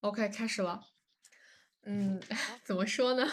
[0.00, 0.80] OK，开始了。
[1.84, 2.20] 嗯，
[2.64, 3.28] 怎么说呢？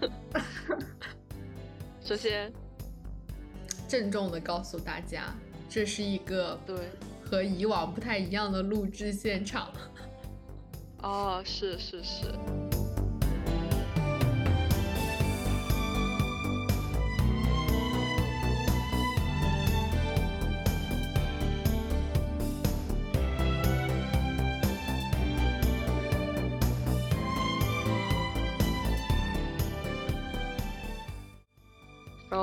[2.00, 2.52] 首先，
[3.88, 5.34] 郑重的告诉大家，
[5.68, 6.88] 这是一个对
[7.24, 9.72] 和以往不太一样的录制现场。
[11.02, 12.32] 哦，是是是。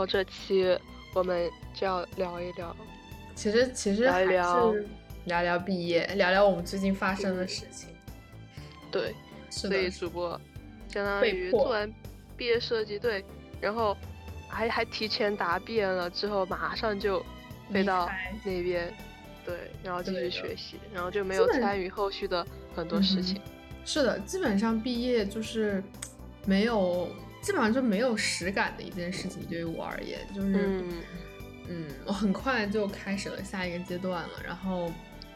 [0.06, 0.78] 后这期
[1.16, 2.76] 我们就要聊一聊，
[3.34, 4.72] 其实其实还是聊
[5.26, 7.90] 聊聊毕业，聊聊我们最近发生的事情。
[8.92, 9.16] 对，
[9.50, 10.40] 是所以，主播
[10.90, 11.92] 相当于做完
[12.38, 13.26] 毕业设计，对，
[13.60, 13.98] 然后
[14.48, 17.26] 还还提前答辩了，之后马上就
[17.74, 18.08] 飞到
[18.44, 18.94] 那边，
[19.44, 23.42] 对，然后继续学习，然后就没有参与后续的很多事情。
[23.84, 25.84] 是的，基本上毕业就是
[26.46, 27.10] 没有，
[27.46, 30.94] 基本上就没有实感的一件事情，对于我而言，就是嗯，
[31.68, 34.92] 嗯，我很快就开始了下一个阶段了，然后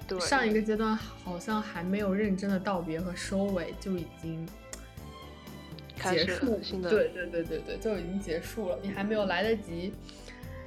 [0.07, 4.43] 对，上一个阶段好像还没有认真的道别和收尾，就已经
[6.01, 9.93] 结束了对对对对对，就已经结束了，你还没有来得及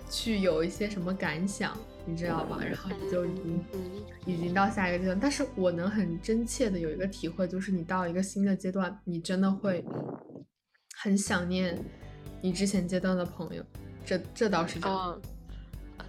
[0.08, 1.76] 去有一些什么感想，
[2.06, 2.60] 你知道吧？
[2.64, 3.80] 然后你就已经嗯。
[4.26, 9.84] 已经到下一个阶段，但是我能很真切的有一个体会，就是你到一个新的阶段，你真的会
[11.02, 11.76] 很想念
[12.40, 13.64] 你之前阶段的朋友，
[14.06, 15.18] 这这倒是真的，啊，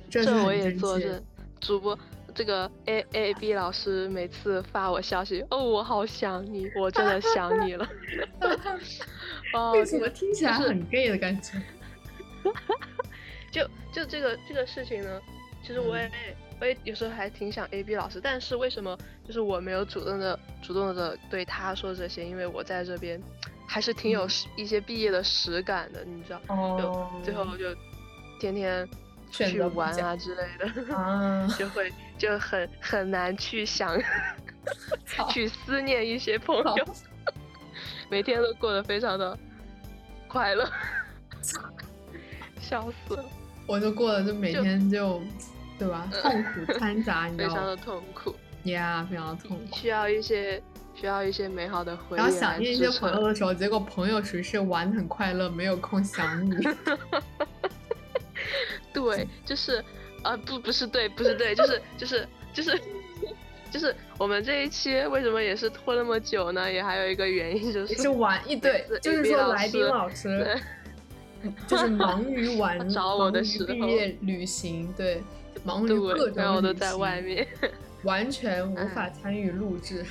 [0.08, 1.23] 这这我也很真切作证。
[1.59, 1.97] 主播
[2.36, 7.89] 这个 A A B 老师每次发我消息，哦，我好想你，我真的想你了。
[9.55, 11.59] 哦，为什么听起来是很 gay 的感觉？
[13.49, 15.19] 就就这个这个事情呢，
[15.64, 16.11] 其实我也、
[16.61, 22.23] 我也有时候还挺想 A B 老师，但是为什么就是我没有主动的主动的对他说这些？
[22.23, 23.19] 因为我在这边
[23.67, 26.78] 还是挺有嗯实一些毕业的实感的，你知道，哦
[27.21, 27.65] 就最后就
[28.39, 28.88] 天天
[29.32, 30.67] 去玩啊之类的。
[30.95, 33.98] 啊，就会就很很难去想
[35.32, 36.86] 去思念一些朋友，
[38.10, 39.38] 每天都过得非常的
[40.27, 40.70] 快乐，
[42.61, 43.26] 笑死了，
[43.67, 45.21] 我就过了，就每天就，
[45.80, 46.08] 对吧？
[46.21, 49.76] 痛苦掺杂，你知道吗非常的痛苦，呀非常的痛苦。
[49.76, 50.61] 需要一些
[50.95, 52.89] 需要一些美好的回忆然后想念一些。
[52.99, 56.55] 朋友的时候，结果朋友属于是玩的很快乐，没有空想你。
[58.93, 59.83] 对，就是
[60.21, 62.80] 啊，不不是对，不是对，就是就是就是。
[63.73, 66.71] 就是我们这一期为什么也是拖那么久呢？
[66.71, 70.55] 也还有一个原因就是也是玩一对，就是说来宾老师
[71.67, 75.23] 就是忙于玩， 他找我的时候毕业旅行，对，
[75.64, 77.48] 忙于各对，种然后我都在外，面。
[78.03, 80.05] 完全无哎 法参与录制。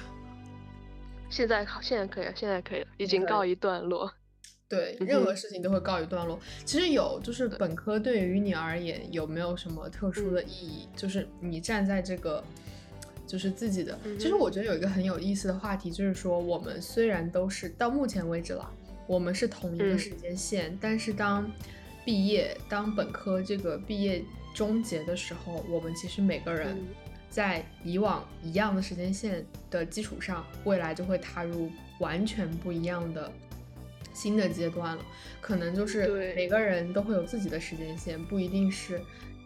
[1.32, 4.12] 现在好，现在可以了，现在可以了，已经告一段落。
[4.68, 6.38] 对，嗯任何事情都会告一段落。
[6.66, 10.86] 其实有，就是本科对于你而言有没有什么特殊的意义？
[10.94, 12.44] 就是你站在这个，
[13.26, 13.98] 就是自己的。
[14.18, 18.70] 其实我觉得有一个很有意思的话题，就是说我们虽然都是到目前为止了，
[19.06, 21.50] 我们是同一个嗯时间线，但是当
[22.04, 24.22] 毕业，当本科这个毕业
[24.54, 26.86] 终结的时候，我们其实每个人嗯
[27.32, 33.32] 在以往一样的时间线的基础上，未来就会踏入完全不一样的
[34.12, 35.02] 新的阶段了。
[35.40, 39.00] 可能就是每个人都会有自己的时间线，不一定是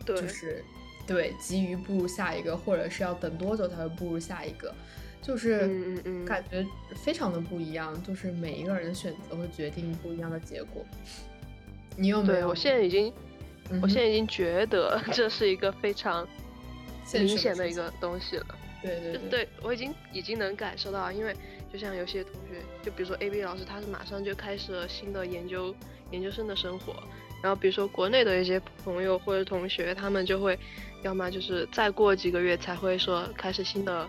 [0.05, 0.65] 就是
[1.07, 4.75] 对急于步入下一个，或者是要等多久才会步入下一个。
[5.23, 10.85] 就是感觉非常的不一样，就是每一个人的选择会决定不一样的结果。
[11.97, 12.41] 你有没有？
[12.41, 13.13] 对我现在已经，
[13.71, 16.27] 嗯我现在已经觉得 这是一个非常
[17.13, 18.47] 明显的一个东西了。
[18.83, 21.35] 对对就对我已经已经能感受到，因为
[21.73, 25.75] 就像有些同学，就比如说 A B 老师，他是马上就开始了新的研究
[26.11, 26.95] 研究生的生活，
[27.43, 30.59] 然后比如说国内的一些朋友或者同学，他们就会
[31.03, 34.09] 要么就是再过几个月才会说开始新的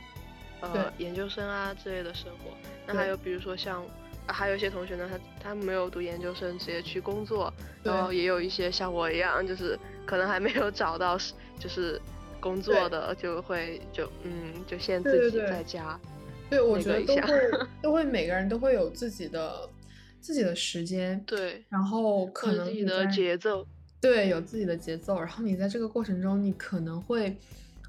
[0.62, 2.52] 呃研究生啊之类的生活。
[2.86, 3.82] 那还有比如说像。
[3.82, 3.88] 啊
[4.30, 11.18] 还有一些同学呢，他他没有读研究生，直接去工作，然后也有一些像我一样，就是可能还没有找到
[11.58, 11.98] 就是
[12.40, 16.00] 工作的，就会就嗯就先自己对对对在家。
[16.50, 19.70] 对，我觉得都会 都会每个人都会有自己的
[20.22, 23.66] 自己的时间，对，然后可能自己的节奏。
[24.00, 27.36] 对，有自己的节奏，然后你在这个过程中，你可能会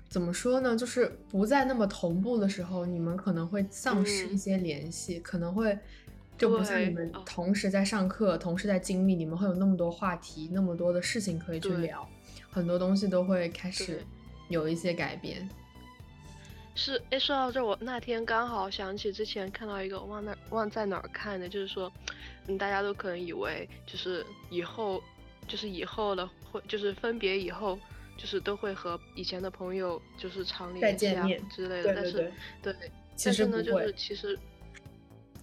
[0.09, 0.75] 怎么说呢？
[0.75, 5.79] 就是不再那么同步的时候，你们可能会丧失一嗯些联系，可能会
[6.39, 12.09] 就不像你们哦同时在上课，同时在经历，你们会有那么多话题，那么多的事情可以去聊，
[12.51, 14.05] 很多东西都会开始对
[14.49, 15.49] 有一些改变。
[16.75, 21.93] 是哎，说到这，我那天刚好想起之前看到一个，忘那忘在哪儿看的，就是说，
[22.47, 25.03] 嗯，大家都可能以为就是以后，
[25.47, 27.79] 就是以后了会，就是分别以后，
[28.17, 32.75] 就是都会和以前的朋友就是常联系啊之类的，但是对，
[33.25, 34.39] 但是呢，就是其实。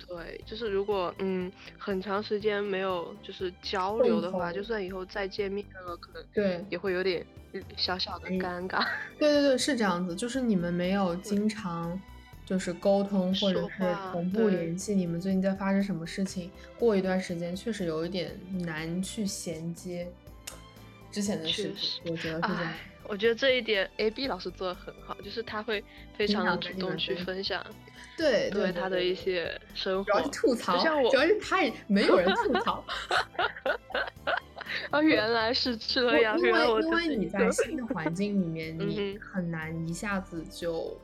[0.08, 7.26] 对，就是如果嗯很长时间没有就是交流的话，就算以后再见面了，可能对也会有点
[7.76, 8.86] 小小的尴尬。
[9.18, 12.00] 对对对，是这样子，就是你们没有经常
[12.46, 16.52] 就是沟通或者是同步联系，你们最近在发生什么事情？
[16.78, 20.08] 过一段时间确实有一点难去衔接
[21.12, 22.74] 之前的事情，我觉得是这样。
[23.08, 25.84] 我觉得这一点 A B 老师做的很好，就是他会
[26.18, 27.66] 非常的主动去分享。
[28.18, 30.78] 对对，他的一些生活，主要是吐槽，
[31.10, 32.84] 主要是他也没有人吐槽。
[34.90, 40.98] 啊，原来是这样，因为因为你在新的环境里面，你很难一下子就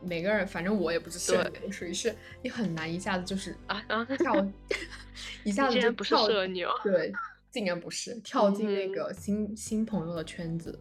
[0.00, 3.82] 每个人，反正我也不是社牛，属于是你很难一下子就是啊
[4.18, 4.46] 跳，
[5.44, 7.12] 一下子就不是社牛，对，
[7.50, 10.78] 竟然不是跳进那个新新朋友的圈子。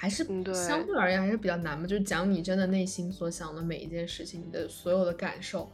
[0.00, 0.24] 还是
[0.54, 5.70] 相对而言还是比较难嘛，就是讲你真的内心所想的每一件事情，你的所有的感受，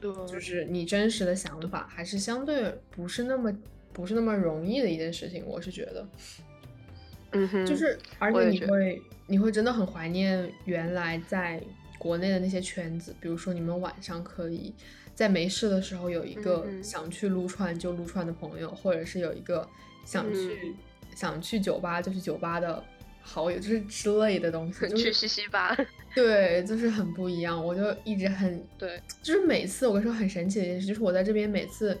[0.00, 3.54] 对，就是你真实的想法，还是相对不是那么
[3.92, 6.08] 不是那么容易的一件事情，我是觉得，
[7.32, 11.62] 嗯哼，就是而且你会你会真的很怀念原来在
[11.98, 14.74] 国内的那些圈子，比如说你们晚上可以
[15.14, 19.68] 在没事的时候有一个想去撸串就撸串的朋友，或者是有一个
[20.06, 20.74] 想去
[21.14, 22.82] 想去酒吧就去酒吧的。
[23.22, 25.76] 好友就是之类的东西， 去西西吧。
[26.14, 27.64] 对，就是很不一样。
[27.64, 31.96] 我就一直很对，就是每次我跟你说很神奇的一件事，就是我在这边每次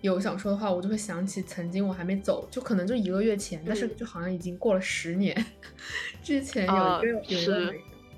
[0.00, 5.44] 有想说的话，我就会想起曾经我还没走，就可能就一个月前，但是就好像已经过了十年。
[6.24, 7.74] 之前有一个有一个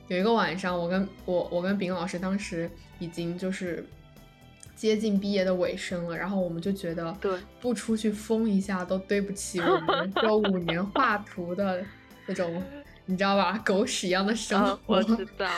[0.06, 2.70] 有一个晚上，我跟我我跟丙老师当时
[3.00, 3.84] 已经就是
[4.76, 11.84] 接近毕业的尾声了，然后我们就觉得对不出去疯一下都对不起我们这五年画图的。
[12.26, 12.62] 那种
[13.06, 15.48] 你知道吧，狗屎一样的生活，我知道。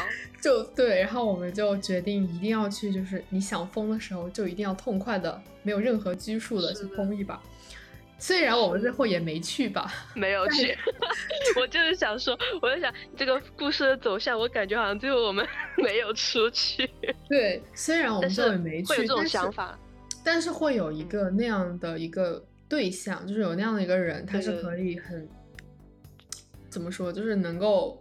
[0.41, 7.41] 就对，然后我们就决定一定要去，就是你想疯的时候，就一定要痛快的，没有任何拘束的去疯一把。
[8.19, 10.77] 虽然我们最后也没去吧， 没有去。
[11.61, 15.47] 我就是想说，我在想这个故事的走向，我感觉好像最后我们
[15.77, 16.89] 没有出去。
[17.29, 19.79] 对，虽然我们最后也没去，会有这种想法，
[20.25, 25.29] 但是会有一个那样的一个对象，就是有那样的一个人，他是可以很。
[26.75, 27.13] 怎么说？
[27.13, 28.01] 就是能够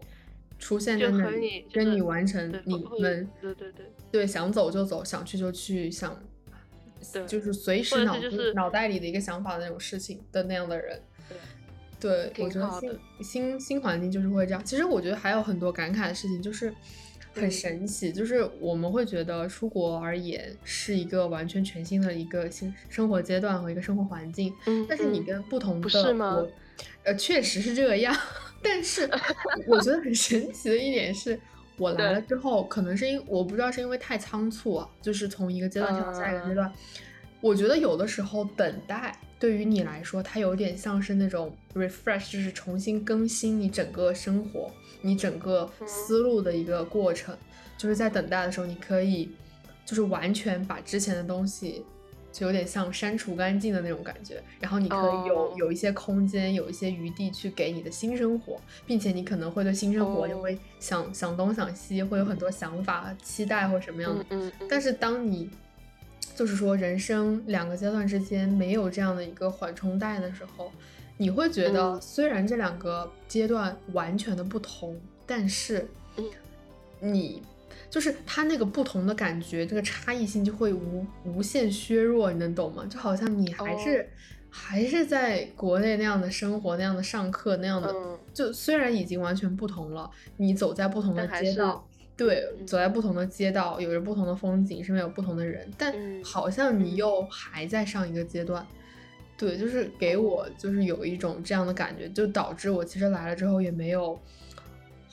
[0.58, 6.20] 出现在那里，跟你完成你们对对对对想走就走，想去就去，想
[7.28, 8.18] 就是随时脑
[8.56, 11.00] 脑袋里的一个想法的那种事情的那样的人。
[12.00, 14.66] 对，我觉得新新新环境就是会这样。
[14.66, 16.74] 其实我觉得还有很多感慨的事情，就是
[17.36, 24.52] 很神奇，就是我们会觉得出国而言是一个完全全新的一个新生活阶段和一个生活环境。
[24.66, 26.44] 嗯，但是你跟不同的是吗？
[27.04, 28.16] 呃，确实是这样。
[28.64, 29.10] 但是
[29.68, 31.40] 我觉得很神奇的一点是，
[31.78, 36.72] 我来了之后，可能是因我不知道是因为太仓促啊，就是从一个阶段跳到下一个阶段。
[37.42, 44.72] 我觉得有的时候等待对于你来说，它有点像是那种 refresh，就是重新更新你整个生活、
[45.02, 47.38] 你整个思路的一个过程。
[47.78, 49.30] 就是在等待的时候，你可以
[49.86, 51.84] 就是完全把之前的东西。
[52.34, 64.26] 就有点像删除干净的那种感觉，然后你可以有有一些空间，有一些余地去给你的新生活，并且你可能会对新生活也会想想东想西，会有很多想法、期待或什么样的。
[64.32, 64.68] 嗯嗯。
[64.68, 65.48] 但是当你
[66.36, 70.72] 就是说人生两个阶段之间没有这样的一个缓冲带的时候，
[71.18, 75.88] 你会觉得虽然这两个阶段完全的不同，但是
[77.00, 77.44] 你。
[77.94, 82.84] 就是它那个不同的感觉，这个差异性就会无无限削弱，你能懂吗？
[82.90, 84.10] 就好像你还是
[84.50, 87.94] 还是在国内那样的生活，那样的上课，那样的，
[88.34, 98.66] 就虽然已经完全不同了，你走在不同的街道，对，走在不同的街道，有着不同的风景，身边有不同的人，但好像你又还在上一个阶段，
[99.38, 104.20] 对，就是给我就是有一种这样的感觉，就导致我其实来了之后也没有。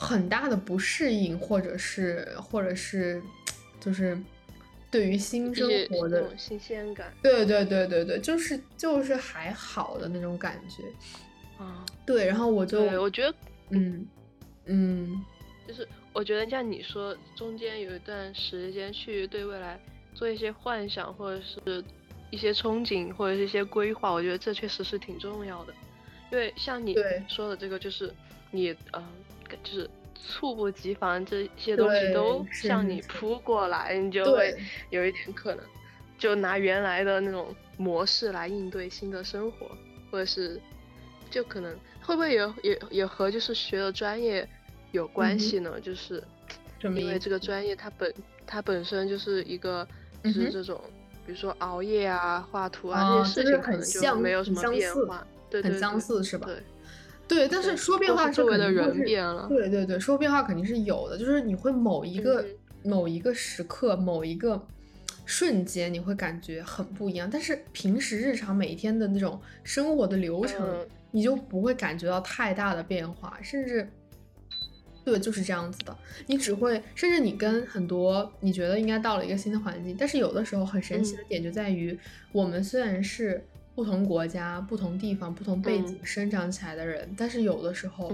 [0.00, 3.22] 很大的不适应，或者是，或者是，
[3.78, 4.18] 就是
[4.90, 7.12] 对于新生活的新鲜感。
[7.22, 10.84] 对对对对对，就是就是还好的那种感觉。
[11.62, 13.34] 啊，对，然后我就，我觉得，
[13.72, 14.08] 嗯
[14.64, 15.22] 嗯，
[15.68, 19.78] 就是我觉得像你说，中间有一段时间去对未来
[20.14, 21.84] 做一些幻想，或者是
[22.30, 25.74] 一些憧憬，或者是一些规划，我觉得这确实是挺重要的。
[26.32, 26.96] 因为像你
[27.28, 28.10] 说的这个，就是
[28.50, 29.06] 你，呃。
[29.62, 34.54] 就是猝不及防，这些东西都向你扑过来，你就会
[34.90, 35.64] 有一点可能，
[36.18, 39.70] 就拿原来的那种模式来应对新的生活，
[40.10, 40.60] 或者是
[41.30, 44.46] 就可能会不会也也也和就是学的专业
[44.92, 45.80] 有关系呢？
[45.80, 46.22] 就是
[46.82, 48.14] 因为这个专业它本
[48.46, 49.86] 它本身就是一个
[50.22, 50.80] 就是这种，
[51.24, 56.46] 比如说熬夜啊、画图啊这些事情，可能就没有什么变化，对很相似是吧？
[56.46, 56.62] 对。
[57.30, 59.46] 对，但是说变化是肯定人变了。
[59.48, 62.44] 对对对，说变化肯定是有的，就是你会某一个
[62.82, 64.60] 某一个时刻、某一个
[65.24, 67.30] 瞬间，你会感觉很不一样。
[67.30, 73.88] 但是平时日常每一天的那种生活的流程，你就不会感觉到太大的变化，甚至
[75.04, 75.96] 对，就是这样子的。
[76.26, 81.96] 你只会，甚至你跟很多你觉得应该到了一个新的环境，但是有的时候很神奇的点就在于，
[82.32, 83.46] 我们虽然是。
[83.80, 88.12] 不同国家、不同地方、不同背景生长起来的人，但是有的时候，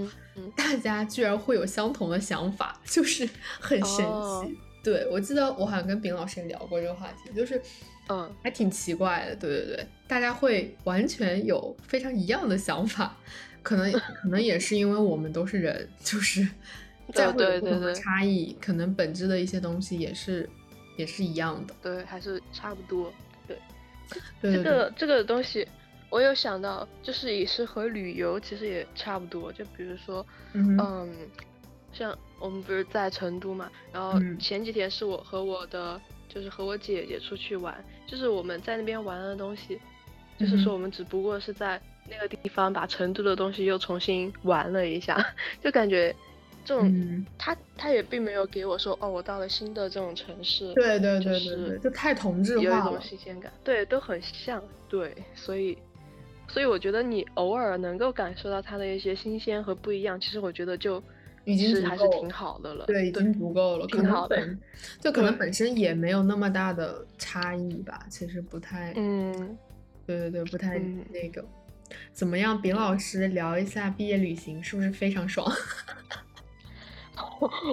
[0.55, 4.57] 大家居然会有相同的想法，就是很神奇。
[4.81, 7.61] 对我记得我好像跟丙老师也聊过这个话题，就是，
[8.09, 9.35] 嗯，还挺奇怪的。
[9.35, 13.17] 对对对，大家会完全有非常一样的想法，
[13.65, 16.49] 可能可能也是因为我们都是人，就是
[17.13, 20.49] 再会有不同的差异，可能本质的一些东西也是
[20.97, 21.75] 也是一样的。
[21.83, 23.13] 对，还是差不多。
[24.43, 25.67] 这个这个东西，
[26.11, 29.53] 我有想到，就是也是和旅游其实也差不多。
[29.53, 30.25] 就比如说，
[30.79, 31.29] 嗯，
[31.93, 39.81] 像我们不是在成都嘛，然后前几天是我和我的，就是和我姐姐出去玩，就是我们在那边玩的东西，
[40.39, 45.17] 就是说我们只不过是在那个地方把成都的东西又重新玩了一下，
[45.63, 46.15] 就感觉。
[46.67, 55.79] 这种他他也并没有给我说哦，我到了新的这种城市，对对对对对，就太同质化了，有一种新鲜感，对，都很像，对，所以
[56.49, 61.01] 所以我觉得你偶尔能够感受到它的一些新鲜和不一样，其实我觉得就
[61.45, 64.37] 已经还是挺好的了，对，已经足够了，挺好的，
[65.01, 69.57] 就可能本身也没有那么大的差异吧，其实不太，嗯，
[70.05, 70.81] 对对对，不太
[71.13, 71.45] 那个，
[72.13, 75.49] 怎么样，丙老师聊一下毕业旅行是不是非常爽？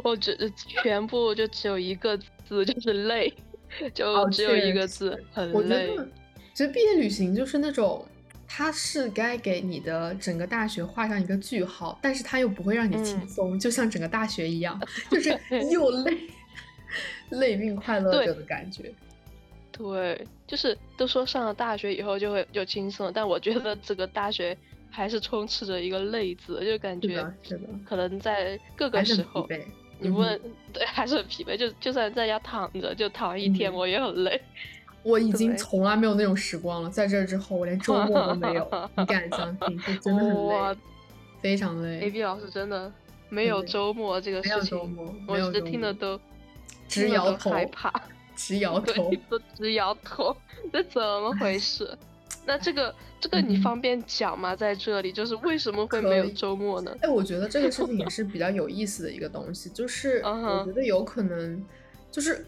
[0.03, 3.33] 我只全部就只有一个字，就是累，
[3.93, 5.95] 就只有一个字，很累。
[6.53, 8.05] 其实毕业旅行就是那种，
[8.47, 15.38] 它是该给你的整个大学画上一个句号，但是它又不会让你轻松，就像整个大学一样，就是
[15.71, 16.17] 又累，
[17.29, 18.93] 累并快乐着的感觉。
[19.71, 24.57] 对，就是都说上了大学以后就会就轻松，但我觉得这个大学。
[24.95, 27.25] 还是充斥着一个累字，就感觉
[27.83, 29.50] 可能在各个时候，
[30.00, 30.39] 你问
[30.71, 34.39] 对还是很疲惫，就就算在家躺着就躺一天，我也很累。
[35.01, 39.79] 我已经从来没有那种时光了，在这之后我连周末都没有，你敢相信？
[39.81, 40.77] 就真的很累，
[41.41, 42.01] 非常累。
[42.01, 42.91] A B 老师真的
[43.29, 44.97] 没有周末这个事情，
[45.27, 46.19] 我是听的都
[46.88, 47.91] 直摇头，害怕，
[48.35, 50.35] 直摇头，都直摇头，
[50.71, 51.97] 这怎么回事？
[52.46, 54.56] 那这个这个你方便讲吗？
[54.56, 56.96] 在这里就是为什么会没有周末呢？
[57.02, 61.63] 哎，我觉得这个事情也 是比较有意思的一个东西，就是我觉得有可能，
[62.12, 62.46] 就是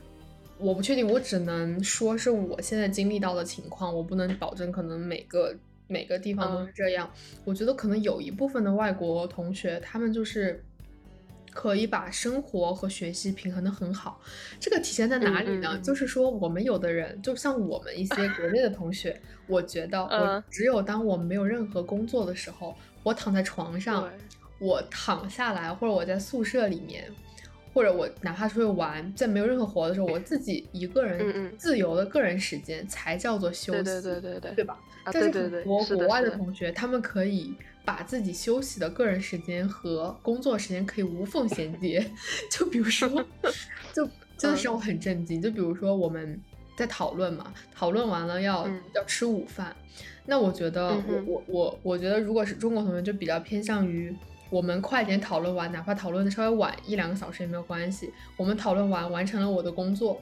[0.58, 5.56] 我不确定，我只能说是我现在经历到的情况，我不能保证可能每个
[5.88, 7.10] 每个地方都是这样。
[7.44, 10.64] 我觉得可能有一部分的外国同学，他们就是。
[11.56, 14.20] 可以把生活和学习平衡的很好，
[14.60, 15.80] 这个体现在哪里呢？
[15.80, 24.12] 就是说，我们有的人，就像我们一些国内的同学，我觉得我只有当我没有任何工作的时候，我躺在床上，
[24.60, 27.10] 我躺下来，或者我在宿舍里面，
[27.76, 34.80] 或者我哪怕出去玩，在没有任何活的时候，我自己一个人自由的个人时间才叫做休息，对对对对，对吧？
[35.12, 37.54] 但是很多国外的同学，他们可以。
[37.86, 42.04] 把自己休息的个人时间和工作时间可以无缝衔接，
[42.50, 43.08] 就比如说，
[43.94, 44.04] 就
[44.36, 45.40] 真的是我很震惊。
[45.40, 46.42] 就比如说我们
[46.76, 49.76] 在讨论嘛，讨论完了要要吃午饭，
[50.26, 54.12] 那我觉得我我我我觉得如果是中国同学，就比较偏向于
[54.56, 58.14] 我们快点讨论完，哪怕讨论的稍微晚一两个小时也没有关系。
[58.38, 60.22] 我们讨论完完成了我的工作，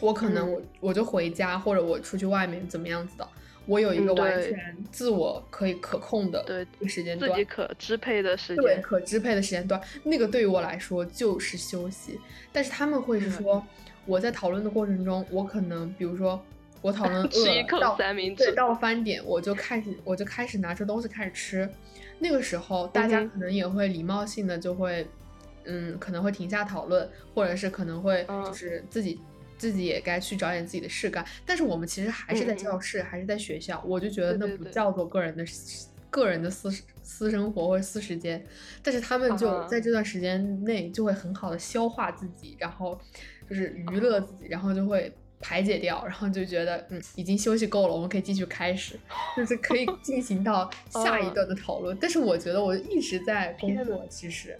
[0.00, 3.28] 我可能我我就回家或者我出去外面怎么样子的。
[3.66, 12.18] 我有一个完全自我可以可控的时间段，自己可支配的时间，对可支配的时间段，那个对于我来说就是休息。
[12.54, 13.62] 但是他们会是说，
[14.06, 16.42] 我在讨论的过程中，我可能比如说
[16.82, 21.68] 我讨论吃一口三明治，对，到了翻点我就开始我就开始拿出东西开始吃。
[22.18, 25.06] 那个时候大家可能也会礼貌性的就会，
[25.64, 29.18] 嗯，可能会停下讨论，或者是可能会就是自己。
[29.58, 35.44] 自己也该去找点自己的事干，但是我们其实还是在教室，还是在学校，我就觉得那不叫做个人的
[36.10, 36.68] 个人的私
[37.04, 38.44] 私生活或者私时间，
[38.82, 43.00] 但是他们就在这段时间内就会很好的消化自己，然后
[43.48, 48.98] 就是娱乐自己，然后就会排解掉，然后就觉得嗯已经休息够了，我们可以继续开始，
[49.36, 51.94] 就是可以进行到下一段的讨论。
[52.00, 54.56] 但是我觉得我一直在工作，其实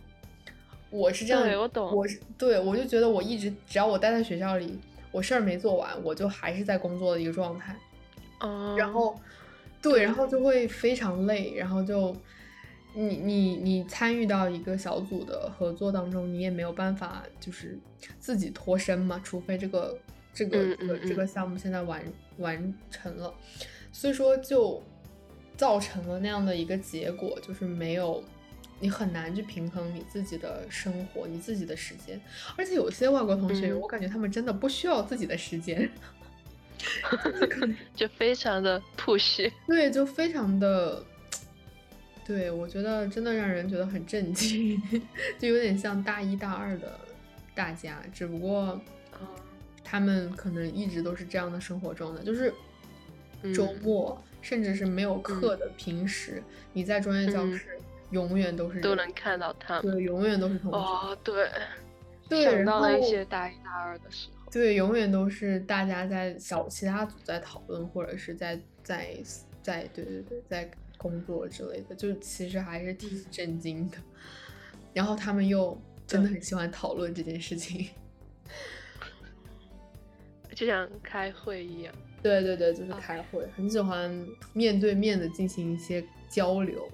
[0.91, 4.79] 我是这样，我懂，我是对我就觉得我一直只要我待在学校里，
[5.11, 7.75] 我事儿没做完，我就还是在工作的一个状态。
[8.77, 9.17] 然后，
[9.81, 12.13] 对，然后就会非常累，然后就，
[12.93, 17.79] 你你你参与到一个小组的合作当中，你也没有办法就是
[18.19, 19.97] 自己脱身嘛，除非这个
[20.35, 22.03] 这个这个这个项目现在完
[22.39, 23.33] 完成了，
[23.93, 24.83] 所以说就
[25.57, 28.23] 造成了那样的一个结果，就是没有
[28.81, 32.21] 你很难去平衡你自己的生活，你自己的时间，
[32.57, 35.91] 而且有些外国同学，我感觉他们真的不需要自己的时间。
[37.95, 41.01] 就非常的 push， 对，就非常的，
[42.27, 44.83] 对我觉得真的让人觉得很震惊，
[45.39, 46.99] 就有点像大一大二的
[47.55, 48.81] 大家，只不过，
[49.85, 52.53] 他们可能一直都是这样的生活状态，就是
[53.55, 57.79] 周末甚至是没有课的平时，你在专业教室
[58.11, 61.51] 永远都是都能看到他们，对，永远都是同学，哦，对，
[62.29, 64.51] 对，想到了一些大一大二的时候。
[64.51, 69.17] 对，永远都是大家在小其他组在讨论，或者是在在
[69.63, 73.97] 在对对对在工作之类的，就其实还是挺震惊的。
[74.93, 77.89] 然后他们又真的很喜欢讨论这件事情，
[80.55, 81.95] 就像开会一样。
[82.23, 86.89] 对对对，就是开会，很喜欢面对面的进行一些交流。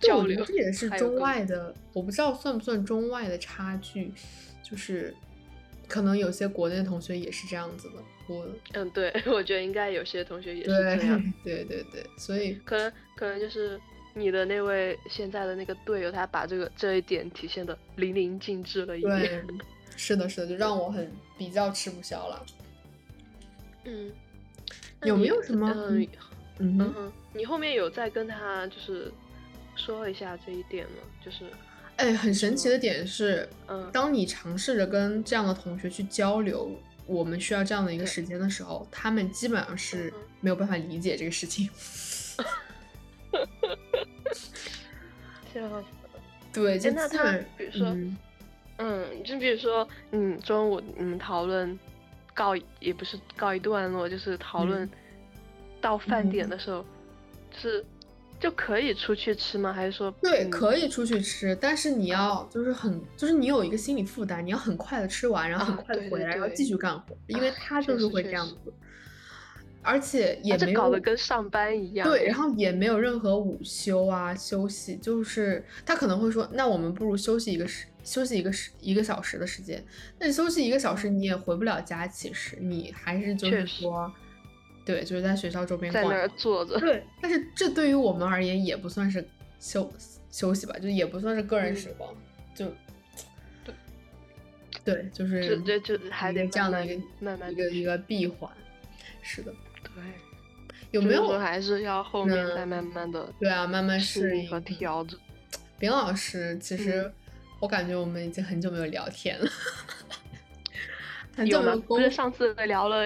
[0.00, 4.12] 交流这也是中外的，我不知道算不算中外的差距，
[4.62, 5.14] 就是。
[5.88, 7.94] 可能有些国内同学也是这样子的，
[8.28, 13.76] 我嗯，对， 我觉得应该有些同学也是这样，对对对，所以可能可能就是
[14.14, 19.44] 你的那位现在的那个队友，他把这个这一点体现的淋漓尽致了一点，
[19.96, 22.46] 是的，是的，就让我很比较吃不消了。
[23.84, 24.12] 嗯，
[25.02, 25.68] 有没有什么？
[25.72, 26.06] 嗯
[26.58, 29.10] 嗯嗯，你后面有再跟他就是
[29.76, 30.98] 说一下这一点吗？
[31.24, 31.44] 就是。
[31.96, 36.70] 哎，很神奇的点是，嗯，当你尝试着跟这样的同学去交流，
[37.04, 41.68] 我们需要这样的一个时间的时候，他们基本上是没有办法理解这个事情。
[45.52, 45.82] 笑死了。
[46.52, 47.94] 对，就那他比如说，
[48.78, 51.78] 嗯，就比如说，嗯，中午你们讨论
[52.34, 54.88] 告也不是告一段落，就是讨论
[55.80, 56.84] 到饭点的时候，
[57.56, 57.84] 是。
[58.38, 59.70] 就可以出去吃吗？
[59.70, 68.72] 还是说对，可以出去吃，但是你要就是很就是你有一个心理负担，你要很快的吃完，然后很快的回来，然后继续干活，因为他就是会这样子，
[69.82, 72.08] 而且也没有搞得跟上班一样。
[72.08, 79.84] 对，然后也没有任何午休啊休息，就是他可能会说，那我们不如休息一个时休息一个时一个小时的时间，
[80.18, 84.12] 那你休息一个小时你也回不了家，其实你还是就是说。
[84.82, 86.80] 对，就是在学校周边在那儿坐着。
[86.80, 89.24] 对，但是这对于我们而言也不算是
[89.60, 89.92] 休
[90.30, 92.12] 休息吧，就也不算是个人时光，
[92.54, 92.66] 就
[93.62, 93.74] 对
[94.82, 98.50] 对，就是这这还得这样的一个慢慢一个一个闭环。
[99.22, 99.52] 是的，
[99.84, 100.02] 对。
[100.90, 103.32] 有没有还是要后面再慢慢的？
[103.38, 105.16] 对啊，慢慢适应和调整。
[105.78, 107.12] 饼老师，其实
[107.60, 109.46] 我感觉我们已经很久没有聊天了，
[111.36, 113.04] 很久没有不是上次聊了。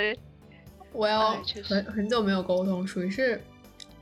[0.93, 3.43] 我要很很久没有沟通，属于是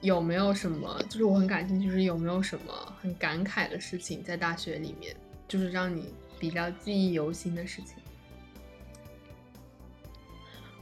[0.03, 5.17] 有没有什么，就是我很感兴趣，是有没有什么很感慨的事情在大学里面，
[5.49, 7.97] 就是让你比较记忆犹新的事情。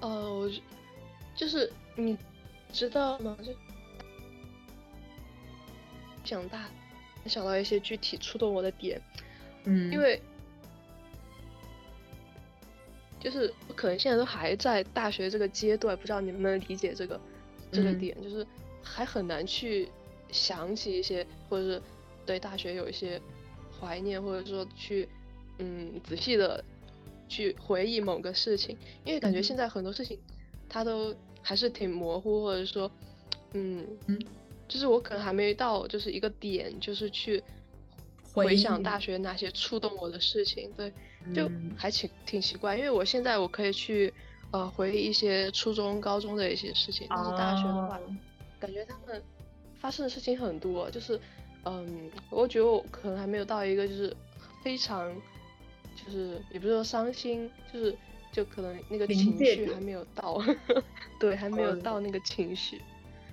[0.01, 0.51] 呃，我
[1.37, 2.19] 就是你
[2.73, 3.37] 知道吗？
[3.41, 3.53] 就
[6.25, 6.69] 长大
[7.27, 9.01] 想到一些具体触动我的点，
[9.65, 10.21] 嗯，因为。
[13.23, 17.21] 就是我可能现在都还在大学这个阶段，不知道你能不能理解这个
[17.71, 18.47] 这个点，就是
[18.83, 19.91] 还很难去
[20.33, 21.83] 想起一些，或者是
[22.25, 23.21] 对大学有一些
[23.79, 25.07] 怀念，或者说去
[25.59, 26.65] 嗯仔细的
[27.29, 30.19] 去回忆某个事情，因为感觉现在很多事情
[30.67, 32.91] 它都还是挺模糊，或者说
[33.53, 34.19] 嗯嗯，
[34.67, 37.43] 就是我可能还没到就是一个点，就是去
[38.33, 38.99] 回想大。
[38.99, 40.93] 学那些触动我的事情，对。
[41.35, 44.13] 就还挺挺奇怪，因为我现在我可以去
[44.53, 48.01] 呃回忆一些初中、高中的一些事情，但是大学的话，
[48.59, 49.23] 感觉他们
[49.79, 51.21] 发生的事情很多，就是
[51.67, 54.17] 嗯，我觉得我可能还没有到一个就是
[54.65, 55.15] 非常
[55.95, 57.95] 就是也不是说伤心，就是
[58.33, 60.43] 就可能那个情绪还没有到，
[61.21, 62.81] 对，还没有到那个情绪，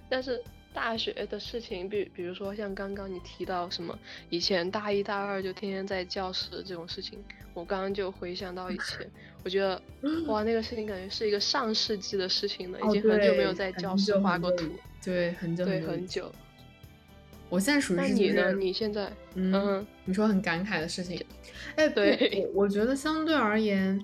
[0.09, 0.43] 但是
[0.77, 3.97] 大学的事情，比比如说像刚刚你提到什么，
[4.29, 7.17] 以前大一大二就天天在教室这种事情，
[7.55, 9.09] 我刚刚就回想到以前，
[9.43, 9.81] 我觉得
[10.27, 14.67] 哇，那个事情感觉是一个上世纪的事情了，已经很久没有在教室画过图，
[15.03, 16.31] 对，很久对很久。
[17.49, 18.53] 我现在属于是你呢？
[18.53, 21.25] 你现在嗯，你说很感慨的事情，
[21.75, 23.99] 哎， 对，我觉得相对而言，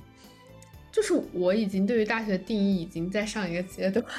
[0.92, 4.12] 就是我已经对于大学的定义已经在上一个阶段了。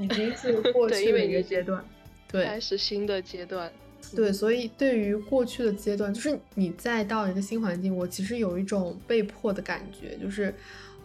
[0.00, 1.84] 已经是过去的一个阶段，
[2.32, 3.70] 对，开始新的阶段，
[4.16, 10.54] 对，所以对于过去的阶段，就是你再到一个新环境，我其实有一种被迫的感觉，就是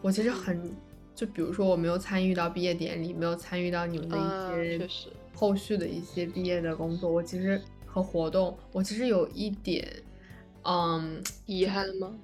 [0.01, 0.71] 我其实很，
[1.13, 4.87] 就比如说我没有参与到毕业典礼，没有参与到你们的一些
[5.33, 9.85] 后续的一些毕业的工作，我其实和活动，我其实有一点，
[10.63, 12.15] 嗯，遗憾吗？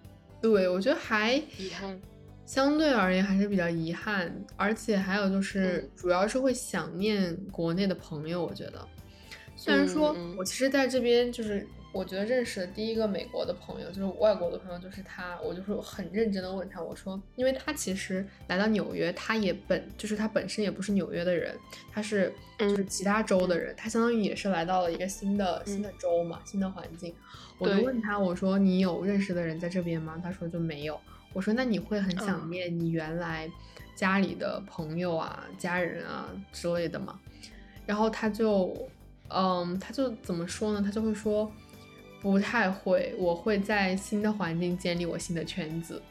[0.41, 1.99] 对，我觉得还遗憾。
[2.45, 8.43] 相对而言还是比较遗憾，而且还有就是，主要是会想念国内的朋友。
[8.43, 8.87] 我觉得，
[9.55, 15.39] 虽然说我其实在这边，就是我觉得认识的第一个美国的朋友，就是外国的朋友，就是他。
[15.41, 21.55] 我就是很认真的问他，我说，因为他其实来到纽约，他也本就是他本身也不是纽约的人，
[21.91, 27.13] 他是就是其他州的人，他相当于也是来到了一个新的新的州嘛，新的环境。
[27.57, 30.19] 我就问他，我说你有认识的人在这边吗？
[30.21, 30.99] 他说就没有。
[31.33, 33.49] 我说，那你会很想念你原来
[33.95, 37.19] 家里的朋友啊、家人啊之类的吗？
[37.85, 38.75] 然后他就，
[39.29, 40.81] 嗯，他就怎么说呢？
[40.83, 41.51] 他就会说，
[42.21, 46.01] 不太会，我会在新的环境建立我新的圈子。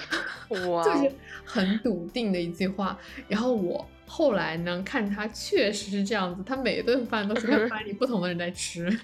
[0.68, 1.12] 哇，就是
[1.44, 2.98] 很笃定的一句话。
[3.28, 8.86] 然后我后来呢，看他确实是这样子，他每顿饭都是跟班里不同的人在吃。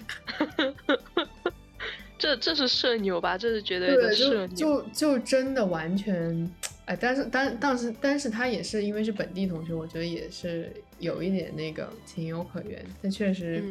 [2.19, 3.37] 这这是社牛吧？
[3.37, 6.51] 这是绝对的社牛，就就真的完全，
[6.85, 12.85] 哎，但是但但是但是他也是因为是本地同学，我觉得也是有一点那个情有可原。
[13.01, 13.63] 但确实，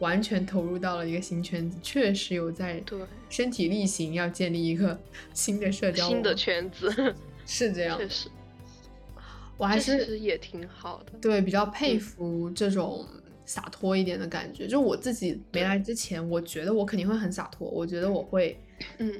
[0.00, 4.96] 完全投入到了一个新圈子，确实有在对身体力行要建立一个
[5.32, 6.92] 新的社交新的圈子，
[7.46, 8.28] 是这样，确实，
[9.56, 13.06] 我还是也挺好的，对，比较佩服这种。
[13.48, 18.60] 洒脱一点的感觉，就我自己没来之前，我觉得我肯定会很洒脱，我觉得我会，
[18.98, 19.10] 嗯，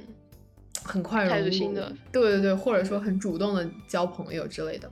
[0.83, 1.73] 很快融入，
[2.11, 4.87] 对对对，或者说很主动的交朋友之类的。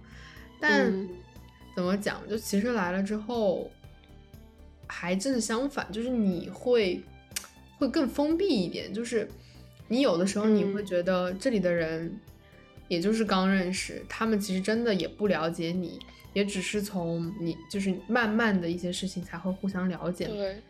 [0.60, 0.92] 但
[1.76, 3.70] 怎么讲，就其实来了之后，
[4.88, 7.00] 还正是相反，就是你会
[7.78, 9.30] 会更封闭一点，就是
[9.88, 12.20] 你有的时候你会觉得这里的人，
[12.88, 16.00] 也就是刚认识，他们其实真的也不了解你。
[16.38, 20.62] 也只是从你就是慢慢的一些事情才会互相了解，对，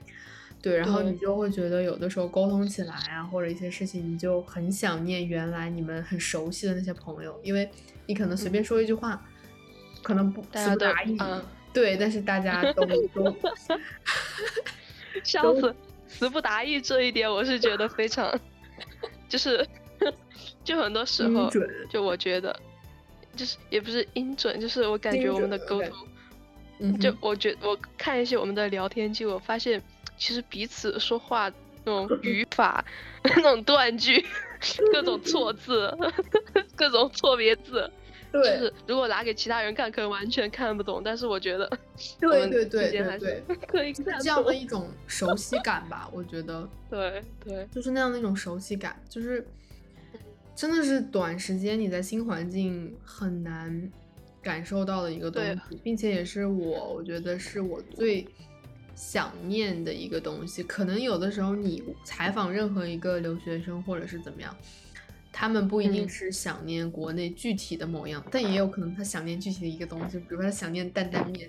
[0.62, 7.69] 对，然后你就会觉得有的时候沟通起来啊，或者一些事情，你就很想念原来你们很熟悉的那些朋友，因为
[8.06, 9.21] 你可能随便说一句话，
[10.01, 11.17] 可能不词不达意，
[11.73, 13.36] 对，但是大家都 都
[15.21, 15.75] 笑死，
[16.08, 18.34] 词不达意这一点我是觉得非常，
[19.27, 19.67] 就是
[20.63, 21.51] 就很多时候，
[21.89, 22.58] 就我觉得。
[23.38, 25.97] 就是也不是音准，就是我感觉我们的沟通，
[27.00, 29.82] 就我觉我看一些我们的聊天记录，我发现
[30.17, 31.50] 其实彼此说话
[31.86, 32.84] 那种 语法、
[33.23, 34.26] 那种断句、
[34.91, 35.95] 各种错字、
[36.76, 37.89] 各种错别字，
[38.34, 41.02] 就是如果拿给其他人看，可能完全看不懂。
[41.04, 41.69] 但是我觉得，
[42.19, 49.45] 对对对对对，可以看这样的一种熟悉感吧，我觉得，对对，就是那样的一种熟悉感，就是。
[50.57, 53.91] 真的是短时间你在新环境很难
[54.41, 58.27] 感受到的一个东西，并且也是我我觉得是我最
[58.95, 60.63] 想念的一个东西。
[60.63, 64.55] 可能有的时候你采访任何一个留学生或者是怎么样，
[65.31, 71.47] 他们不一定是想念国内具体的某样，但也有可能他想念具体的一个东西，比如说他想念担担面，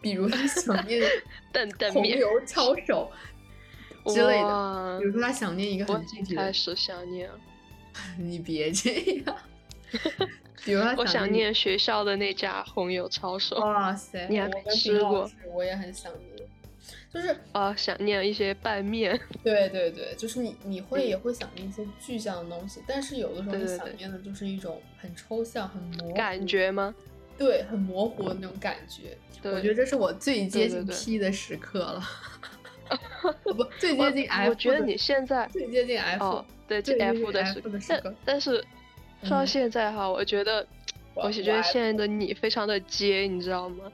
[0.00, 1.02] 比如他想 念
[1.50, 3.10] 担担面、红油抄手
[4.06, 7.28] 之类的，比如说他想念一个很具体的，开始想念。
[8.18, 8.90] 你别这
[9.24, 9.36] 样，
[10.64, 13.56] 比如我想念学校的那家红油抄手。
[13.56, 15.30] 哇塞，你还没吃过？
[15.52, 16.48] 我也很想念，
[17.12, 19.18] 就是啊，想念一些拌面。
[19.42, 26.94] 对对对，就是你你会也会想念一些具象的东西，但是有的时候你想念的就是一种很抽象、很模糊感觉吗？
[27.36, 29.16] 对，很模糊的那种感觉。
[29.42, 32.02] 我觉得这是我最接近 P 的时刻了。
[33.54, 34.50] 不，最接近 F。
[34.50, 36.24] 我觉得你现在最接近 F。
[36.24, 38.64] 哦对，这 F 的是，但但是
[39.24, 40.64] 说到现在哈，我觉得，
[41.14, 43.90] 我是觉得现在的你非常的接，你知道吗？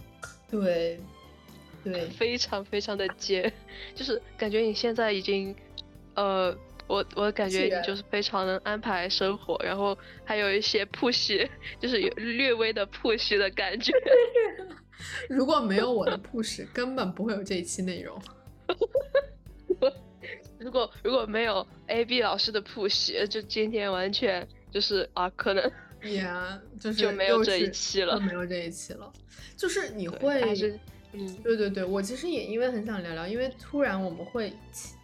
[0.51, 1.01] 对，
[1.83, 3.51] 对，非常非常的接，
[3.95, 5.57] 就是感觉你现在已经，
[6.17, 6.55] 呃，
[6.87, 11.49] 我我感觉你就是非常能安排生活，然后还有一些铺席，
[11.81, 13.91] 就是有 略微的铺席的感觉。
[15.31, 18.21] 如果没有我的 push，根本不会有这一期内容。
[20.59, 25.71] 如果如果没有 A B 老师的 push，就今天完全就是啊，可能
[26.03, 26.27] 也
[26.81, 29.13] 就是就没有这一期了，没有这一期了。
[29.57, 30.41] 就是你会，
[31.13, 34.53] 嗯，对对对，我其实也因为很想聊聊，因为突然我们会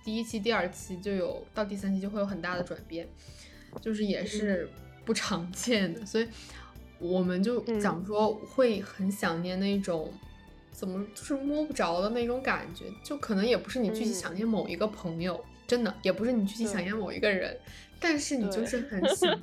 [0.05, 3.09] 第一期、第二期就有到第三期就会有很大的转变，
[3.81, 4.69] 就是也是
[5.05, 6.27] 不常见的，所以
[6.99, 10.13] 我们就讲说会很想念那种。
[10.73, 17.57] 怎么就是摸不着的那种感觉，就可能也不是你具体想念某一个朋友，真的也不是你具体想念某一个人，
[18.01, 19.39] 但是你就是很想。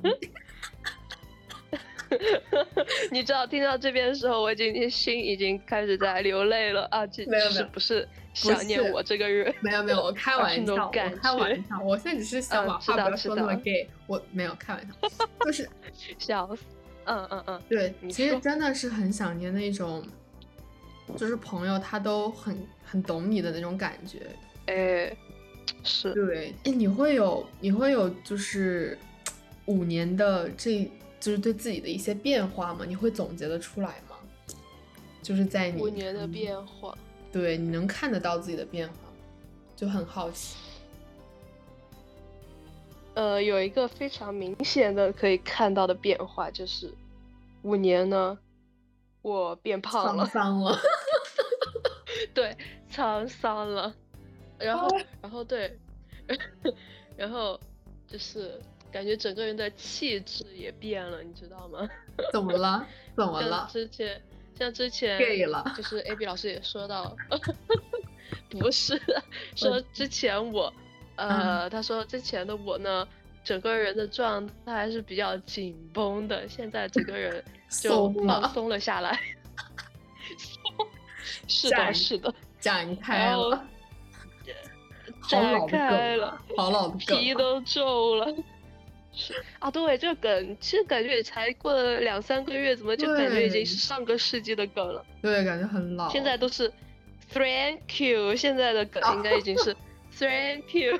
[3.12, 7.06] 你知道听到这边的时候，我已经心已经开始在流泪了啊！
[7.06, 9.54] 这是不是想念我这个人？
[9.60, 14.92] 没有没有，我开 玩笑，我开玩笑，我现在只是 想把话不要说那么 gay，我没有开玩笑，
[15.44, 15.70] 就是
[16.18, 16.64] 笑死。
[17.04, 20.04] 嗯嗯嗯，对，其实真的是很想念那种。
[21.16, 24.26] 就是朋友，他都很很懂你的那种感觉，
[24.66, 25.16] 哎，
[25.82, 28.96] 是对，哎，你会有你会有就是
[29.66, 32.84] 五年的这就是对自己的一些变化吗？
[32.86, 34.16] 你会总结的出来吗？
[35.22, 36.96] 就是在你五年的变化，
[37.30, 38.94] 对，你能看得到自己的变化，
[39.76, 40.56] 就很好奇。
[43.14, 46.94] 呃，有一个非常明显的可以看到的变化，就是
[47.62, 48.38] 五年呢。
[49.22, 50.78] 我变胖了，沧桑了，
[52.34, 52.56] 对，
[52.90, 53.94] 沧桑了，
[54.58, 54.88] 然后，
[55.22, 55.78] 然后对，
[57.16, 57.58] 然后
[58.06, 61.88] 就是感觉整个人的气质也变了，你知道吗？
[62.32, 62.86] 怎么了？
[63.16, 63.68] 怎么了？
[63.70, 64.20] 之前
[64.58, 67.14] 像之前，gay 了，就是 A B 老师也说到，
[68.50, 69.00] 不是，
[69.56, 70.72] 说之前我，
[71.16, 73.06] 呃，他说之前的我呢，
[73.44, 77.42] 整个人的状态是比较紧绷的，现在整个人。
[77.80, 79.16] 就放松了下来，
[81.46, 83.64] 是的，是的，展开了，
[85.28, 88.26] 展开了，好老的梗，皮都皱了。
[89.12, 95.06] 是啊，对，这个梗其实感觉也才过了两三个月，怎么就感觉已经是上个世纪的梗了？
[95.22, 96.08] 对，感觉很老。
[96.08, 96.68] 现在都是
[97.32, 99.76] Thank you，现在的梗应该已经是
[100.18, 100.98] Thank you，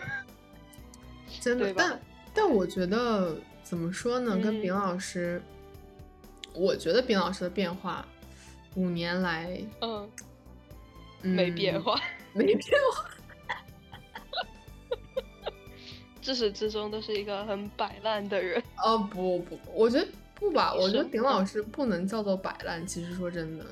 [1.40, 1.74] 真的。
[1.76, 2.00] 但
[2.40, 4.38] 但我觉得怎么说呢？
[4.38, 5.42] 跟丙老师。
[6.54, 8.04] 我觉得丙老师的变化，
[8.76, 10.10] 五年来，嗯，
[11.20, 12.00] 没变化，
[12.32, 12.60] 没变
[12.92, 13.10] 化，
[16.20, 18.60] 自始至终都是一个很摆烂的人。
[18.82, 22.84] 哦不不不，我觉得不吧，我觉得顶老师不能叫做摆烂。
[22.86, 23.66] 其实说真的，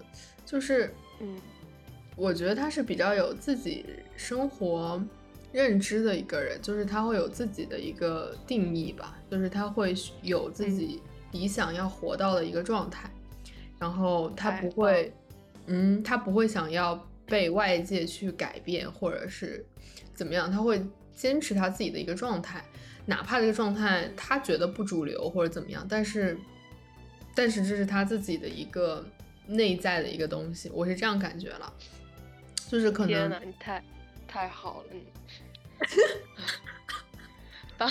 [0.44, 1.40] 就是，嗯，
[2.14, 5.02] 我觉得他是比较有自己生活
[5.52, 11.00] 认知的一个人，就是他会有自己的一个定义吧，就是他会有自己。
[11.30, 13.10] 理想要活到的一个状态，
[13.78, 15.12] 然后他不会，
[15.66, 19.62] 嗯，他不会想要被外界去改变或者是
[20.14, 20.82] 怎么样，他会
[21.14, 22.64] 坚持他自己的一个状态，
[23.04, 26.38] 哪怕这个状态他觉得不主流或者怎么样，但是，
[27.34, 29.04] 但是这是他自己的一个
[29.46, 31.70] 内在的一个东西，我是这样感觉了，
[32.70, 33.84] 就是可能，天，你太
[34.26, 35.02] 太好了，你
[37.78, 37.88] 把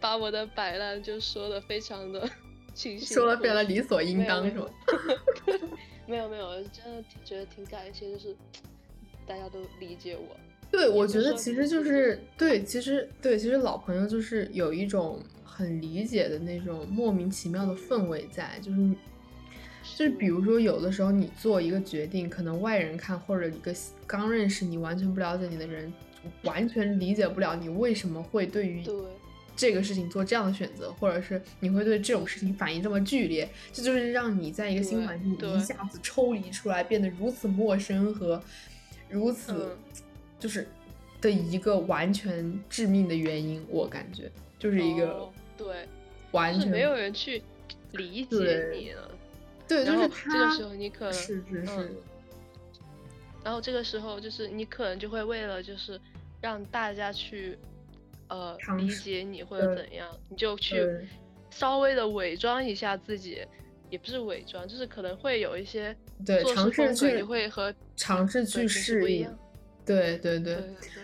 [0.00, 2.28] 把我的摆烂就说的非常的
[2.74, 3.06] 清晰。
[3.14, 4.66] 说了变得理所应当是吗？
[6.06, 8.34] 没有没有，真的觉得挺感谢，就是
[9.26, 10.36] 大家都理解我。
[10.70, 18.76] 对，我觉得其实就是对，其实对，其实老朋友就是有一种很理解的那种莫名其妙的氛围在，就是
[19.96, 23.74] 就是比如说有的时候你做一个决定，可能外人看或者一个
[24.06, 25.92] 刚认识你完全不了解你的人，
[26.42, 28.82] 完全理解不了你为什么会对于。
[29.58, 38.38] 这个事情做这样的选择，或者是你会对这种事情反应这么剧烈，这就是让你在一个新环境一下子抽离出来，变得如此陌生和
[39.08, 39.74] 如此
[40.38, 40.68] 就是
[41.22, 43.64] 的一个完全致命的原因。
[43.70, 45.88] 我感觉就是一个对，
[46.32, 47.42] 完全没有人去
[47.92, 49.10] 理解你了。
[49.66, 51.94] 对，就是这个时候你可能是是是，
[53.42, 55.98] 然后这个时候就是你可能就会为了就是
[56.40, 57.58] 让大家去。
[58.28, 60.84] 呃，理解你或者怎样，你就去
[61.48, 63.38] 稍微的伪装一下自己，
[63.88, 65.96] 也不是伪装，就是可能会有一些
[66.26, 69.32] 对尝试去会和尝试去适应，
[69.84, 70.58] 对对对。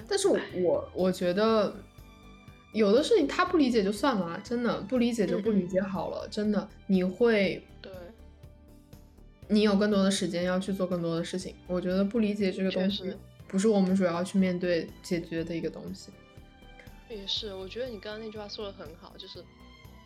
[0.08, 1.72] 但是我我觉得
[2.74, 7.92] 有的事情他不理解就算了，真的不理解就不理解好了，真的你会对，
[9.46, 11.54] 你有更多的时间要去做更多的事情。
[11.68, 13.14] 我觉得不理解这个东西
[13.52, 16.10] 不是我们主要去面对解决的一个东西。
[17.10, 19.44] 也是，我觉得你刚刚那句话说的很好，就是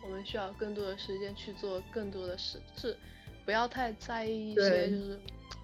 [0.03, 2.97] 我们需要更多的时间去做更多的事，是
[3.45, 5.17] 不要太在意一些就是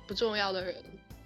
[0.07, 0.73] 不重要的人。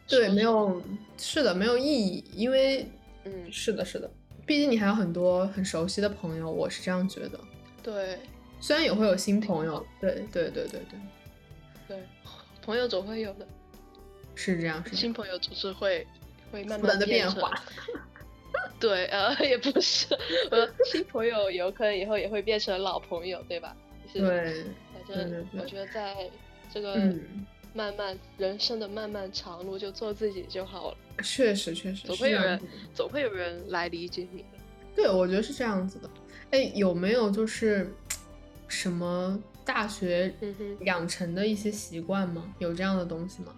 [0.08, 0.82] 对，没有，
[1.18, 2.90] 是的，没有意义，因为，
[3.26, 4.10] 嗯，是的，是的，
[4.48, 7.40] 毕竟你还有很多很熟悉的朋友，我是这样觉得。
[7.84, 8.18] 对，
[8.60, 11.00] 虽然也会有新朋友，对，对，对，对，对，
[11.90, 12.04] 对，
[12.64, 13.48] 朋友总会有的，
[14.34, 16.08] 是这样，是新朋友总是会
[16.52, 17.52] 会慢慢的变化。
[18.80, 20.08] 对，呃，也不是，
[20.52, 23.76] 呃，新朋友有可能以后也会变成老朋友，对吧？
[24.14, 26.30] 对，反正我觉得在
[26.74, 26.98] 这个。
[27.74, 30.98] 慢慢人生的漫漫长路，就做自己就好了。
[31.22, 32.60] 确实，确实，总会有人，
[32.92, 34.48] 总会有人来理解你的。
[34.96, 36.10] 对，我觉得是这样子的。
[36.50, 37.94] 哎，有没有就是
[38.68, 40.34] 什么大学
[40.86, 42.52] 养成的一些习惯吗？
[42.58, 43.54] 有这样的东西吗？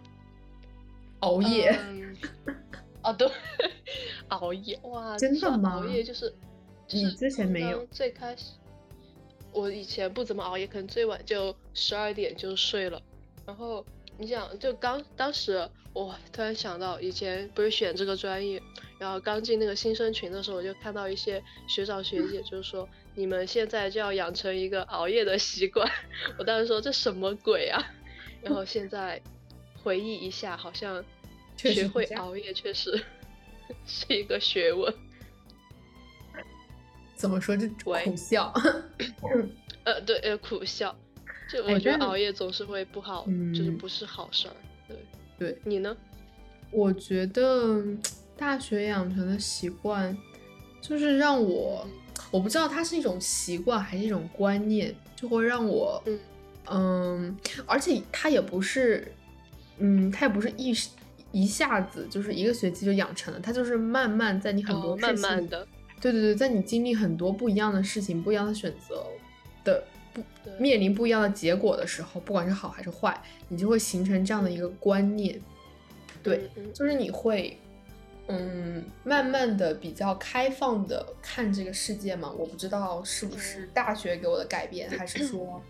[1.20, 1.78] 熬夜？
[3.02, 3.30] 啊，对，
[4.30, 5.76] 熬夜哇，真的吗？
[5.78, 6.34] 熬夜就是，
[6.90, 7.86] 你之前没有？
[7.88, 8.52] 最开始，
[9.52, 13.02] 我以前不怎么熬夜，可能最晚就十二点就睡了，
[13.46, 13.86] 然后。
[14.22, 18.62] 你想，就刚当时我突然想到，以前不是选这个专业，
[19.00, 25.90] 然后刚进那个新生群的时候，我就看到一些学长学姐，就是说你们现在就要养成一个熬夜的习惯。
[26.38, 27.82] 我当时说这什么鬼啊？
[28.44, 29.22] 然后现在
[29.90, 31.04] 回忆一下，好像
[31.58, 33.04] 学会熬夜确实
[33.88, 34.94] 是一个学问。
[37.16, 37.58] 怎么说？
[37.58, 38.54] 这苦笑。
[39.86, 40.96] 呃，对，呃，苦笑。
[41.52, 44.54] 就我觉得熬夜总是会不好，就是不是好事儿。
[44.88, 44.98] 对
[45.40, 45.98] 对，你呢？
[46.70, 47.84] 我觉得
[48.38, 50.16] 大学养成的习惯，
[50.84, 51.84] 就是让我，
[52.30, 56.04] 我不知道它是一种习惯还是一种观念，就会让我，
[56.70, 59.12] 嗯，而且它也不是，
[59.80, 60.74] 嗯，它也不是一
[61.32, 65.68] 一下子就是一个学期就养成了，它就是慢慢在你很多慢慢的，
[66.00, 69.06] 对对对，在你经历很多不一样的事情、不一样的选择
[69.64, 70.22] 的不。
[70.58, 75.40] 面临不一样的结果的时候，不管是好还是坏，你就会形成这样的一个观念，
[76.22, 77.58] 对，就是你会，
[78.28, 82.30] 嗯，慢慢的比较开放的看这个世界嘛。
[82.30, 85.62] 我不知道是不是大学给我的改变，还是说，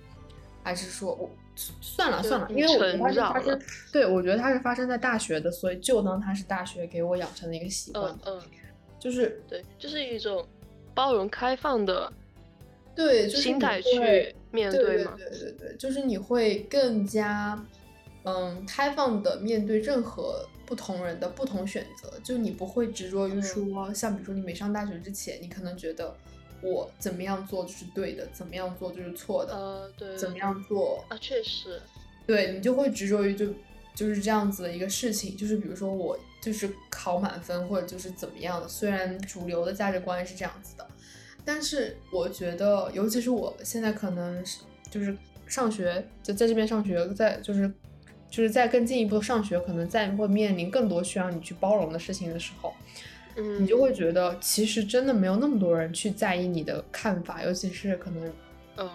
[0.63, 8.41] 还是说我算了算了，因为我觉得它是发生，对我觉得它是发生在大学的，所以就当它是大学给我养成的一个习惯，嗯，
[8.99, 10.45] 就是对，就是一种
[10.93, 12.11] 包容开放的。
[12.95, 15.15] 对，心态去面对嘛？
[15.17, 17.57] 对对对，就是你会更加，
[18.23, 22.11] 嗯，开放的面对任何不同人的不同选择。
[22.21, 26.13] 就你不会执着于说，像比如说你没上大学之前，你可能觉得
[26.61, 29.53] 我怎么样做就是对的，怎么样做就是错的。
[29.55, 30.17] 呃，对。
[30.17, 31.17] 怎么样做啊？
[31.19, 31.81] 确实。
[32.25, 33.47] 对你就会执着于就
[33.95, 35.35] 就是这样子的一个事情。
[35.35, 40.87] 就是比如说我就是考满分或者就是怎么样的，虽然主流的价值观是这样子的。
[41.45, 44.59] 但是我觉得，尤其是我现在可能是
[44.91, 45.17] 就是
[45.47, 47.71] 上学，就在这边上学，在就是
[48.29, 52.71] 就是在更进一步上学，可能在会面临更多需要你去包容的事情的时候，
[53.39, 58.33] 嗯，你就会觉得其实真的没有那么多人去在意你的看法，尤其是可能，
[58.77, 58.89] 嗯，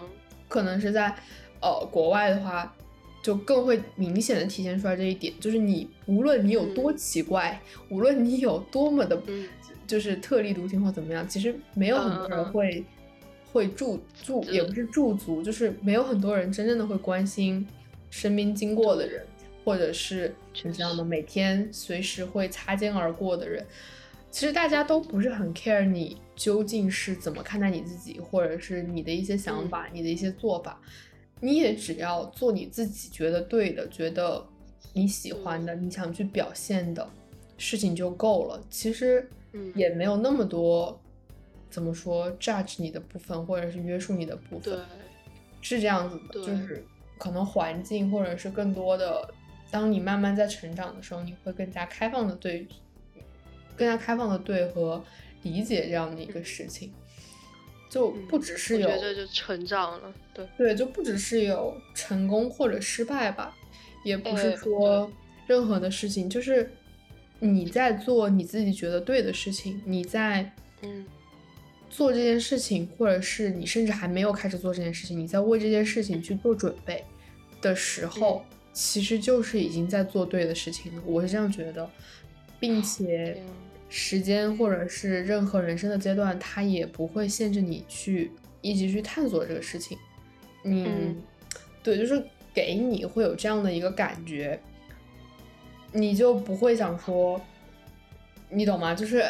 [0.47, 1.13] 可能是在
[1.61, 2.73] 呃国外的话，
[3.21, 9.21] 就更会明显的体现出来这一点，就是你无论你有多奇怪，无论你有多么的。
[9.87, 12.83] 就是特立独行或怎么样，其实没有很多人会
[13.53, 17.63] 会驻驻，也不是驻足，就是没有很多人真正的会关心
[18.09, 19.23] 身边经过的人，
[19.63, 23.63] 或者是你知道吗每天随时会擦肩而过的人。
[24.35, 30.77] 其实大家都不是很 care 你究竟是怎么看待你自己，或者是你的一些想法、你的一些做法。
[31.39, 34.45] 你也只要做你自己觉得对的、觉得
[34.91, 37.09] 你喜欢的、你想去表现的
[37.57, 38.61] 事情就够了。
[38.69, 39.25] 其实。
[39.73, 40.99] 也没有那么多，
[41.69, 44.77] 怎么说 judge 你的部分，或者是约束你的部分，
[45.61, 46.83] 是这样子的，就是
[47.17, 49.33] 可能环境或者是更多的，
[49.71, 52.67] 当你慢慢在成长的时候，你会更加开放的对，
[53.75, 55.03] 更加开放的对和
[55.43, 56.91] 理解这样的一个事情，
[57.89, 60.47] 就不只是有，这就成长了，对。
[60.57, 63.55] 对，就不只是有成功或者失败吧，
[64.03, 65.11] 也不是说
[65.47, 66.71] 任何的事情，就是。
[67.39, 70.49] 你在做你自己觉得对的事情，你在
[70.81, 71.05] 嗯。
[71.89, 77.03] 做这件事情，或者是你甚至还没有开始做这件事情，你在为这件事情去做准备
[77.61, 81.01] 的时候，其实就是已经在做对的事情了。
[81.05, 81.87] 我是这样觉得，
[82.57, 83.43] 并且
[83.89, 88.31] 时间或者是任何人生的阶段，它也不会限制你去
[88.61, 89.97] 一直去探索这个事情。
[90.63, 91.15] 嗯，
[91.83, 92.23] 对，就是
[92.53, 94.59] 给你会有这样的一个感觉。
[95.91, 97.39] 你就不会想说，
[98.49, 98.93] 你懂吗？
[98.93, 99.23] 就是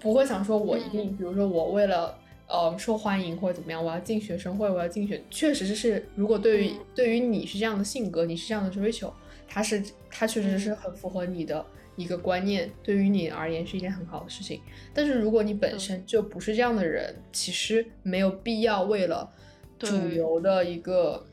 [0.00, 5.22] 不会想说，我一定，比如说我为了呃受欢迎或者怎么样，我要进学生会，我要进学。
[5.30, 9.12] 确实是，如果对于对于你是这样的性格，你是这样的追求，
[9.46, 9.80] 它是
[10.10, 11.64] 它确实是很符合你的
[11.98, 14.62] 一个观念，对于你而言是一件很好的事情。
[14.94, 19.30] 但是如果你本身就不是这样的人，其实没有必要为了
[19.78, 21.26] 主流的一个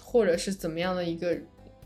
[0.00, 1.36] 或者是怎么样的一个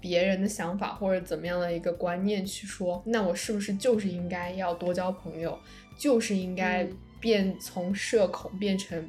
[0.00, 5.58] 别人的想法或者怎么样的一个观念去说，那我是不是就是应该要多交朋友，
[5.96, 6.86] 就是应该
[7.20, 9.08] 变从社恐变成。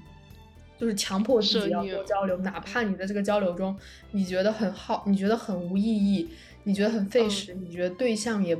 [0.78, 3.74] 就是强迫自己要多交流，哪怕你在这个交流中，
[4.12, 6.30] 你觉得很耗，你觉得很无意义，
[6.64, 8.54] 你觉得很费时，你觉得对象也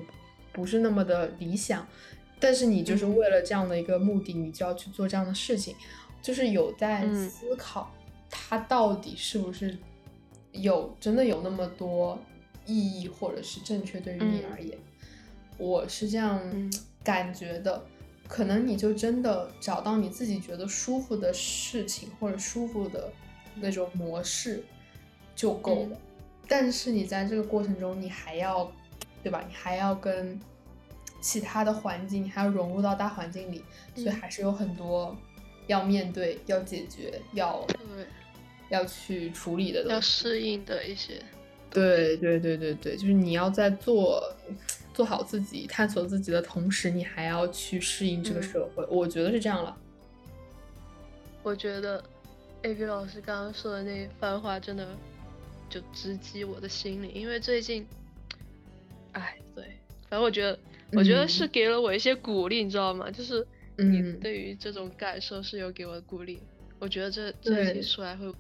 [0.56, 1.86] 不是那么的理想，
[2.40, 5.76] 但是你就是为了这样的一个目的，你就要去做这样的事情，
[6.22, 7.94] 就是有在思考，
[8.30, 9.78] 它到底是不是
[10.54, 12.18] 有真的有那么多
[12.66, 14.78] 意义，或者是正确对于你而言，
[15.58, 16.42] 我是这样
[17.04, 17.86] 感觉的。
[18.28, 23.08] 可能你就真的找到你自己觉得舒服的事情或者舒服的
[23.54, 24.66] 那种模式
[25.36, 25.98] 就够了，
[26.48, 28.72] 但是你在这个过程中，你还要，
[29.26, 29.44] 对吧？
[29.48, 30.40] 你还要跟
[31.20, 33.64] 其他的环境，你还要融入到大环境里，
[33.96, 35.18] 所以还是有很多
[35.66, 37.66] 要面对、要解决、要
[38.70, 41.20] 要去处理的东西，要适应的一些。
[41.72, 44.24] 对对对对对，就是你要在做。
[44.94, 48.86] 做好自己，探索自己的同时，你还要去适应这个社会。
[48.90, 49.76] 我觉得是这样了。
[51.44, 52.02] 我觉得
[52.62, 54.88] ，A B 老师刚刚说的那番话真的
[55.70, 57.86] 就直击我的心里，因为最近，
[59.16, 59.64] 哎，对，
[60.10, 60.60] 反正我觉得，
[60.92, 63.10] 我觉得是给了我一些鼓励，你知道吗？
[63.10, 63.46] 就是
[63.78, 66.40] 你对于这种感受是有给我的鼓励。
[66.80, 68.32] 我觉得这这一期出来会，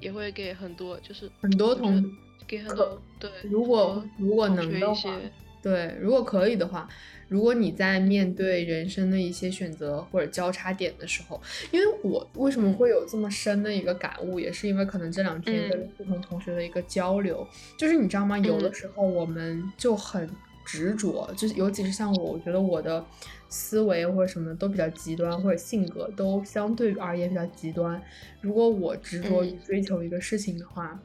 [0.00, 2.02] 也会给很多，就是很多同
[2.46, 5.20] 给很多对，如果如果能的话。
[5.66, 6.88] 对，如果可以的话，
[7.26, 11.42] 如果你在面对人生的一些选择或者交叉点的时候，
[11.72, 17.44] 因为我为什么会有这么深的一个感悟，也是因为可能这两天跟不同同学的一个交流，
[17.76, 18.38] 就是你知道吗？
[18.38, 20.30] 有的时候我们就很
[20.64, 23.04] 执着，就是尤其是像我，我觉得我的
[23.48, 28.00] 思维或者什么都比较极端，或者性格都相对而言比较极端。
[28.40, 30.96] 如果我执着于追求一个事情的话。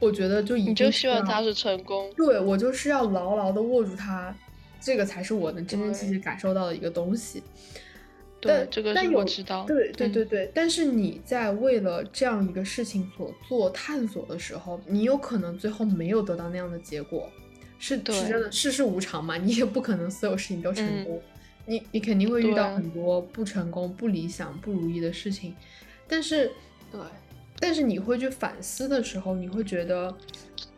[0.00, 4.32] 我觉得就你就希望他是成功，对我就是要牢牢的握住他，
[4.80, 7.42] 这个才是我能真真切切感受到的一个东西。
[8.40, 9.64] 对，这个是我知道。
[9.66, 17.28] 对对对对，但是你在为了这样一个事情所做探索的时候，你有可能最后没有得到那样的结果，
[17.80, 21.20] 是是真的，世事无常嘛，你也不可能所有事情都成功，
[21.66, 25.56] 你你肯定会遇到很多不成功、不理想、不如意的事情，
[26.06, 26.52] 但是
[26.92, 27.00] 对。
[27.60, 30.16] 但是你会去反思的时候，你会觉得，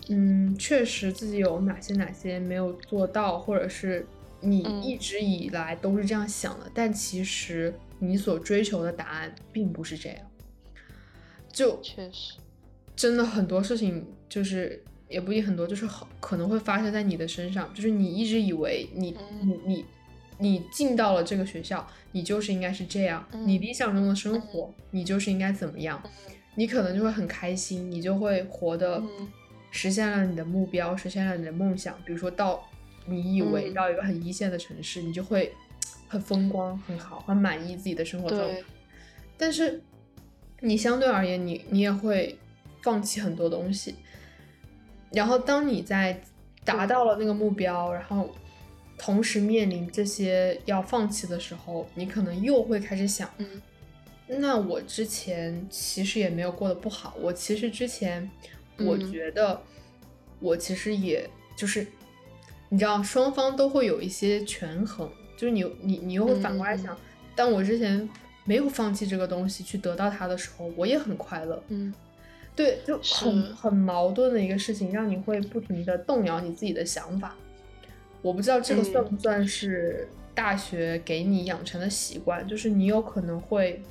[0.09, 4.07] 嗯，确实自己有哪些哪些没有做到，或者是
[4.41, 10.19] 你一直以来都是这样想的，但其实你所追求的答案并不是这样。
[11.53, 12.35] 就确实，
[12.97, 17.73] 真的很多事情就是也不一定很多，就是很可能会发生在你的身上。
[17.75, 19.85] 就是你一直以为你你你
[20.39, 26.03] 你进到了这个学校，你就是应该是这样，你理想中的生活，你就是应该怎么样。
[26.55, 29.03] 你可能就会很开心，你就会活得
[29.71, 31.97] 实现了你的目标，实现了你的梦想。
[32.05, 32.63] 比如说到
[33.07, 35.55] 你以为到一个很一线的城市，你就会
[36.09, 38.63] 很风光、很好、很满意自己的生活状态。
[39.39, 39.81] 但是
[40.61, 42.37] 你相对而言，你你也会
[42.83, 43.95] 放弃很多东西。
[45.13, 46.21] 然后当你在
[46.65, 48.31] 达到了那个目标，然后
[48.99, 53.31] 同时面临这些要放弃的时候，你可能又会开始想。
[54.39, 58.31] 那我之前其实也没有过得不好，我其实之前
[58.79, 59.61] 我觉得
[60.39, 61.85] 我其实也就是，
[62.69, 66.97] 你知道双方都会有一些权衡，就是你你你又会反过来想，
[67.35, 68.09] 当我之前
[68.45, 71.93] 没有放弃这个东西去得到它的时候，我也很快乐，嗯，
[72.55, 73.55] 对，就很。
[73.57, 77.35] 很矛盾的一个事情，让你会不停的动摇你自己的想法。
[78.23, 83.83] 我不知道这个算不算是大学给你养成的习惯，就是你有可能会。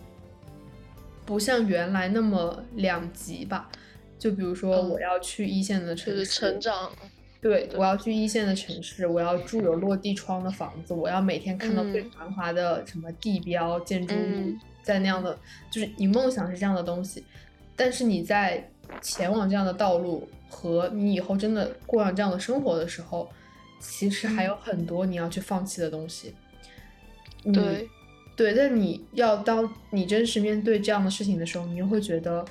[1.30, 3.70] 不像原来那么两极吧，
[4.18, 6.92] 就比如说我要去一线的城市，成长，
[7.40, 15.38] 对我要去一线的城市，我要住有落地窗的房子，我要每天看到最繁华的什么地标建筑物，在那样的，
[15.70, 17.24] 就是你梦想是这样的东西，
[17.76, 18.68] 但是你在
[19.00, 23.30] 前往这样的道路和你以后真的过上这样的生活的时候，
[23.80, 26.34] 其实还有很多你要去放弃的东西，
[27.54, 27.88] 对。
[28.40, 32.46] 对，但你要当你真实面对这样的事情的时候，你又会觉得，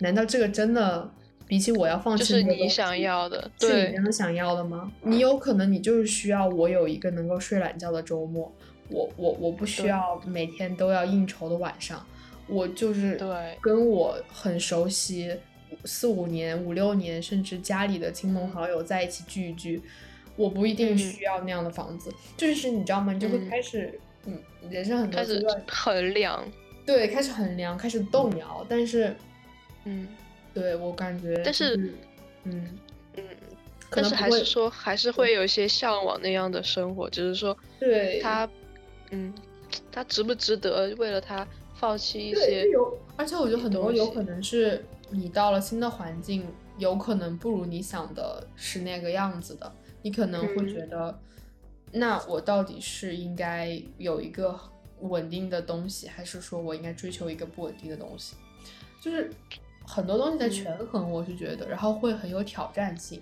[0.00, 1.10] 难道这个真的
[1.46, 4.92] 比起我要放弃是你想要的，是你真的想要的吗？
[5.02, 8.52] 你有可能你就是需要我有一个能够睡懒觉的周末，
[8.90, 12.04] 我我我不需要每天都要应酬的晚上，
[12.46, 15.34] 我就是对跟我很熟悉，
[15.86, 19.82] 四五年、五六年，甚至家里的亲朋好友在一起聚一聚，
[20.36, 22.12] 我不一定需要那样的房子。
[22.36, 23.14] 就是你知道吗？
[23.14, 24.38] 你就会开始，嗯，
[24.70, 26.46] 人生很多阶段衡量，
[26.84, 28.64] 对，开始衡量，开始动摇。
[28.68, 29.14] 但是，
[29.84, 30.06] 嗯，
[30.52, 31.76] 对我感觉，但是，
[32.44, 32.78] 嗯
[33.16, 33.24] 嗯，
[33.90, 38.48] 但是还是说，还是会有一些向往那样的生活，只是说，对他，
[39.10, 39.32] 嗯，
[39.90, 41.46] 他值不值得为了他？
[41.80, 42.66] 放弃一些，
[43.16, 46.44] 而且我觉得很多有可能是你到了新的环境，
[46.76, 49.72] 有可能不如你想的是那个样子的。
[50.02, 51.16] 你可能会觉得，
[51.92, 54.58] 那我到底是应该有一个
[55.00, 58.36] 稳定的东西，还是说我应该追求一个不稳定的东西？
[59.00, 59.30] 就是
[59.86, 63.20] 很多东西在权衡，我是觉得，然后会很有挑战性。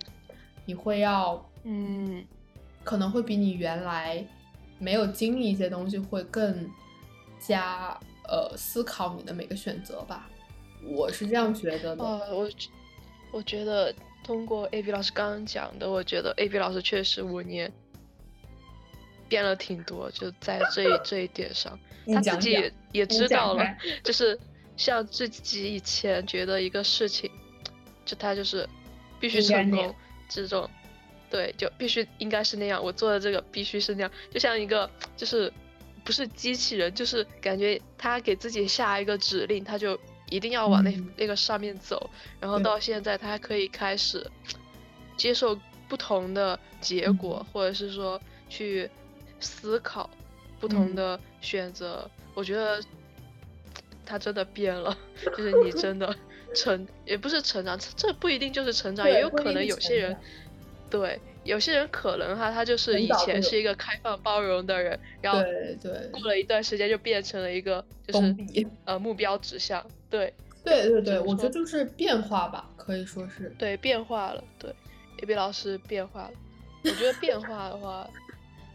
[0.65, 2.25] 你会要，嗯，
[2.83, 4.25] 可能会比你原来
[4.79, 6.69] 没有经历一些东西会更
[7.39, 7.97] 加。
[8.29, 10.29] 呃，思考你的每个选择吧，
[10.83, 12.03] 我是这样觉得的。
[12.03, 12.49] 呃，我
[13.31, 17.71] 我觉得通过 A B 老师刚刚讲的，我觉得 A B 老师确实五年
[19.29, 21.79] 变了挺多，就在这一这一点上，
[22.13, 23.65] 他自己也也知道了，
[24.03, 24.37] 就是
[24.75, 27.29] 像自己以前觉得一个事情，
[28.05, 28.67] 就他就是
[29.19, 29.93] 必须成功
[30.29, 30.69] 这种，
[31.29, 35.51] 对，就必须应该是那样，我做的这个必须是那样，就像一个就是。
[36.05, 39.99] 不是机器人，就是感觉他给自己下一个指令，他就
[40.29, 42.09] 一定要往那那个上面走。
[42.39, 44.25] 然后到现在，他还可以开始
[45.17, 45.59] 接受
[45.89, 48.89] 不同的结果，或者是说去
[49.39, 50.09] 思考
[50.59, 52.09] 不同的选择。
[52.33, 52.81] 我觉得
[54.05, 54.95] 他真的变了，
[55.37, 56.15] 就是你真的
[56.53, 60.15] 成，也不是成长，这不一定就是成长，也有可能有些人
[60.89, 61.19] 对。
[61.43, 65.39] 有些人可能哈，他就是以前是一个开放包容的人，然后
[66.11, 68.35] 过了一段时间就变成了一个就是
[68.83, 70.33] 呃目标指向，对
[70.65, 74.75] 对对对，我觉得就是变化吧，可以说是对变化了，对
[75.21, 76.31] ，A B 老师变化了，
[76.83, 78.05] 我觉得变化的话，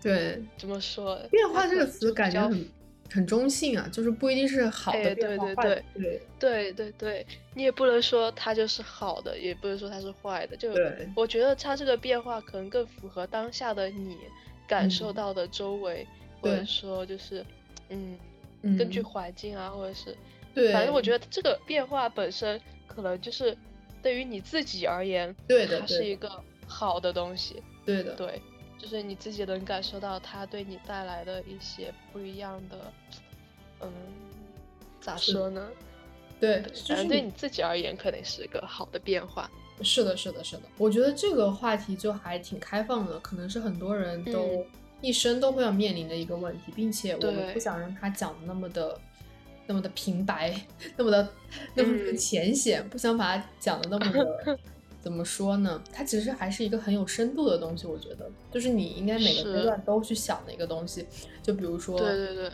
[0.03, 0.43] 对。
[0.59, 1.17] 怎么说？
[1.31, 2.67] 变化这个词感觉很。
[3.15, 6.73] 很中性啊，就是不一定是好的变化，对对对。
[6.73, 10.73] 对对，你也不能说它就是好的，也不能说它是坏的，就
[11.15, 14.17] 我觉得它这个变化可能更符合当下的你
[14.67, 16.07] 感受到的周围，
[16.41, 17.45] 或者说就是
[17.91, 18.19] 嗯，
[18.79, 20.17] 根据环境啊，或者是
[20.55, 23.55] 对，反正我觉得这个变化本身可能就是
[24.03, 28.41] 对于你自己而言，对的，它是一个好的东西，对的，对。
[28.83, 32.93] 就是你自己能感受到它对你带来的一些不一样的，
[33.81, 33.89] 嗯，
[35.01, 35.69] 咋说呢？
[36.41, 39.49] 对，反正对你自己而言，肯定是个好的变化。
[39.83, 40.63] 是的，是的，是的。
[40.77, 44.67] 我觉得这个话题就还挺开放的，可能是很多人都
[45.01, 49.01] 一生都会要面临的一个问题，并且我们不想让他讲的那么的、
[49.69, 50.53] 那么的平白，
[50.99, 51.29] 那么的、
[51.75, 54.59] 那么的浅显，不想把它讲的那么的。
[55.03, 55.83] 怎么说呢？
[55.93, 61.05] 它其实还是一个很有深度的东西，我觉得，就是你应该每个阶段都去想的一个东西。
[61.43, 62.51] 就比如说，对对对，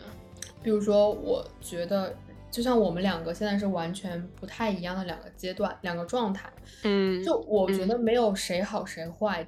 [0.63, 2.15] 比如说，我觉得
[2.49, 6.51] 就像我们两个现在是完全不太一样的两个阶段、两个状态。
[6.81, 9.47] 嗯，就我觉得没有谁好谁坏，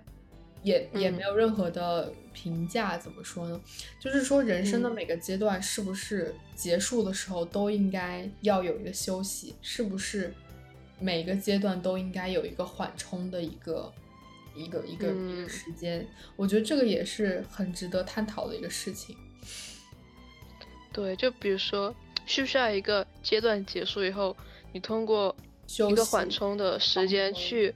[0.62, 3.00] 也也没有任何的评价。
[3.00, 3.60] 怎么说呢？
[4.00, 9.56] 就是说，人生的每个阶段是不是结束的时候都应该要有一个休息？
[9.60, 10.32] 是不是？
[11.02, 13.92] 每个阶段都应该有一个缓冲的一个
[14.56, 19.18] 一个一个一个时间，我觉得这个也是很值得探讨的一个事情。
[20.94, 21.94] 对，就比如说，
[22.28, 24.38] 需不需要一个阶段结束以后，
[24.74, 25.36] 你通过
[25.90, 27.74] 一个缓冲的时间去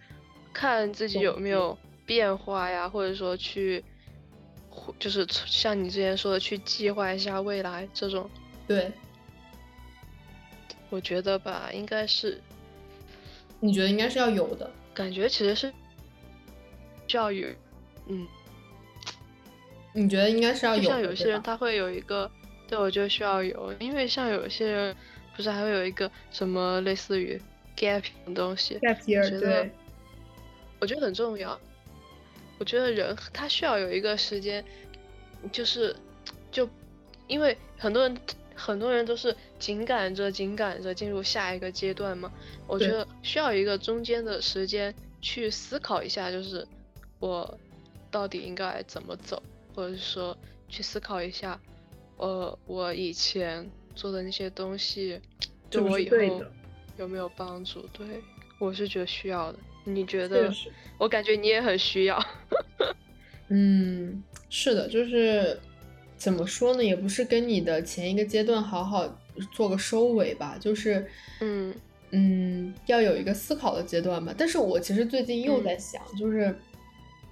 [0.54, 3.84] 看自己有没有变化呀，或者说去，
[5.00, 8.30] 就是像你之前说的，去计划一下未来这种。
[8.68, 8.92] 对，
[10.90, 12.40] 我觉得吧，应该是。
[13.66, 15.74] 你觉得应该是要有的感觉，其实是
[17.08, 17.56] 教育，
[18.06, 18.28] 嗯，
[19.92, 20.84] 你觉得应该是要有。
[20.84, 22.30] 像有些人他会有一个，
[22.68, 24.96] 对我觉得需要有，因为像有些人
[25.36, 27.42] 不是还会有一个什么类似于
[27.76, 29.72] gap 的东西，gap year，对，
[30.80, 31.60] 我觉得很重要。
[32.60, 34.64] 我觉得人他需要有一个时间，
[35.52, 35.96] 就是
[36.52, 36.70] 就
[37.26, 38.16] 因为很多人。
[38.56, 42.32] 很多人都是紧赶着紧赶着进入下一个阶段嘛，
[42.66, 46.66] 我觉得需要一个中间的时间去思考一下，就是
[47.20, 47.60] 我
[48.10, 49.44] 到底应该怎么走，
[49.76, 50.36] 或者说
[50.70, 51.60] 去思考一下，
[52.18, 55.20] 呃，我以前做的那些东西
[55.70, 56.44] 对我以后
[56.98, 57.86] 有没有帮助？
[57.92, 58.22] 对
[58.58, 60.50] 我是觉得需要的，你觉得？
[60.98, 62.26] 我感觉你也很需要。
[63.50, 65.60] 嗯，是的，就是。
[66.18, 66.84] 怎么说呢？
[66.84, 71.06] 也不是跟你的前一个阶段好好做个收尾吧，就是，
[71.42, 71.74] 嗯
[72.12, 74.34] 嗯，要有一个思考的阶段吧。
[74.38, 76.56] 但是我其实最近又在想，就是，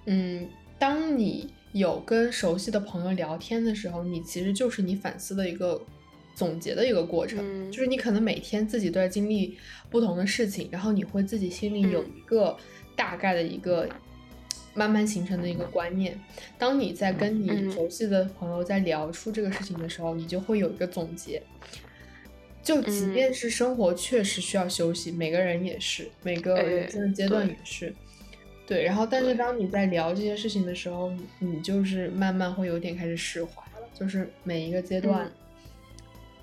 [0.04, 0.46] 嗯，
[0.78, 5.80] 当你有跟熟悉的朋友聊天的时候，你其实就是你反思的一个
[6.34, 7.72] 总结的一个过程。
[7.72, 9.56] 就是你可能每天自己都在经历
[9.88, 12.56] 不同的事情，然后你会自己心里有一个
[12.94, 13.88] 大概的一个
[14.74, 16.20] 慢慢形成的一个观念。
[16.58, 21.42] 当你在跟你熟悉的朋友在聊出这个事情的时候，你就会有一个总结。
[22.62, 27.94] 就即便是生活确实需要休息，每个人也是，每个人生的阶段也是，
[28.66, 28.82] 对。
[28.84, 33.86] 然后，但是当你在聊这些事情的时候，你就是慢慢会有点开始释怀了。
[33.92, 35.30] 就是每一个阶段，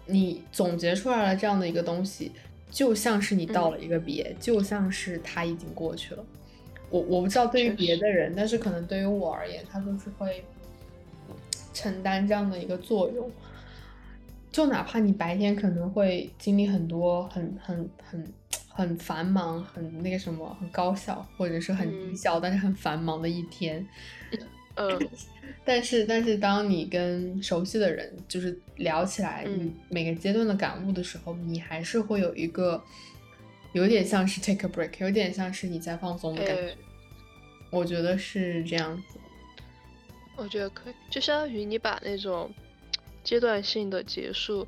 [0.05, 2.31] 你总结出来了这样的一个东西，
[2.69, 6.23] 就像是你道了一个别，就像是它已经过去了。
[6.91, 10.43] 我我不知道对于别的人，但是可能对于我而言，它就是会
[11.73, 13.31] 承担这样的一个作用。
[14.51, 18.33] 就哪怕你白天可能会经历很多很很很
[18.67, 23.87] 很繁忙、很那个什么、很高效或者是很低效，但是很繁忙的一天，
[24.75, 24.99] 嗯，
[25.63, 32.83] 但是但是当你跟熟悉的人就是聊起来你每个阶段的感悟的时候，你还是会有一个
[33.73, 36.75] 有点像是 take a break，有点像是你在放松的感觉。
[37.69, 39.19] 我觉得是这样子。
[40.35, 42.51] 我觉得可以，就相当于你把那种。
[43.23, 44.67] 阶段性的结束，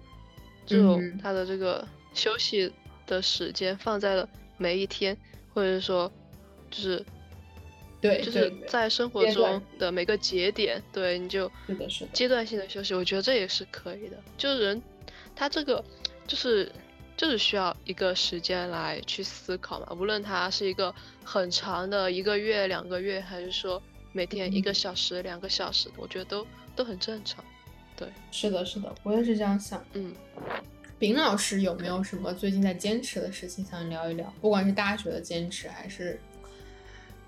[0.63, 2.71] 这种他的这个休息
[3.07, 4.29] 的时间放在了
[4.59, 5.17] 每一天，
[5.55, 6.11] 或者说，
[6.69, 7.03] 就是
[7.99, 11.51] 对，就是在生活中的每个节点，对，你就
[12.13, 14.17] 阶段性的休息，我觉得这也是可以的。
[14.37, 14.79] 就是人
[15.35, 15.83] 他这个
[16.27, 16.71] 就是
[17.15, 20.93] 就是需要一个时间来去思考嘛，无论它是一个
[21.23, 27.43] 很长的一个月、两个月，还是说每天一个小时、两个小时，我觉得都都很正常。
[27.95, 29.83] 对，是的，是的，我也是这样想。
[29.93, 30.13] 嗯，
[30.97, 34.33] 丙老师有没有什么最近在坚持的事情想聊一聊？
[34.41, 36.19] 不管是大学的坚持，还是，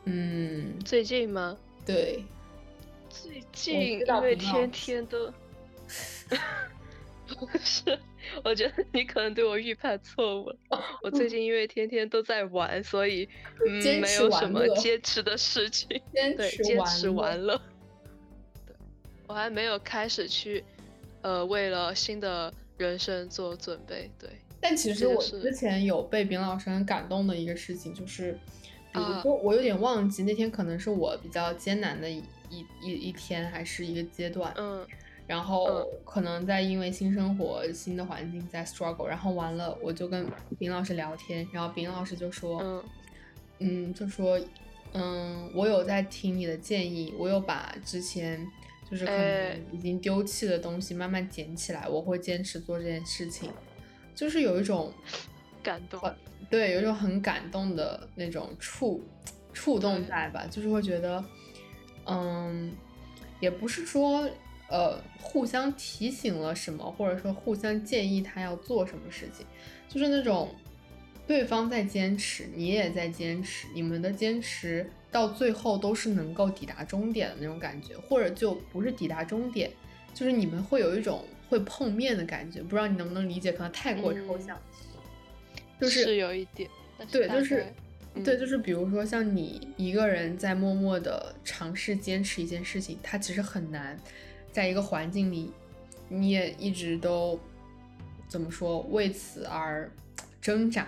[0.06, 1.56] 嗯，最近吗？
[1.86, 2.26] 对，
[3.10, 5.32] 最近因为天天都，
[7.28, 7.98] 不 是，
[8.44, 10.58] 我觉得你可能对我预判错误了。
[11.04, 13.28] 我最近因为天天都在玩，所以
[13.66, 15.90] 嗯，没有什么坚持的事情。
[16.14, 17.62] 对，坚持完了。
[19.28, 20.64] 我还没有开始去，
[21.22, 24.12] 呃，为了新的人生做准备。
[24.20, 24.30] 对，
[24.62, 28.38] 但其实我之前有被丙老师很感动的一个事情，就是，
[28.94, 32.24] 比如说我有点忘记那天可能是我比较艰难的一
[32.82, 34.54] 一一天，还是一个阶段。
[34.58, 34.86] 嗯。
[35.28, 40.26] 然后可能在因为新生活、新的环境在 struggle，然后完了我就跟
[40.60, 42.84] 丙老师聊天，然后丙老师就说，嗯，
[43.60, 44.40] 嗯，就说，
[44.94, 48.46] 嗯，我有在听你的建议，我有把之前。
[48.88, 53.52] 就是可能已经丢弃的东西慢慢捡起来，我会坚持做这件事情，
[54.14, 54.94] 就是有一种
[55.64, 56.00] 感动，
[56.52, 59.04] 对，有一种很感动的那种触
[59.52, 61.26] 触动在吧，就是会觉得，
[62.06, 62.72] 嗯，
[63.40, 64.30] 也不是说
[64.70, 69.46] 呃互相提醒了什么，或者说互相建议他要做什么事情，
[69.88, 70.54] 就是那种
[71.28, 74.90] 对方在坚持，你也在坚持，你们的坚持。
[75.12, 79.72] 到最后都是能够抵达终点的那种感觉，或者就不是抵达终点，
[80.14, 83.54] 就是你们会有一种会碰面的感觉，不知道你能不能理解？
[83.54, 84.60] 可能太过抽象，
[85.80, 86.70] 就是有一点，
[87.10, 87.66] 对，就是
[88.26, 93.98] 对，就是比如说像你一个人在默默的尝试坚持一件事情，它其实很难，
[94.56, 95.52] 在一个环境里，
[96.08, 97.38] 你也一直都
[98.26, 99.92] 怎么说为此而
[100.40, 100.88] 挣扎。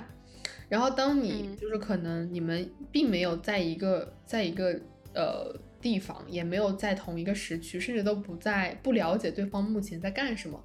[0.69, 4.79] 然后，当你就是可能你们并没有在一个在一个
[5.13, 10.63] 呃地方，也没有在同一个时区，甚至都不在不了解对方目前在干什么，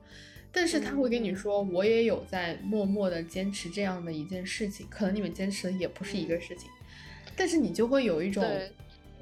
[0.53, 6.71] 但是他会跟你说，我也有在默默的坚持这样的一件事情，可能你们坚持的也不是一个事情，
[7.35, 8.45] 但是你就会有一种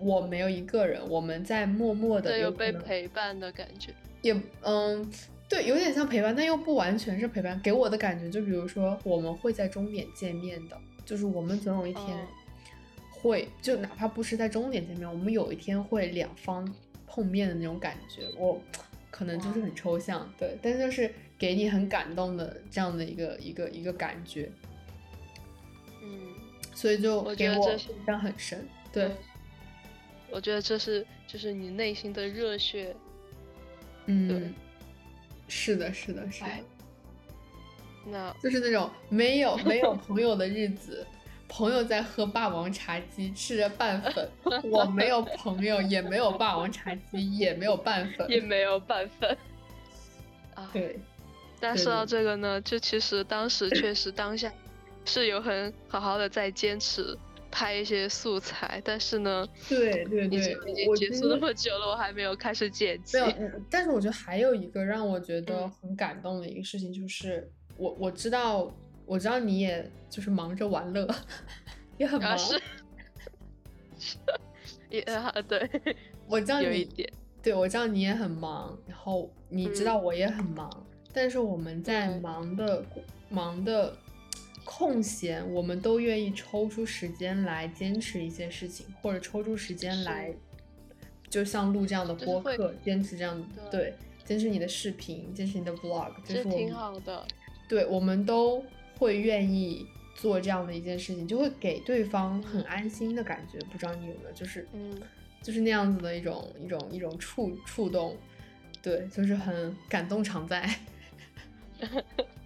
[0.01, 5.11] 我没有一个人，我们在默默的有被陪伴的感觉，也嗯。
[5.51, 7.61] 对，有点像陪伴，但又不完全是陪伴。
[7.61, 12.28] 给我的感觉，就比如说，我们会在终点见面的，就是我们总有一天
[13.11, 16.72] 会，就哪怕不是在终点见面，我们有一天会两方
[17.05, 18.28] 碰面的那种感觉。
[18.38, 18.62] 我
[19.11, 24.48] 可能就是很抽象，对，但就是给你很感动的这样的一个一个一个感觉。
[26.01, 26.32] 嗯，
[26.76, 28.64] 所以就给我印象很深。
[28.92, 29.11] 对，
[30.30, 32.94] 我觉得这是就是你内心的热血。
[34.06, 34.54] 嗯。
[35.52, 36.50] 是的，是的，是的，
[38.06, 41.04] 那就是那种没有没有朋友的日子，
[41.48, 44.30] 朋友在喝霸王茶姬，吃着拌粉，
[44.62, 49.36] 我没有朋友，也没有霸王茶姬，也没有拌粉，也没有拌粉。
[50.54, 51.00] 啊，对。
[51.58, 54.52] 但说到这个呢，就其实当时确实当下
[55.04, 57.18] 是有很好好的在坚持
[57.51, 63.18] 拍一些素材，但是呢，对对对，已经结束那么久了，我还没有开始剪辑。
[63.20, 68.72] 没有，但是我觉得还有一个让我觉 得很感动的一个事情，就是我我知道
[69.05, 71.09] 我知道你也就是忙着玩乐，
[71.98, 72.38] 也很忙。
[72.38, 72.61] 是，
[74.88, 75.68] 也啊，对，
[76.28, 77.11] 我知道有一点。
[77.42, 80.70] 对，我知道你也很忙，然后你知道我也很忙，
[81.12, 82.84] 但是我们在忙的
[83.30, 83.96] 忙的
[84.64, 90.32] 空闲，我们都愿意抽出时间来坚持一些事情，或者抽出时间来，
[91.28, 93.94] 就像录这样的播客，坚持这样对，
[94.24, 97.26] 坚持你的视频，坚持你的 vlog，这是挺好的。
[97.68, 98.64] 对，我们都
[98.98, 103.58] 会愿意做这样的一件事情，就会给对方很安心的感觉。
[103.70, 105.00] 不知道你有没有，就是嗯。
[105.42, 108.14] 就是那样子的一种一种一种触触动，
[108.82, 110.68] 对，就是很感动常在。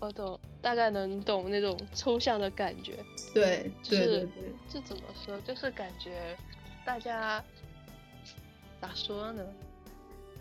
[0.00, 2.94] 我懂，大概能懂那种抽象的感觉。
[3.34, 4.28] 对，对对对。
[4.68, 5.38] 这怎么说？
[5.40, 6.36] 就是感觉
[6.84, 7.42] 大家
[8.80, 9.44] 咋说呢？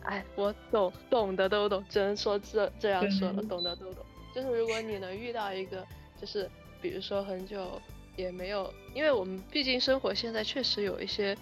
[0.04, 4.06] 哎，我懂，懂的都懂，只能说这这样说了，懂的都懂。
[4.36, 5.86] 就是如果你能遇到一个，
[6.20, 6.50] 就是
[6.82, 7.82] 比如说很久
[8.16, 11.38] 也没有，因为我们毕竟生活现在确实有一些。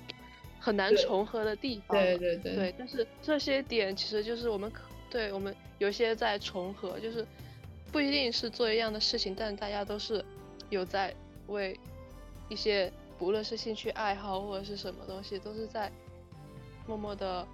[0.58, 7.24] 很难重合的地方，对对对，对，但是这些点其实就是我们可对我们有些在重合，就是
[7.96, 10.22] 不一定是做一样的事情，但大家都是
[10.70, 11.16] 有在
[11.48, 11.80] 为
[12.50, 15.90] 一些不论是兴趣爱好或者是什么东西，都是在
[16.86, 17.48] 默默的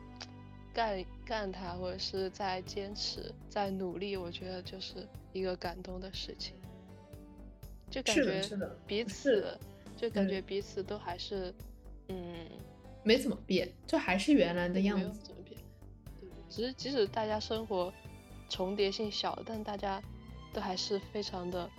[0.73, 4.17] 干干它，或者是在坚持在努力。
[4.17, 6.55] 我觉得就是一个感动的事情，
[7.91, 8.41] 就感觉
[8.87, 9.55] 彼此
[9.95, 11.53] 就感觉彼此都还是
[12.07, 12.47] 嗯。
[13.03, 15.05] 没怎么变，就还是原来的样子。
[15.05, 15.59] 没有怎么变，
[16.19, 17.93] 对，只是即使大家生活
[18.49, 20.01] 重叠性小，但大家
[20.53, 21.69] 都还是非常的，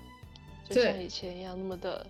[0.68, 2.06] 就像以前一样那么的。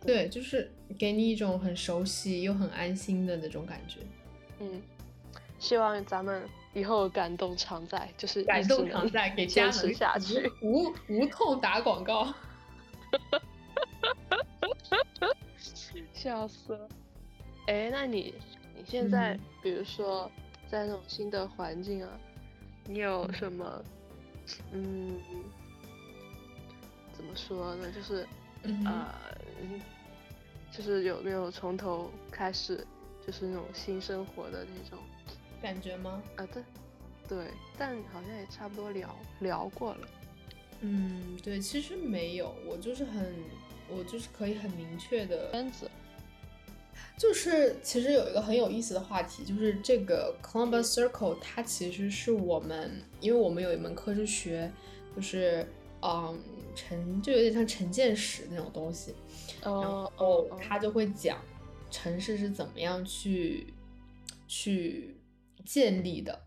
[0.00, 4.00] 对，就是给你一种很熟悉又很安心的那种感觉。
[4.60, 4.82] 嗯，
[5.58, 12.32] 希望咱们以后感动常在，就是感动常在，给 坚持下去，无无痛打广告。
[16.12, 16.86] 笑死了。
[17.66, 18.34] 哎，那你
[18.76, 20.30] 你现在比如说
[20.68, 22.10] 在那种新的环境啊，
[22.86, 23.82] 你有什么
[24.72, 25.18] 嗯，
[27.16, 27.90] 怎么说呢？
[27.94, 28.26] 就是
[28.84, 29.14] 呃，
[30.72, 32.86] 就是有没有从头开始，
[33.26, 34.98] 就是那种新生活的那种
[35.62, 36.22] 感觉吗？
[36.36, 36.62] 啊，对，
[37.28, 37.46] 对，
[37.78, 40.08] 但好像也差不多聊聊过了。
[40.80, 43.34] 嗯，对，其实没有，我就是很，
[43.88, 45.90] 我就是可以很明确的圈子。
[47.16, 54.70] 就是其实有一个很有意思的话题，就是这个 Columbus Circle，它其实是我们，因为我们有一门课是学，
[55.14, 55.64] 就是
[56.04, 56.38] 嗯，
[56.74, 59.14] 城就有点像城建史那种东西，
[59.62, 61.38] 然后他就会讲
[61.90, 63.72] 城市是怎么样去
[64.46, 65.16] 去
[65.64, 66.38] 建立的，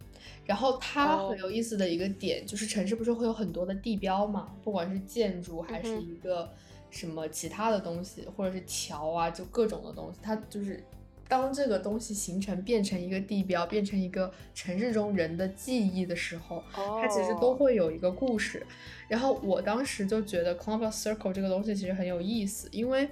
[0.46, 6.54] 然后它很有意思的一个点就是城市不是会有很多的地标嘛，不管是建筑还是一个。
[6.90, 10.82] 什么其他的东西，或者是桥啊，就各种的东西，它就是
[11.28, 18.66] 当这个东西形成变成一个地标，变成一个城市中人的记忆的时候，它其实都会有一个故事。
[19.08, 23.10] 然后我当时就觉得 Columbus Circle 这个东西其实很有意思，因为。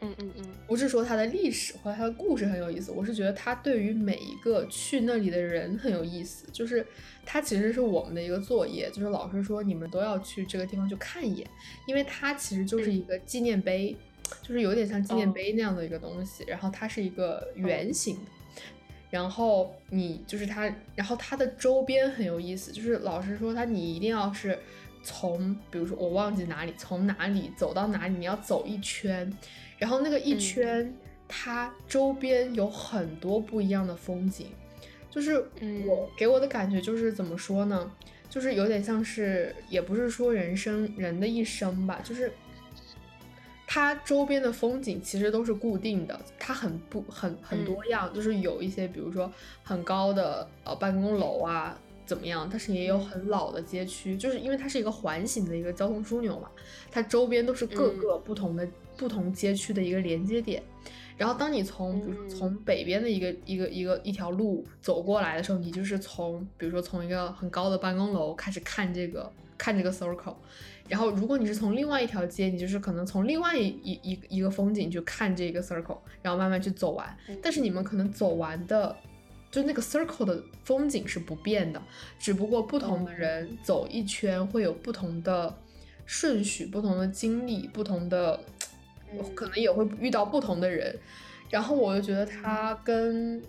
[0.00, 6.46] 嗯嗯嗯，不是说它的历史或者它的故事很有意思，我是觉得它对于每一个去那里的人很有意思。
[6.52, 6.86] 就是
[7.26, 11.50] 它其实是我们的一个作业，就是老师说你们都要去这个地方去看一眼，
[11.88, 13.96] 因为它其实就是一个纪念碑，
[14.42, 16.44] 就是有点像纪念碑那样的一个东西。
[16.46, 18.18] 然后它是一个圆形，
[19.10, 24.58] 然后你就是它，然后它的周边很有意思，就是老师说它你一定要是
[25.02, 29.32] 从，比如说我忘记哪里，从哪里走到哪里，你要走一圈。
[29.78, 30.92] 然后那个一圈，
[31.28, 34.48] 它周边有很多不一样的风景，
[35.08, 35.38] 就是
[35.86, 37.90] 我给我的感觉就是怎么说呢，
[38.28, 42.32] 就是有点像是，也不是说人生人的一生吧，就是
[43.68, 49.30] 它周边的风景其实都是固定的，它很不很很多样，就是有一些比如说
[49.62, 56.48] 很高的呃办公楼啊怎么样，但是也有很老的街区，就是因为它是一个环形的一个交通枢纽嘛，
[56.90, 58.66] 它周边都是各个不同的。
[58.98, 60.60] 不同街区的一个连接点，
[61.16, 70.34] 然后当你从比如说从北边的一个一个一个一条路走过来的时候，你就是从比如说从一个很高的办公楼开始看这个看这个 circle，
[70.88, 78.96] 然后如果你是从另外一条街，你就是可能从另外一一一个风景去看这个 circle，然后慢慢去走完，但是你们可能走完的
[79.50, 81.82] 就那个 circle 的风景是不变的，
[82.18, 85.56] 只不过不同的人走一圈会有不同的。
[86.10, 88.40] 顺序、不同的经历、不同的，
[89.12, 90.98] 嗯可能也会遇到不同的人。
[91.50, 93.42] 然后我就觉得他跟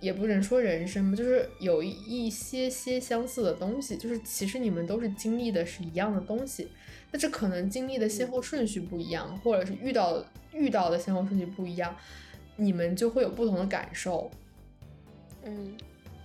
[0.00, 6.68] 也不能说人生吧，就是有一一些些相似的东西，就是其实你们都是经历的是一样的东西，
[7.10, 11.96] 但是可能经历的先后顺序不一样，或者是遇到遇到的先后顺序不一样，
[12.56, 14.30] 你们就会有不同的感受。
[15.44, 15.76] 嗯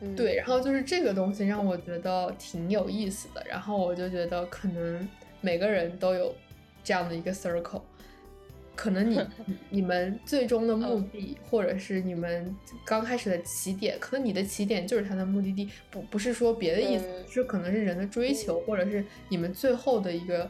[0.01, 5.07] 嗯，对，然后就是这个东西让我觉得挺有意思的，然后我就觉得可能
[5.39, 6.35] 每个人都有
[6.83, 7.81] 这样的一个 circle，
[8.75, 9.19] 可能你
[9.69, 12.55] 你们最终的目的，或者是你们
[12.85, 20.49] 刚开始的起点，可能你的起点就是他的目的地，不不是说别的意思，嗯是可能是人的追求，或者是你们最后的一个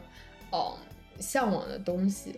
[0.50, 0.76] 哦
[1.20, 2.36] 向往的东西，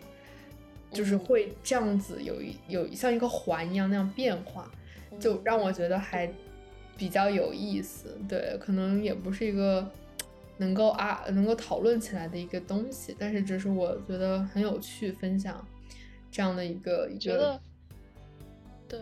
[0.90, 4.70] 就是嗯会这样子有一有像一个环一样那样变化。
[5.18, 6.30] 就让我觉得还
[6.94, 8.18] 比较有意思。
[8.28, 9.90] 对，可能也不是一个
[10.58, 15.66] 能够啊能够讨论起来的一个东西，但是只是我觉得很有趣，分享
[16.30, 17.60] 这样的一个一个觉得，
[18.88, 19.00] 对，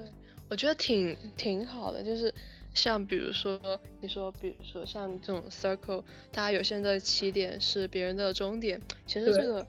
[0.48, 2.32] 我觉得挺挺好的，就是
[2.74, 3.60] 像比如说
[4.00, 6.02] 你说，比如说像这种 circle，
[6.32, 9.66] 它有些人的起点是别人的终点，其实这个，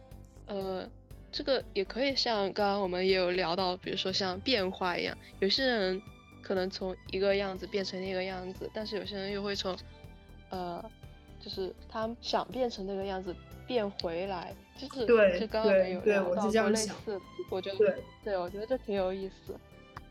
[0.47, 0.89] 呃，
[1.31, 6.01] 这个也可以像刚刚我们也有聊到，比如说像变化一样，有些人
[6.41, 9.77] 可能从一个样子变成另一个样子，但是有些人又会从，
[10.49, 10.83] 呃，
[11.39, 13.35] 就是他想变成那个样子
[13.67, 19.55] 变回来，就是对就刚刚有聊到这样类似的，我觉得对对，我觉得这挺有意思，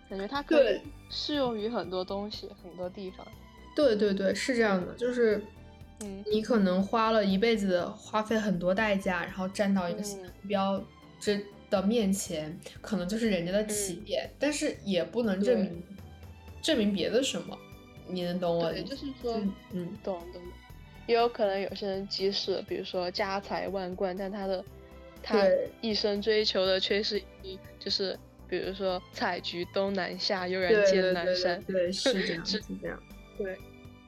[0.08, 0.80] 感觉它可以
[1.10, 3.26] 适用于很多东西、很多地方。
[3.76, 5.42] 对对对是这样的，就是
[6.00, 10.84] 嗯你可能花了一辈子，花费很多代价，然后站到一个新的嗯目标
[11.20, 11.40] 这
[11.70, 15.82] 的面前，可能就是人家的起嗯点，但是也不能证明
[16.62, 17.58] 证明别的什么，
[18.06, 18.90] 你能懂我的对，意思？
[18.90, 19.98] 就是说，嗯嗯。
[20.02, 20.42] 懂懂。
[21.06, 24.64] 也有可能有些人即使比如说家财万贯，但他的
[25.22, 25.46] 他
[25.80, 31.62] 一生追求的却是一就是比如说采菊东南下，悠然见对对对南山。
[31.64, 33.02] 对对，是这 样，是这样。
[33.36, 33.56] 对，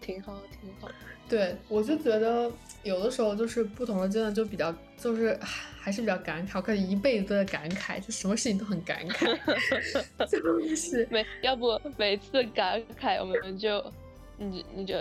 [0.01, 0.89] 挺好，挺好。
[1.29, 2.49] 对，我就觉得
[2.85, 9.37] 有的时候就是不同的阶段就比较，就是还是比较感慨，我感觉一辈子都在感慨，就什么事情都很感慨，
[10.31, 13.85] 就是每要不每次感慨，我们就
[14.39, 14.95] 你你就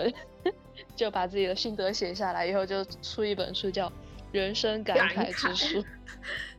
[0.94, 3.88] 就把自己的心得写下来，以后就出一本书叫
[4.32, 5.82] 《人生感感慨之慨书》。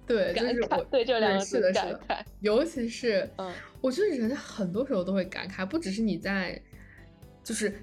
[0.06, 6.62] 对，就感是我，慨对就两个字是的，是感的慨，尤其是，嗯，我觉得人很多时候都会感慨，不只是你在，
[7.44, 7.74] 就是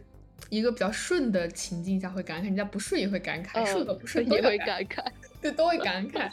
[0.49, 5.13] 一个比较顺的情境下会感慨，你在不顺也会感慨，顺和嗯不顺也会感感慨。
[5.43, 6.31] 对，都会感 慨。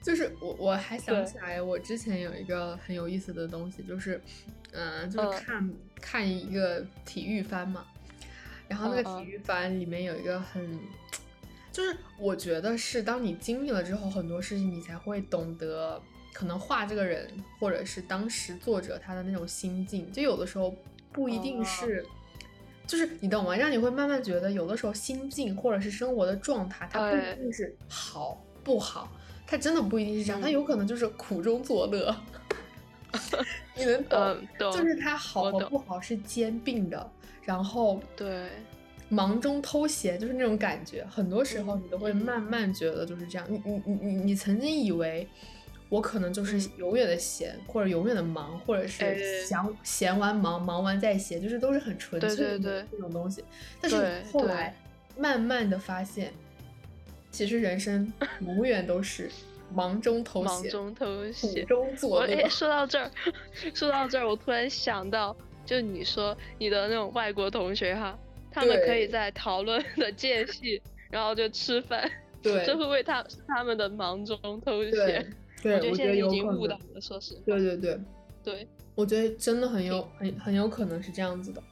[0.00, 4.20] 就是我我还想起来，我之前有一个很有意思的东西，就是，
[4.72, 7.84] 嗯、就是嗯看、看一个体育番嘛，
[8.72, 10.80] 然后那个体育班里面有一个很，
[11.70, 16.00] 就是我觉得是当你经历了之后，很多事情你才会懂得，
[16.32, 17.28] 可能画这个人
[17.60, 20.74] 或者是当时作者他的那种心境，就有的时候
[21.12, 22.06] 不一定哦是。
[22.84, 23.54] 就是你懂吗？
[23.54, 29.10] 让你会慢慢觉得，有的时候心境或者是生活的状态，它不哎一定是好不好，
[29.46, 32.14] 它真的不一定是这样，它嗯有可能就是苦中作乐。
[33.76, 34.18] 你能懂？
[34.20, 34.72] 嗯，懂。
[34.72, 37.12] 就是它好和不好是兼并的，
[37.44, 38.48] 然后对，
[39.08, 41.04] 忙中偷闲，就是那种感觉。
[41.10, 43.46] 很多时候嗯你都会嗯慢慢觉得就是这样。
[43.50, 45.26] 你你你你你曾经以为
[45.88, 53.44] 我可能就是嗯永远的闲，或者永远的忙，或者是想闲闲完忙，忙完再闲，就是都是很纯粹的对对那种东西。
[53.80, 54.74] 但是后来
[55.18, 56.32] 慢慢的发现，
[57.30, 59.30] 其实人生 永远都是
[59.74, 61.66] 忙中偷闲，忙中偷苦闲。
[61.66, 61.96] 中。
[62.48, 63.10] 说到这儿，
[63.74, 68.18] 说到这儿，我突然想到，就你说你的那种外国同学哈，
[68.50, 72.10] 他们可以在讨论的间隙，然后就吃饭，
[72.42, 75.34] 对这会不会他是他们的忙中偷闲？
[75.62, 76.46] 对，我觉得我觉得现在已经。
[76.46, 77.40] 误导了，说实话。
[77.46, 78.00] 对对对，
[78.42, 81.62] 对，我觉得真的很有很很有可能是这样子的。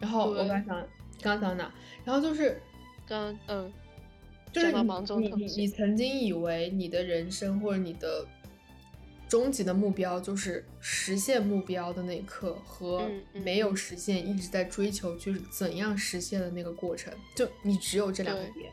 [0.00, 0.86] 然后我刚想
[1.20, 1.70] 刚想哪，
[2.04, 2.58] 然后就是
[3.06, 3.70] 刚嗯，
[4.52, 8.26] 就是你忙中偷闲你曾经以为你的人生或者你的
[9.28, 18.70] 终极的目标就是实现目标的那一刻和没有实现一直在追求就是怎样实现的那个过程，就你只有这两个点，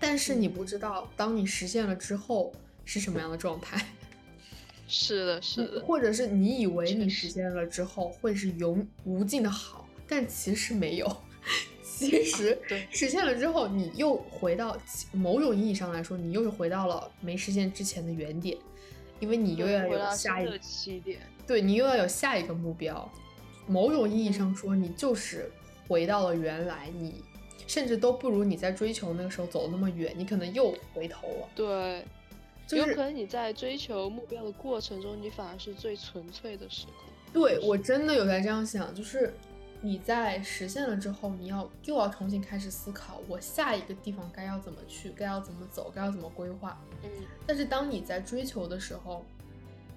[0.00, 0.52] 但是你嗯。
[0.52, 2.52] 不知道当你实现了之后
[2.84, 3.86] 是什么样的状态。
[4.88, 11.16] 是的，是的，或者是你以为你实现了之后会是永无尽的好，但其实没有。
[11.82, 12.58] 其实
[12.90, 14.76] 实现了之后，你又回到
[15.12, 18.56] 某种意义上来说，你又是回到了没实现之前的原点，
[19.20, 21.20] 因为你又要有下一个，起点。
[21.46, 23.10] 对你又要有下一个目标。
[23.66, 25.50] 某种意义上说，你就是
[25.88, 27.22] 回到了原来你
[27.66, 31.48] 甚至都不如你在追求那个时候走那么远，你可能又回头了。
[31.54, 32.04] 对，
[32.66, 36.92] 就是有可能你在追求目标的过程中，你反而是最纯粹的时刻。
[37.32, 39.34] 对我真的有在这样想，就是
[39.86, 46.76] 你在实现了之后，你要又要重新开始思考，我下一个地方该要怎么去，该要怎么走，该要怎么规划。
[47.04, 47.08] 嗯，
[47.46, 49.24] 但是当你在追求的时候，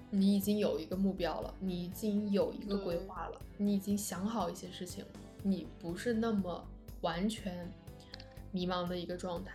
[0.08, 5.10] 你已经有一个目标了，你已经有一个规划了，你已经想好一些事情了，
[5.42, 6.64] 你不是那么
[7.00, 7.68] 完全
[8.52, 9.54] 迷茫的一个状态。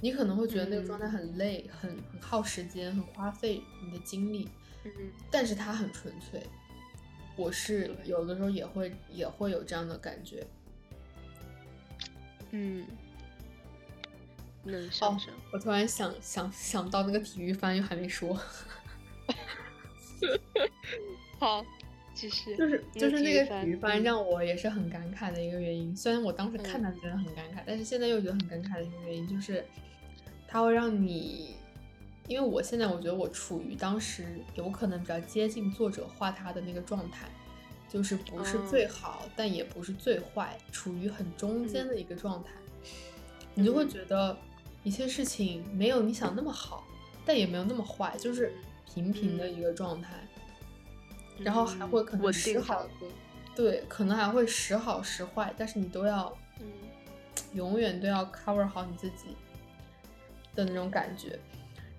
[0.00, 4.48] 你可能会觉得那个状态嗯很累，很很耗时间，很花费你的精力，
[4.84, 4.90] 嗯，
[5.30, 6.42] 但是它很纯粹。
[7.36, 10.46] 我是有的时候也会也会有这样的感觉。
[12.52, 12.86] 嗯，
[14.62, 15.34] 能想象。
[15.52, 18.36] 我突然想想想到那个体育番，又还没说。
[21.40, 21.64] 好，
[22.14, 22.56] 继续。
[22.56, 25.94] 就是那就是那个体育番体育番嗯让我也是很感慨的一个原因。
[25.96, 29.66] 虽然我当时看嗯到觉得很感慨，但是现在又觉得很感慨的一个原因就是，
[30.46, 31.56] 它会让你，
[32.26, 37.28] 因为我现在我觉得我处于当时有可能比较接近作者画他的那个状态，
[37.88, 41.88] 就是不是最哦好，但也不是最坏，处于很中间嗯。
[41.88, 42.50] 的一个状态，
[43.54, 43.88] 你就会嗯。
[43.88, 44.36] 觉得
[44.82, 46.84] 一切事情没有你想那么好，
[47.26, 48.54] 但也没有那么坏，就是
[48.86, 49.54] 平平的嗯。
[49.54, 50.26] 一个状态。
[51.38, 52.86] 然后还会可能时好
[53.56, 56.66] 对，可能还会时好时坏，但是你都要嗯。
[57.52, 59.36] 永远都要 cover 好你自己
[60.54, 61.38] 的那种感觉。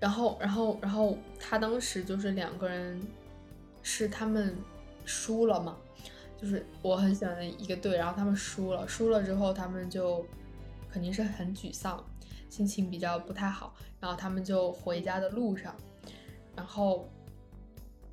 [0.05, 3.01] 然后，然后，然后他当时就是两个人
[3.81, 4.55] 是他们
[5.03, 5.75] 输了嘛，
[6.39, 10.23] 就是我很喜欢的一个队，然后他们输了，输了之后他们就
[10.91, 12.05] 肯定是很沮丧，
[12.51, 15.75] 心情比较不太好，然后他们就回家的路上，
[16.55, 17.09] 然后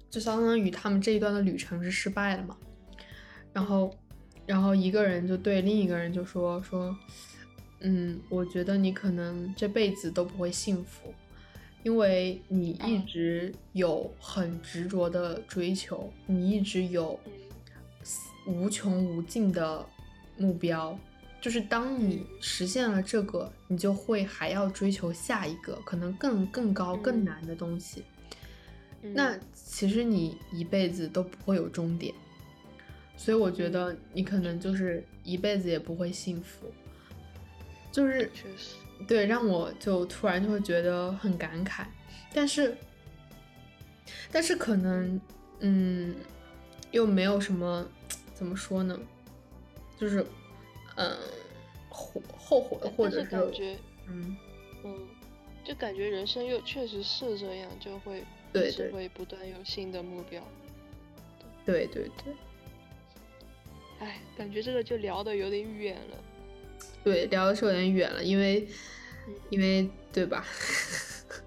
[0.09, 2.57] 就相当于他们这一段的旅程是失败了嘛。
[3.53, 3.95] 然后，
[4.47, 6.97] 然后一个人就对另一个人就说说，
[7.81, 11.13] 嗯，我觉得你可能这辈子都不会幸福，
[11.83, 17.19] 因为你一嗯直有很执着的追求，你一直有
[18.47, 19.85] 嗯无穷无尽的
[20.37, 20.99] 目标，
[21.41, 27.25] 就是当你实现了这个，你就会还要追求下一个，可能更更高、更嗯。
[27.25, 28.05] 难的东西。
[29.03, 29.13] 嗯。
[29.15, 32.15] 那其实你一辈子都不会有终点，
[33.17, 36.67] 所以我觉得你可能就是一辈子也不会幸福，
[37.91, 38.31] 就是
[39.07, 41.85] 对，让我就突然就会觉得很感慨，
[42.33, 42.77] 但是，
[44.31, 45.21] 但是可能，
[45.61, 46.15] 嗯，
[46.91, 47.87] 又没有什么，
[48.35, 48.99] 怎么说呢，
[49.99, 50.25] 就是，
[50.97, 51.17] 嗯，
[51.89, 53.77] 后后悔或者是感觉
[54.09, 54.37] 嗯，
[54.85, 55.09] 嗯，
[55.65, 60.43] 就感觉人生又确实是这样，就会对对会不断有新的目标。
[61.65, 62.35] 对对对
[64.01, 66.17] 哎，感觉这个就聊的有点远了。
[67.05, 68.67] 对，聊的是有点远了，因为
[69.27, 70.45] 嗯因为对吧？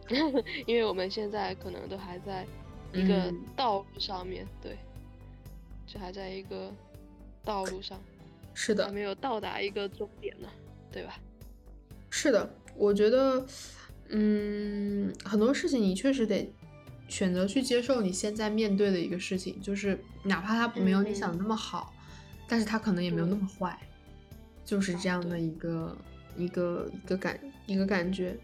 [0.67, 2.45] 因为我们现在可能都还在
[2.93, 4.77] 一个嗯道路上面，对，
[5.87, 6.71] 就还在一个
[7.43, 7.99] 道路上，
[8.53, 10.47] 是的还，没有到达一个终点呢，
[10.91, 11.17] 对吧？
[12.09, 13.45] 是的，我觉得，
[14.09, 16.49] 嗯，很多事情你确实得
[17.09, 21.93] 选择去接受你现在面对的一个事情，就是哪怕它没有你想的那么好，
[22.47, 23.77] 但是它可能也没有那么坏，
[24.65, 25.95] 就是这样的一个
[26.35, 28.35] 一个一个感一个感觉，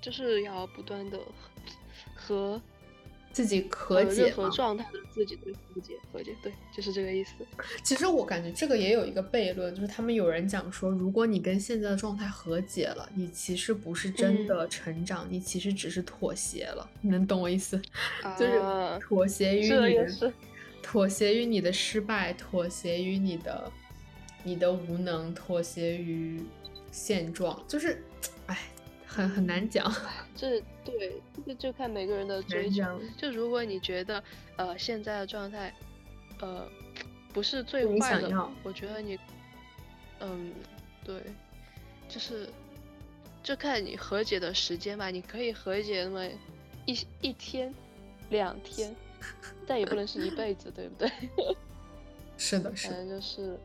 [0.00, 1.18] 就是要不断的
[2.14, 2.60] 和
[3.30, 4.48] 自己和呃解和。
[4.48, 7.32] 状态的自己对和解和解，对，就是这个意思。
[7.84, 16.88] 其实我感觉这个也有一个悖论，就是他们有人讲说，如果你跟现在的状态和解了，你其实不是真嗯的成长，你其实只是妥协了。
[17.02, 17.80] 你能懂我意思？
[18.38, 20.32] 就是啊妥协于你的
[20.82, 23.70] 妥协于你的失败，妥协于你的
[24.46, 26.40] 你的无能，妥协于
[26.92, 28.00] 现状，就是，
[28.46, 28.56] 哎，
[29.04, 29.92] 很很难讲，
[30.36, 32.84] 这对，这个就看每个人的追求。
[33.16, 34.22] 就如果你觉得
[34.56, 35.74] 呃现在的状态，
[36.40, 36.64] 呃
[37.32, 39.18] 不是最坏的我觉得你，
[40.20, 40.52] 嗯，
[41.04, 41.20] 对，
[42.08, 42.48] 就是
[43.42, 45.10] 就看你和解的时间吧。
[45.10, 46.24] 你可以和解那么
[46.86, 47.74] 一一天、
[48.30, 48.94] 两天，
[49.66, 51.10] 但也不能是一辈子，对不对？
[52.38, 53.58] 是的，是反，正就是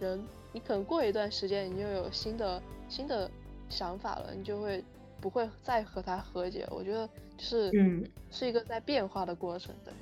[0.00, 0.20] 人，
[0.52, 3.30] 你可能过一段时间，你就有新的新的
[3.68, 4.82] 想法了，你就会
[5.20, 6.66] 不会再和他和解。
[6.70, 9.92] 我觉得就是嗯，是一个在变化的过程，对，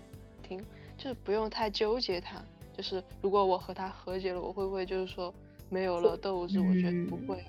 [0.43, 0.59] 挺
[0.97, 2.43] 就是不用太纠结他。
[2.77, 5.35] 就是如果我和他和解了，我会不会就是说
[5.69, 6.61] 没有了斗志？
[6.61, 7.45] 我觉得不嗯会。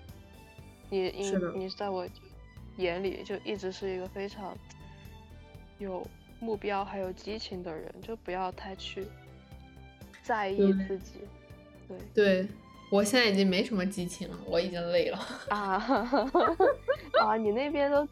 [0.89, 2.07] 你你你在我
[2.77, 4.57] 眼里就一直是一个非常
[5.77, 6.03] 有
[6.39, 9.05] 目标还有激情的人，就不要太去
[10.23, 11.19] 在意自己。
[11.89, 12.47] 对，对，
[12.91, 15.19] 我现在已经没什么激情了，我已经累了。
[15.49, 15.75] 啊
[17.19, 17.35] 啊！
[17.35, 18.07] 你那边都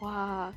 [0.00, 0.52] 哇，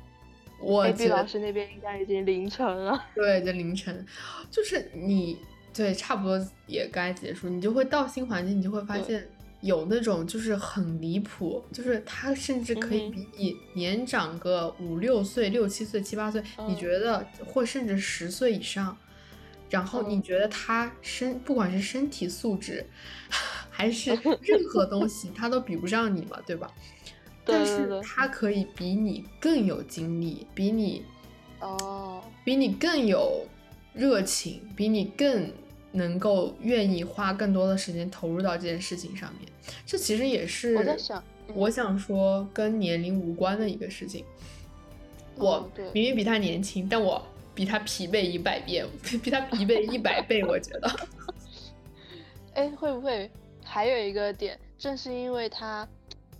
[0.60, 3.02] 我 A B 老师那边应该已经凌晨了。
[3.14, 4.04] 对，就凌晨，
[4.50, 5.38] 就是你
[5.72, 9.26] 对，差不多也该结束，你就会到新环境，你就会发现
[9.60, 18.96] 有那种就是很离谱，就是他甚至可以比你年长个五六岁、六七岁、七八岁，你觉得或甚至十岁以上。
[19.72, 22.84] 然后你觉得他身不管是身体素质，
[23.70, 24.10] 还是
[24.42, 26.70] 任何东西，他都比不上你嘛，对吧？
[27.42, 31.02] 但是他可以比你更有精力，比你
[31.60, 33.46] 哦，比你更有
[33.94, 35.50] 热情，比你更
[35.92, 39.50] 能够愿意花更多的时间投入到这件事情上面。
[39.86, 44.22] 这其实也是我在想，我想说跟年龄无关的一个事情。
[45.34, 47.26] 我明明比他年轻，但我。
[47.54, 48.86] 比他疲惫一百遍，
[49.22, 50.90] 比他疲惫一百倍，我觉得。
[52.54, 53.30] 哎，会不会
[53.64, 55.88] 还有一个点，正是因为他，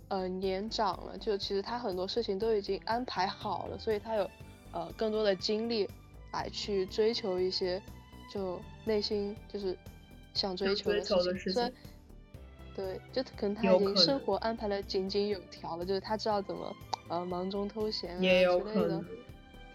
[0.09, 4.29] 呃，年长了，就其实他很多事情都已经安排好了，所以他有，
[4.71, 5.87] 呃，更多的精力
[6.31, 7.81] 来去追求一些，
[8.31, 9.77] 就内心就是
[10.33, 11.01] 想追求的
[11.37, 11.71] 事情。
[12.75, 16.75] 对，就可能他已经生活安排的井井有条了，就是他知道怎么，
[17.07, 19.03] 呃，忙中偷闲啊之类的。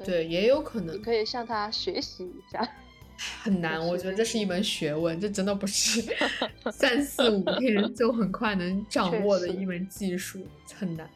[0.04, 0.94] 对，也有可能。
[0.96, 2.66] 你可以向他学习一下。
[3.42, 6.00] 很难，我觉得这是一门学问，这真的不是
[6.70, 11.10] 三四五天就很快能 掌握的一门技术，很难。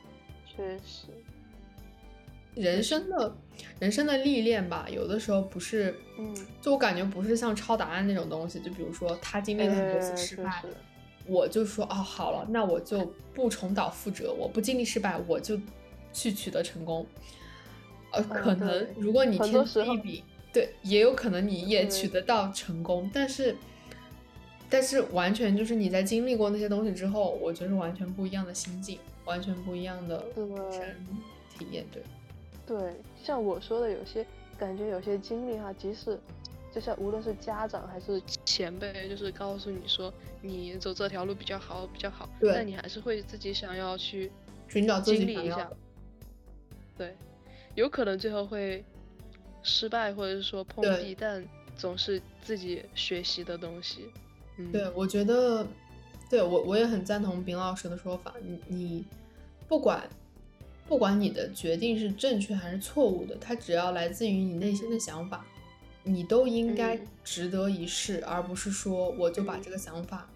[0.45, 1.07] 确实。
[2.57, 3.35] 人生的，
[3.79, 8.59] 人生的历练吧，有的时候不是，嗯，就我感觉不是像抄答案那种东西。
[8.59, 10.63] 就比如说他经历了很多次失败，
[11.27, 15.59] 我就说哦，好了，那我就不重蹈覆辙，我不经历失败，我就
[16.13, 17.07] 去取得成功。
[18.13, 23.57] 呃，可能如果你天赋异禀，对，也有可能你也取得到成功，但是，
[24.69, 30.23] 但是完全就是你在经历过那些东西之后，我觉得是完全不一样的心境，完全不一样的
[31.59, 32.03] 体验，对。
[32.67, 32.95] 对，
[33.25, 34.25] 像我说的，有些
[34.59, 36.19] 感觉，有些经历哈，即使
[36.73, 44.31] 就像无论是家长还是前辈，就是告诉你说你走这条路比较好，比较好，但你还是会自己想要去
[44.69, 45.71] 寻找经历一下，
[46.97, 47.17] 对。
[47.75, 48.85] 有可能最后会
[49.63, 51.43] 失败，或者是说碰壁，但
[51.77, 54.11] 总是自己学习的东西。
[54.59, 55.67] 嗯，对，我觉得，
[56.29, 58.35] 对我我也很赞同丙老师的说法。
[58.43, 59.05] 你你
[59.67, 60.09] 不管
[60.87, 65.45] 不管你的决定是正确还是错误的，它只要来自于你内心的想法，
[66.03, 70.29] 你都应该值得一试，而不是说我就把这个想法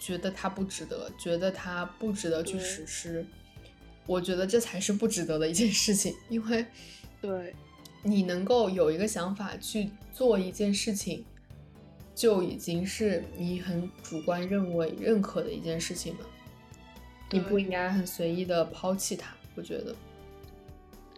[0.00, 3.26] 觉得它不值得，觉得它不值得去实施。
[4.08, 6.64] 我觉得这才是不值得的一件事情，因为，
[7.20, 7.54] 对，
[8.02, 11.22] 你能够有一个想法去做一件事情，
[12.14, 16.26] 就已经是你很主观认为认可的一件事情了。
[17.30, 19.36] 你不应该很随意的抛弃它。
[19.54, 19.94] 我觉得，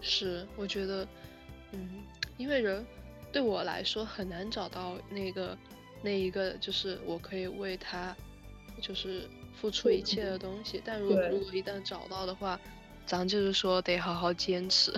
[0.00, 1.06] 是，我觉得，
[1.70, 1.88] 嗯，
[2.36, 2.84] 因为人
[3.30, 5.56] 对我来说很难找到那个
[6.02, 8.16] 那一个，就是我可以为他，
[8.82, 9.28] 就是
[9.60, 10.82] 付出一切的东西。
[10.84, 12.58] 但如果如果一旦找到的话，
[13.10, 14.94] 咱就是说得好好坚持，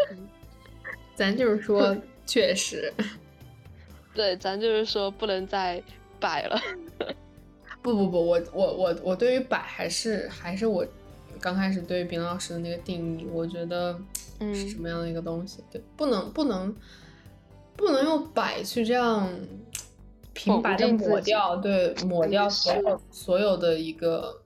[1.16, 2.92] 咱就是说 确实，
[4.12, 5.82] 对，咱就是说不能再
[6.20, 6.60] 摆了。
[7.80, 10.86] 不不不，我我我我对于摆还是还是我
[11.40, 13.98] 刚开始对于冰老师的那个定义，我觉得
[14.38, 15.64] 是什么样的一个东西？
[15.72, 16.76] 对，不能不能
[17.74, 19.26] 不能用摆去这样
[20.34, 24.39] 平白的抹掉，对，抹掉所有所有的一个。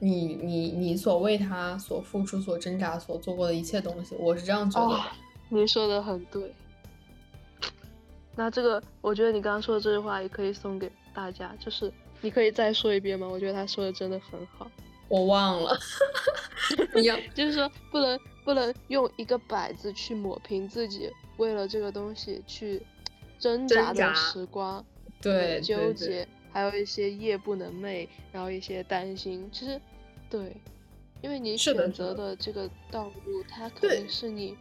[0.00, 4.98] 你你你所为他所付出、所挣扎、所做过的一切东西，我是这样觉得。
[5.48, 6.52] 你说的很对。
[8.34, 13.28] 那这个，我觉得你刚刚说的这句话也可以送给大家，就是你可以再说一遍吗？
[13.28, 14.70] 我觉得他说的真的很好。
[15.08, 15.76] 我忘了。
[16.96, 22.80] 一样， 就是说不能不能用一个摆字去抹平自己为了这个东西去
[23.38, 24.82] 挣扎的时光，
[25.20, 26.26] 对纠结。
[26.52, 29.80] 还有一些夜不能寐，然后一些担心，其实，
[30.28, 30.56] 对，
[31.22, 34.56] 因为你选择的这个道路，它可能是你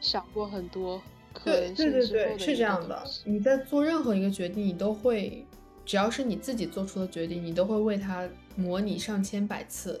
[0.00, 1.02] 想过很多
[1.32, 3.04] 可能性之后的是这样的。
[3.24, 5.44] 你在做任何一个决定，你都会，
[5.84, 10.00] 只要是你自己做出的决定，你都会为它模拟上千百次。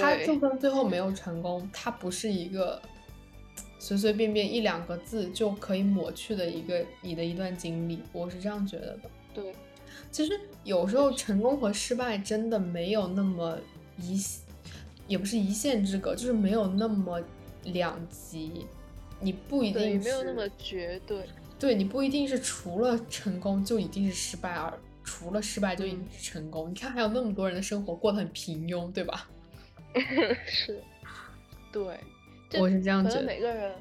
[0.00, 2.82] 它就算最后没有成功，它不是一个
[3.78, 8.00] 随随便便一两个字就可以抹去的一个你的一段经历。
[8.12, 9.10] 我是这样觉得的。
[9.32, 9.54] 对。
[10.16, 13.58] 其实有时候成功和失败真的没有那么
[13.98, 14.18] 一，
[15.06, 17.20] 也不是一线之隔，就是没有那么
[17.64, 18.64] 两极。
[19.20, 21.26] 你不一定没有那么绝对。
[21.58, 24.72] 对你不一定是除了成功就一定是失败，而
[25.04, 26.70] 除了失败就一定是成功。
[26.70, 29.28] 你看，还有那么多人的生活过得很平庸，对吧？
[30.48, 30.82] 是，
[31.70, 32.00] 对，
[32.58, 33.22] 我是这样觉得。
[33.22, 33.74] 每个人，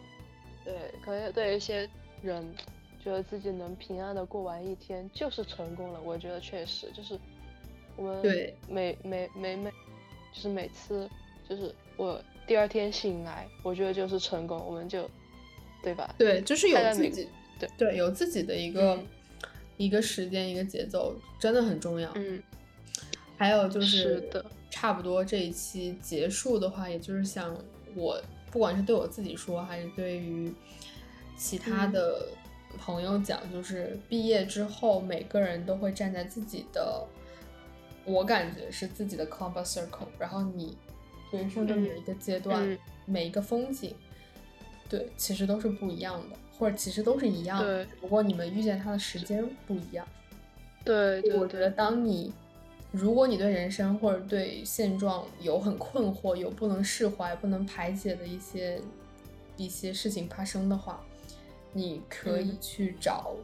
[0.66, 1.90] 对，可能对一些
[2.22, 2.46] 人
[3.06, 6.02] 觉得自己能平安的过完一天就是成功了。
[6.04, 7.18] 我觉得确实就是
[7.96, 9.70] 我们对每每每每
[10.34, 11.08] 就是每次
[11.48, 15.08] 就是我第二天醒来，我觉得就是成功，我们就
[15.84, 16.16] 对吧？
[16.18, 17.30] 对，就是有自己
[17.60, 19.00] 对对有自己的一个
[19.78, 22.12] 一个时间一个节奏，真的很重要。
[22.16, 22.42] 嗯，
[23.38, 24.44] 还有就是是的。
[24.72, 27.56] 差不多这一期结束的话，也就是想
[27.96, 28.22] 我
[28.52, 30.54] 不管是对我自己说，还是对于
[31.38, 32.28] 其他的
[32.78, 37.06] 朋友讲，就是毕业之后，每个人都会站在自己的，
[38.06, 40.78] 我感觉是自己的 comfort circle，然后你
[41.32, 43.94] 人生的每一个阶段，每一个风景，
[44.90, 50.08] 对，其实都是不一样的，或者其实都是一样的，不过你们遇见他的时间不一样。
[50.84, 52.32] 对，我觉得当你。
[52.92, 58.80] 如果你对人生或者对现状有很困惑、有不能释怀、不能排解的一些
[59.58, 61.04] 一些事情发生的话，
[61.76, 63.36] 你可以去找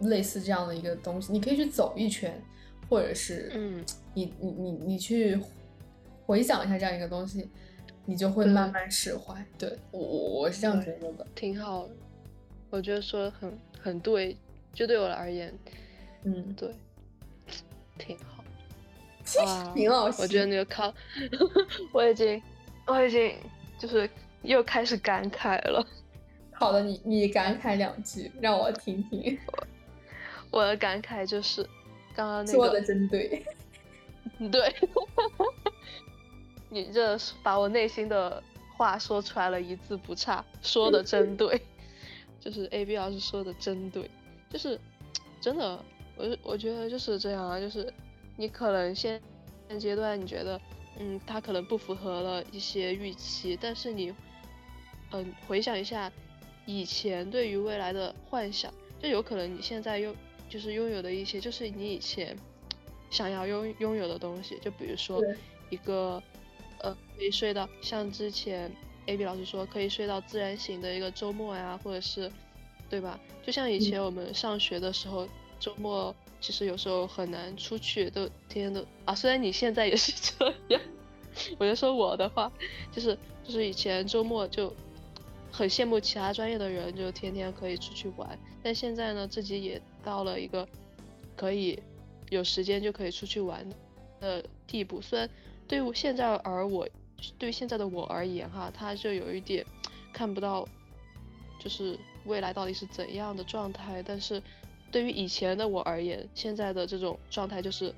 [0.00, 2.38] 类似这样的一个东西，你可以去走一圈，
[2.90, 3.82] 或者是嗯，
[4.12, 5.40] 你你你你去
[6.26, 7.48] 回想一下这样一个东西，
[8.04, 9.42] 你就会慢慢释怀。
[9.56, 11.88] 对我我我是这样觉得的，挺好。
[12.68, 14.36] 我觉得说的很很对，
[14.74, 15.52] 就对我而言，
[16.24, 16.74] 嗯，对，
[17.96, 18.44] 挺好。
[19.46, 20.92] 哇，挺好我觉得那个靠，
[21.94, 22.42] 我已经，
[22.86, 23.34] 我已经
[23.78, 24.10] 就是
[24.42, 25.86] 又开始感慨了。
[26.62, 29.36] 好的，你你感慨两句，让我听听。
[30.50, 31.68] 我的感慨就是
[32.14, 33.44] 刚刚那个说的真对，
[34.52, 34.74] 对，
[36.70, 38.40] 你这把我内心的
[38.76, 41.60] 话说出来了，一字不差，说的真对。
[42.38, 44.10] 就是 A B 老师说的真对，
[44.50, 44.78] 就是
[45.40, 45.84] 真的，
[46.16, 47.92] 我我觉得就是这样啊，就是。
[48.34, 49.20] 你可能现
[49.68, 50.58] 现阶段你觉得，
[50.98, 54.12] 嗯，他可能不符合了一些预期，但是你，
[55.10, 56.10] 嗯，回想一下
[56.66, 60.14] 以前对于未来的幻想，就有可能你现在拥
[60.48, 62.36] 就是拥有的一些，就是你以前
[63.10, 65.22] 想要拥拥有的东西，就比如说
[65.70, 66.22] 一个，
[66.80, 68.70] 呃，可以睡到像之前
[69.06, 72.30] A B 老师说可以睡到自然醒的一个周末呀，或者是，
[72.88, 73.18] 对吧？
[73.44, 75.26] 就像以前我们上学的时候，
[75.58, 76.14] 周末。
[76.40, 79.14] 其实有时候很难出去，都天天都啊。
[79.14, 80.82] 虽然你现在也是这样，
[81.56, 82.50] 我就说我的话，
[82.90, 84.74] 就是就是以前周末就
[85.52, 88.38] 很羡慕其他专业的人，就天天可以出去玩。
[88.62, 90.66] 但现在呢，自己也到了一个
[91.36, 91.78] 可以
[92.30, 93.64] 有时间就可以出去玩
[94.18, 95.00] 的地步。
[95.00, 95.28] 虽然
[95.68, 96.88] 对于现在而我，
[97.38, 99.64] 对于现在的我而言哈，他就有一点
[100.12, 100.66] 看不到，
[101.60, 104.42] 就是未来到底是怎样的状态，但是。
[104.90, 107.94] 对于以前的我而言，现在的这种状态就是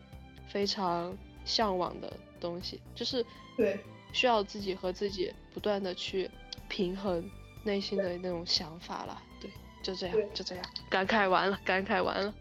[0.47, 1.13] 非常
[1.45, 3.27] 向往的东西，就是
[3.57, 3.77] 对
[4.13, 6.31] 需要自己和自己不断的去
[6.69, 7.29] 平衡
[7.65, 9.21] 内心的那种想法了。
[9.41, 9.51] 对，
[9.83, 12.33] 就这样，就这样，感慨完了，感慨完了，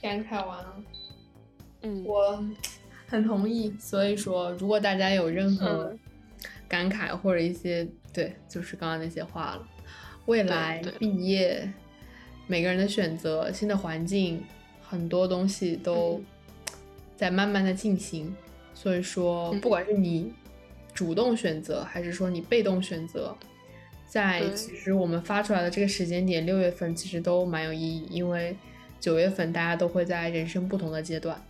[0.00, 0.76] 感慨完了。
[1.82, 2.44] 嗯，我
[3.06, 3.74] 很同意。
[3.78, 5.96] 所以说，如果大家有任何
[6.68, 9.68] 感慨或者一些对，就是刚刚那些话了，
[10.26, 11.72] 未来毕业。
[12.48, 14.44] 每个人的选择，新的环境，
[14.82, 16.20] 很多东西都
[17.16, 18.34] 在慢慢的进行。
[18.74, 20.32] 所以说，不管是你
[20.92, 23.34] 主动选择，还是说你被动选择，
[24.12, 28.54] 在其实我们发出来的这个时间点，六月份其实都蛮有意义，因为
[29.00, 31.42] 九月份大家都会在人生不同的阶段。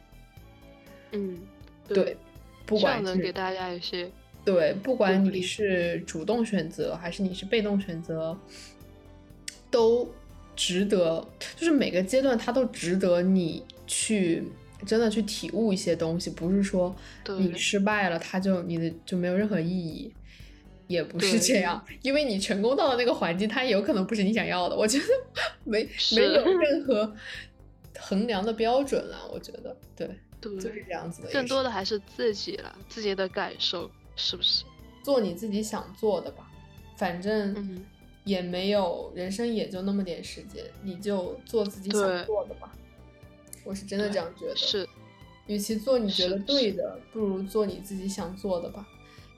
[1.11, 1.41] 嗯，
[1.89, 2.17] 对，
[2.65, 4.09] 不管能给大家一些
[4.45, 8.39] 对，不管你是主动选择还是你是被动选择，
[9.71, 10.09] 都。
[10.55, 11.27] 值得，
[11.57, 14.45] 就是每个阶段它都值得你去
[14.85, 16.95] 真的去体悟一些东西，不是说
[17.39, 20.13] 你失败了，它就你的就没有任何意义，
[20.93, 24.77] 也不是这样，因为你成功到了那个环境，它有可能不是你想要的。
[24.77, 25.05] 我觉得
[25.65, 27.13] 没没有 任何
[27.99, 30.09] 衡量的标准了，我觉得对，
[30.41, 31.31] 就是这样子的。
[31.31, 34.65] 更多的还是自己了，自己的感受是不是？
[35.03, 36.49] 做你自己想做的吧，
[36.97, 37.85] 反正。
[38.25, 42.73] 也没有，人生也就那么点时间，你就做自己想做的吧。
[43.65, 44.55] 我是真的这样觉得。
[44.55, 44.89] 是，
[45.49, 48.87] 与其做你觉得对的，不如做你自己想做的吧。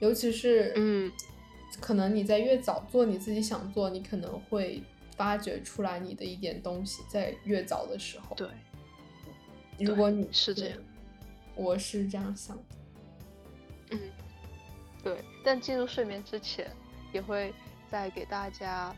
[0.00, 1.10] 尤其是，嗯，
[1.80, 4.82] 可能你在越早做你自己想做，你可能会
[5.16, 8.34] 发掘出来你的一点东西，在越早的时候。
[8.36, 8.48] 对。
[9.78, 10.78] 如果你是这样，
[11.54, 12.62] 我是这样想的。
[13.90, 14.00] 嗯，
[15.02, 15.18] 对。
[15.44, 16.70] 但进入睡眠之前，
[17.12, 17.52] 也会。
[17.90, 18.92] 再给大家，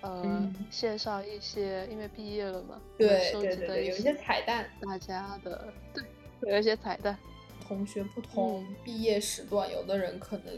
[0.00, 7.16] 呃线上一些，因为毕业了嘛，对收集的对对，有一些彩蛋，大家的对，有一些彩蛋。
[7.60, 10.52] 同学不同毕业时段，有的人可能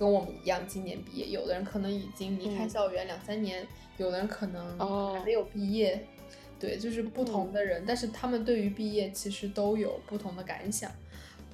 [0.00, 3.66] 跟我们一样今年毕业，有的人可能已经离开校园两三年，
[3.98, 4.78] 有的人可能
[5.12, 6.02] 还没有毕业。
[6.58, 10.90] 对，就是不同的人，但是他们对于毕业其实都有不同的感想。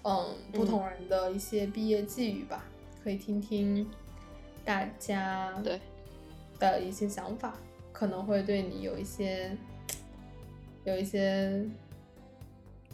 [0.05, 2.64] 嗯，不同人的一些毕业寄语吧，
[3.02, 3.85] 可以听听
[4.64, 5.81] 大家对
[6.60, 7.56] 的一些想法，
[7.90, 9.56] 可能会对你有一些
[10.85, 11.68] 有一些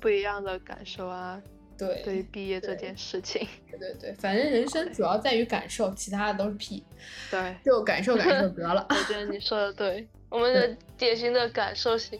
[0.00, 1.42] 不一样的感受啊。
[1.86, 6.84] 对，对于毕业这件事情， 对对对，反正人生主要在于感受，其他的都是屁。
[7.30, 8.86] 对，就感受感受得了。
[8.90, 12.18] 我觉得你说的对，我们的典型的感受型。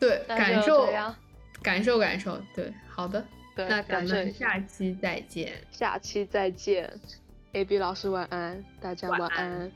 [0.00, 0.86] 对，感受，
[1.62, 3.24] 感受感受，对，好的，
[3.56, 5.52] 那咱们下期再见。
[5.70, 6.90] 下期再见
[7.52, 9.70] ，A B 老师晚安，大家晚安。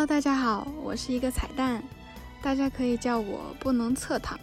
[0.00, 1.82] 哈喽大家好，我是一个彩蛋，
[2.40, 4.40] 大家可以叫我不能侧躺。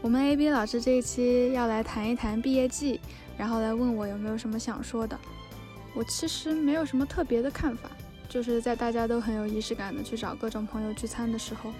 [0.00, 3.00] 我们 A B 老师这一期要来谈一谈毕业季，
[3.38, 5.16] 然后来问我有没有什么想说的。
[5.94, 7.88] 我其实没有什么特别的看法，
[8.28, 11.72] 就是在大家都很有仪式感的去找各种朋友聚餐的时候，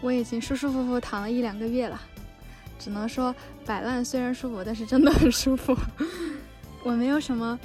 [0.00, 2.00] 我已经舒舒服服躺了一两个月了。
[2.78, 3.34] 只能说
[3.66, 5.76] 摆烂虽然舒服，但是真的很舒服。
[6.84, 7.58] 我没有什么，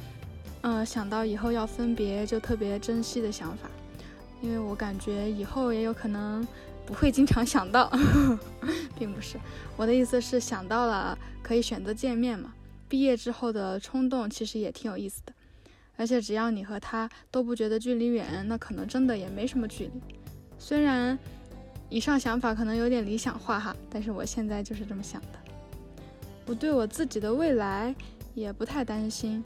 [0.62, 3.70] 嗯，想到以后要分别就特别珍惜的想法。
[4.42, 6.48] 因为我感觉以后也有可能
[6.86, 7.92] 不会经常想到，
[8.98, 9.38] 并不是
[9.76, 12.54] 我的意思是想到了可以选择见面嘛。
[12.88, 15.34] 毕业之后的冲动其实也挺有意思的，
[15.96, 19.92] 而且只要你和他都不觉得距离远，那可能真的也没什么距离。
[20.58, 21.18] 虽然
[21.90, 25.28] 以上想法可能有点理想化哈，但是我现在就是这么想的。
[26.48, 27.94] 我对我自己的未来
[28.34, 29.44] 也不太担心。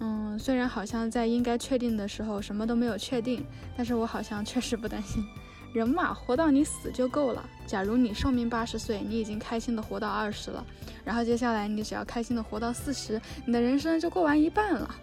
[0.00, 3.44] 嗯，虽然好像在应该确定的时候什么都没有确定，
[3.76, 5.24] 但是我好像确实不担心。
[5.72, 7.48] 人嘛，活到你死就够了。
[7.64, 10.66] 假如你寿命八十岁，你已经开心的活到二十了，
[11.04, 14.94] 然后接下来你只要开心的活到四十，你的人生就过完一半了，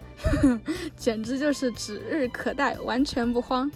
[0.98, 3.72] 简直就是指日可待，完全不慌。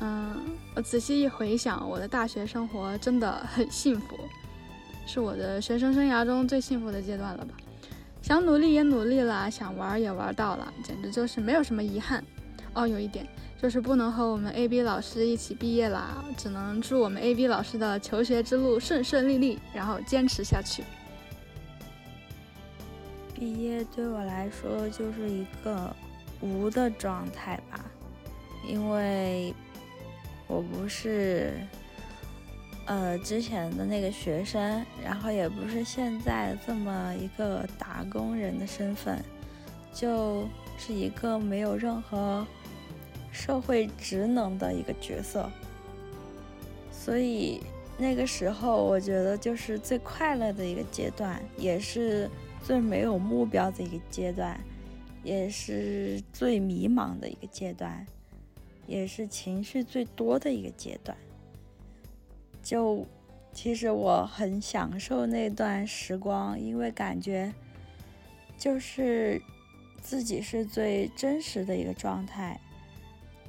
[0.00, 0.34] 嗯，
[0.74, 4.16] 我仔细一回想，我的大学生活真的很幸福，
[5.06, 7.54] 是我的学生生涯中最幸福的阶段了吧。
[8.22, 12.24] 想努力也努力了，想玩也玩到了，简直就是没有什么遗憾。
[12.72, 13.26] 哦，有一点
[13.60, 20.84] 就是不能和我们 A B 老师一起毕业啦，只能祝我们 A B 老师的求学之路顺顺利利，然后坚持下去。
[23.34, 25.94] 毕业对我来说就是一个
[26.40, 27.84] 无的状态吧，
[28.66, 29.52] 因为
[30.46, 31.52] 我不是。
[32.86, 39.22] 呃，之前的那个学生，然后也不是现在这么一个打工人的身份，
[39.94, 40.46] 就
[40.76, 42.44] 是一个没有任何
[43.30, 45.48] 社会职能的一个角色。
[46.90, 47.60] 所以
[47.96, 52.28] 那个时候，我觉得就是最快乐的一个阶段，也是
[52.64, 54.60] 最没有目标的一个阶段，
[55.22, 58.04] 也是最迷茫的一个阶段，
[58.88, 61.16] 也是情绪最多的一个阶段。
[62.62, 63.04] 就
[63.52, 67.52] 其实我很享受那段时光，因为感觉
[68.56, 69.42] 就是
[70.00, 72.58] 自己是最真实的一个状态，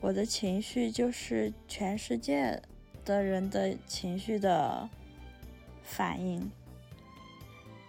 [0.01, 2.61] 我的情绪就是全世界
[3.05, 4.89] 的人的情绪的
[5.83, 6.51] 反应，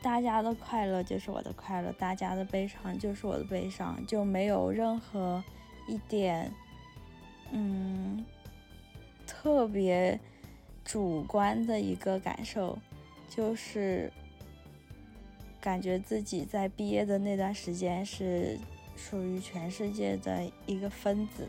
[0.02, 5.42] 大家的快乐就是我的快乐，大家的悲伤就是我的悲伤，就没有任何
[5.88, 6.52] 一点
[7.50, 8.24] 嗯
[9.26, 10.20] 特别。
[10.84, 12.78] 主观的一个感受，
[13.28, 14.12] 就是
[15.60, 18.58] 感觉自己在毕业的那段时间是
[18.94, 21.48] 属于全世界的一个分子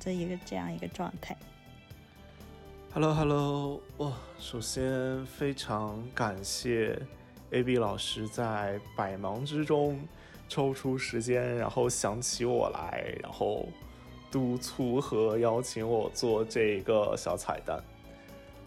[0.00, 1.36] 的一个这样一个状态。
[2.94, 6.98] Hello Hello，哇，首先非常感谢
[7.50, 10.00] AB 老师在百忙之中
[10.48, 13.68] 抽出时间，然后想起我来，然后。
[14.32, 17.78] 督促和邀请我做这个小彩蛋，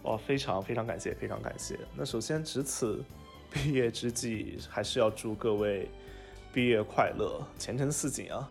[0.04, 1.76] 哇，非常非常感谢，非常感谢。
[1.96, 3.04] 那首先，值此
[3.50, 5.88] 毕业之际，还是要祝各位
[6.52, 8.48] 毕业快乐，前程似锦啊！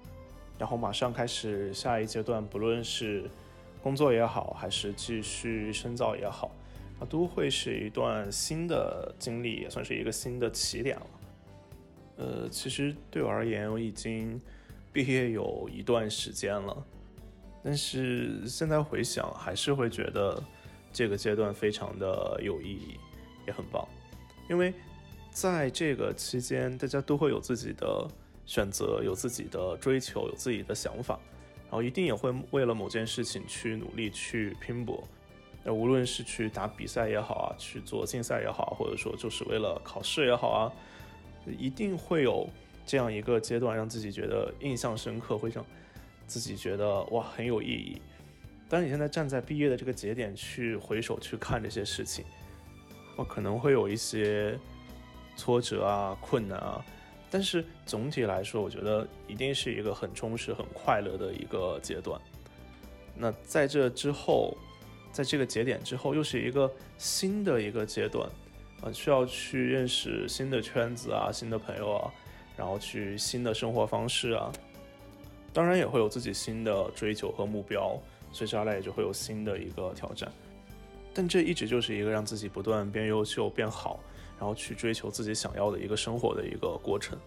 [0.59, 3.23] 然后马上开始下一阶段，不论是
[3.81, 6.51] 工作也好，还是继续深造也好，
[6.99, 11.07] 啊，都会是一段新的经历，也算是一个新的起点了。
[12.17, 14.37] 呃，其实对我而言，我已经。
[14.93, 16.85] 毕业有一段时间了，
[17.65, 20.39] 但是现在回想，还是会觉得
[20.93, 22.99] 这个阶段非常的有意义，
[23.47, 23.83] 也很棒，
[24.47, 24.71] 因为
[25.31, 28.07] 在这个期间，大家都会有自己的
[28.45, 31.19] 选择，有自己的追求，有自己的想法，
[31.63, 35.03] 然后一定也会为了某件事情去努力去拼搏。
[35.63, 40.71] 那无论是去打比赛也好啊，去做竞赛也好，或者说就是为了考试也好啊，
[41.57, 42.47] 一定会有
[42.85, 45.65] 这样一个阶段，让自己觉得印象深刻，会让
[46.27, 48.01] 自己觉得哇很有意义。
[48.67, 52.25] 当你现在站在毕业的这个节点去回首去看这些事情，
[53.15, 54.57] 我可能会有一些
[55.35, 56.85] 挫折啊、困难啊，
[57.29, 62.19] 但是总体来说，我觉得一定是一个很充实、很快乐的一个阶段。
[63.15, 64.57] 那在这之后。
[65.15, 68.29] 在这个节点之后，又是一个新的一个阶段，
[68.81, 72.11] 啊，需要去认识新的圈子啊，新的朋友啊，
[72.57, 74.51] 然后去新的生活方式啊，
[75.55, 77.97] 当然也会有自己新的追求和目标，
[78.33, 80.29] 随之而来也就会有新的一个挑战，
[81.13, 84.01] 但这一直就是一个让自己不断变优秀、变好，
[84.37, 87.17] 然后去追求自己想要的一个生活的一个过程。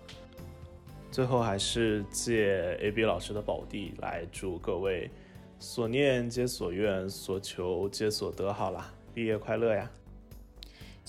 [1.10, 5.10] 最后还是借 A B 老师的宝地来祝各位。
[5.60, 8.52] 所念皆所愿，所求皆所得。
[8.52, 9.90] 好了，毕业快乐呀！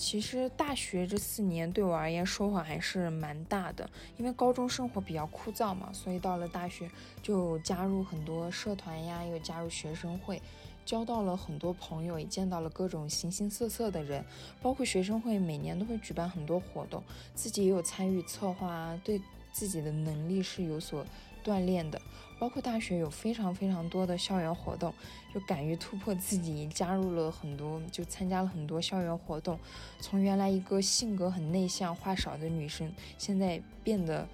[0.00, 6.90] 其实大学这四年对我而言收获还是蛮大的，因为高中生活比较枯燥嘛，所以到了大学
[7.22, 10.40] 就加入很多社团呀，又加入学生会，
[10.86, 14.24] 交到了很多朋友，也见到了各种形形色色的人。
[14.62, 17.02] 包括学生会每年都会举办很多活动，
[17.34, 19.20] 自己也有参与策划啊，对
[19.52, 21.04] 自己的能力是有所
[21.44, 22.00] 锻炼的。
[22.40, 24.94] 包括大学有非常非常多的校园活动，
[25.34, 29.58] 就敢于突破自己，加入了很多，就参加了很多校园活动。
[30.00, 34.26] 从原来一个性格很内向、话少的女生，现在变得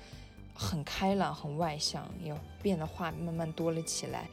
[0.55, 4.29] 很开朗、很外向，也变得话慢慢多了起来。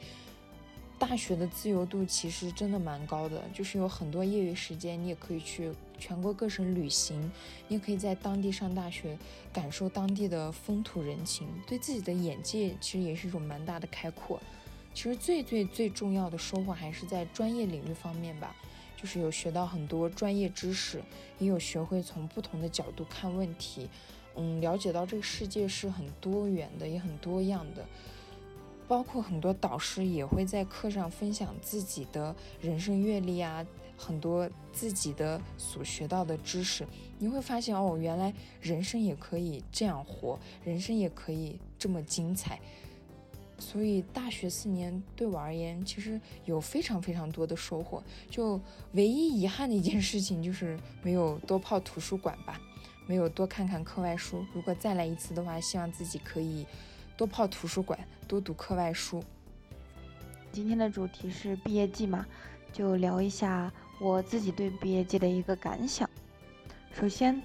[0.98, 7.30] 大学的自由度其实真的蛮高的，就是有很多业余时间，你也可以去全国各省旅行，
[7.68, 9.18] 你也可以在当地上大学，
[9.52, 14.40] 感受当地的风土人情，对自己的眼界其实也是一种蛮大的开阔。
[14.94, 18.54] 其实最最最重要的收获还是在专业领域方面吧，
[18.96, 21.02] 就是有学到很多专业知识，
[21.38, 23.90] 也有学会从不同的角度看问题，
[24.36, 27.84] 嗯，了解到这个世界是很多元的，也很多样的。
[28.86, 33.64] 包括很多导师也会在课上分享自己的人生阅历啊，
[33.96, 36.86] 很多自己的所学到的知识，
[37.18, 42.60] 你会发现哦，原来人生也可以这样活，人生也可以这么精彩。
[43.58, 48.02] 所以大学四年对我而言，其实有非常非常多的收获。
[48.28, 48.60] 就
[48.92, 52.60] 唯一遗憾的一件事情就是没有多泡图书馆吧，
[53.06, 54.44] 没有多看看课外书。
[54.52, 56.66] 如果再来一次的话，希望自己可以。
[57.16, 57.96] 多泡图书馆，
[58.26, 59.22] 多读课外书。
[60.50, 62.26] 今天的主题是毕业季嘛，
[62.72, 66.10] 就聊一下我自己对毕业季的一个感想。
[66.92, 67.40] 首先，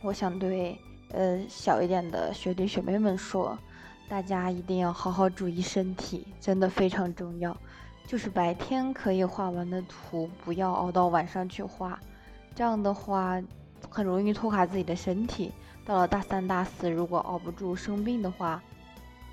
[0.00, 0.78] 我想对
[1.10, 3.58] 呃小一点的学弟学妹们说，
[4.08, 7.56] 大家一定要好好注意身体，真的非常重要。
[8.06, 11.98] 就是白天可以画完的图，不要熬到晚上去画，
[12.54, 13.42] 这样的话
[13.88, 15.50] 很容易拖垮自己的身体。
[15.84, 18.62] 到了大三、大四，如果熬不住生病的话，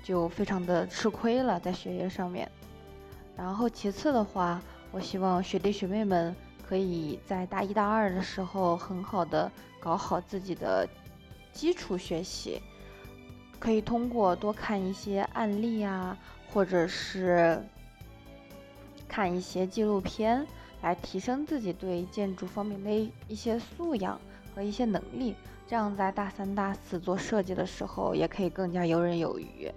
[0.02, 2.50] 就非常的吃亏了，在学业上面。
[3.36, 4.60] 然后其次的话，
[4.90, 6.34] 我希望学弟学妹们
[6.66, 10.88] 可以在大一、大二的时候很好的搞好自己的
[11.52, 12.60] 基础学习，
[13.58, 16.16] 可以通过多看一些案例啊，
[16.52, 17.62] 或者是
[19.06, 20.46] 看一些纪录片，
[20.82, 24.20] 来提升自己对建筑方面的一些素养
[24.54, 25.34] 和一些能力。
[25.66, 29.70] 这样在大三、大四做设计的时候，也可以更加游刃有余。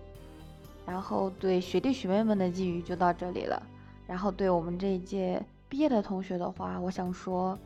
[0.85, 3.61] 然后对学弟学妹们的寄语就到这里了。
[4.07, 7.57] 然后对我们这一届毕业的同学的话，我想说，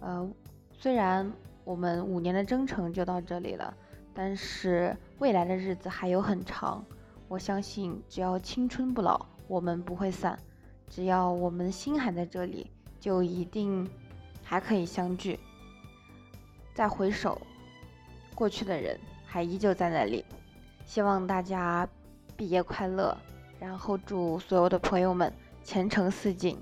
[0.00, 0.28] 呃，
[0.72, 1.32] 虽然
[1.62, 3.72] 我们五年的征程就到这里了，
[4.12, 6.84] 但是未来的日子还有很长。
[7.28, 10.36] 我相信只要青春不老，我们不会散；
[10.88, 12.68] 只要我们心还在这里，
[12.98, 13.88] 就一定
[14.42, 15.38] 还可以相聚。
[16.74, 17.40] 再回首，
[18.34, 20.24] 过去的人还依旧在那里。
[20.84, 21.88] 希望大家。
[22.42, 23.16] 毕业快乐，
[23.60, 25.32] 然后祝所有的朋友们
[25.62, 26.58] 前程似锦。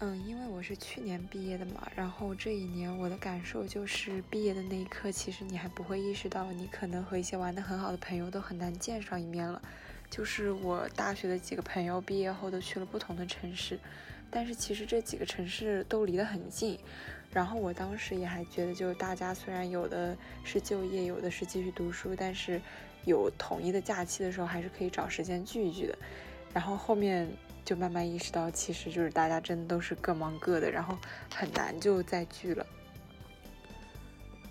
[0.00, 9.58] 嗯，因为我是去年毕业的嘛，然后这一年我的感受就是，毕业的那一刻，其实你还不会意识到，你可能和一些玩的很好的朋友都很难见上一面了。
[10.10, 13.80] 就是我大学的几个朋友毕业后都去了不同的城市，
[14.30, 16.78] 但是其实这几个城市都离得很近。
[17.30, 22.58] 然后我当时也还觉得，就大家虽然有的是就业，有的是继续读书，但是
[23.04, 25.98] 有统一的假期的时候，还是可以找时间聚一聚的。
[26.52, 27.28] 然后后面
[27.64, 30.96] 就慢慢意识到，其实就是大家真的都是各忙各的，然后
[31.34, 32.66] 很难就再聚了。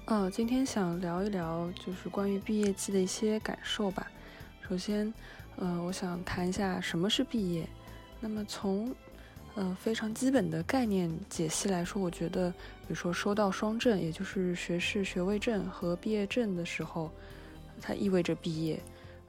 [0.05, 4.09] 嗯，今天想聊一聊就是关于毕业季的一些感受吧。
[4.67, 5.13] 首先，
[5.57, 7.67] 呃，我想谈一下什么是毕业。
[8.19, 8.95] 那么从
[9.55, 17.11] 呃，非常基本的概念解析来说，我觉得，比如说收到双证，也就是学士学位证和毕业证的时候，
[17.81, 18.81] 它意味着毕业。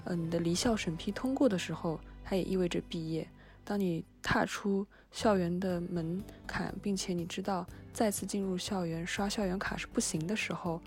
[0.04, 3.28] 呃，你的离校审批通过的时候，它也意味着毕业。
[3.64, 10.80] 当你踏出校园的门槛，并且你知道再次进入校园刷校园卡是不行的时候，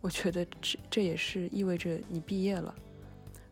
[0.00, 2.74] 我觉得这这也是意味着你毕业了。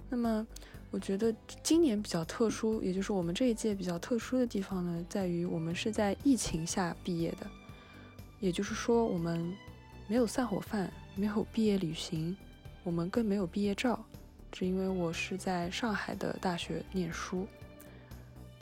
[0.09, 0.47] 那么。
[0.93, 1.33] 我觉得
[1.63, 7.47] 今年比较特殊，也就是我们这一届比较特殊的地方呢，在于我们是在疫情下毕业的，
[8.41, 9.57] 也就是说我们
[10.09, 12.37] 没有散伙饭，没有毕业旅行，
[12.83, 14.05] 我们更没有毕业照，
[14.51, 17.47] 只因为我是在上海的大学念书。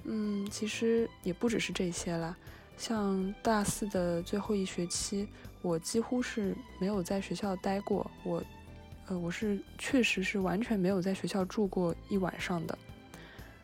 [0.05, 2.37] 嗯，其实也不只是这些啦，
[2.77, 5.29] 像大四的最后一学期，
[5.63, 8.43] 我几乎是没有在学校待过，我。
[9.11, 12.79] 呃，我是确实是完全没有在学校住过一晚上的。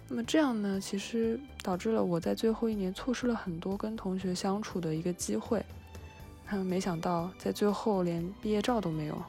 [0.08, 5.62] 那么这样呢，其实导致了我在最后一年错失了很多跟同学相处的一个机会。
[6.46, 9.22] 他们没想到在最后连毕业照都没有，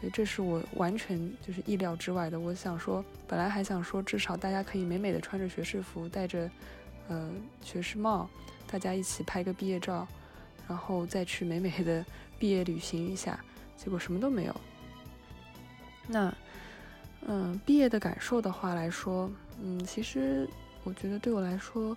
[0.00, 2.38] 所以这是我完全就是意料之外的。
[2.38, 6.50] 我想说，本来还想说至少大家可以美美的穿着学士服，戴着
[7.08, 7.30] 呃
[7.62, 8.28] 学士帽，
[8.66, 10.06] 大家一起拍个毕业照，
[10.68, 12.04] 然后再去美美的
[12.38, 13.38] 毕业旅行一下。
[13.76, 14.54] 结果什么都没有。
[16.06, 16.34] 那，
[17.26, 19.30] 嗯，毕业的感受的话来说，
[19.62, 20.48] 嗯，其实
[20.82, 21.96] 我觉得对我来说，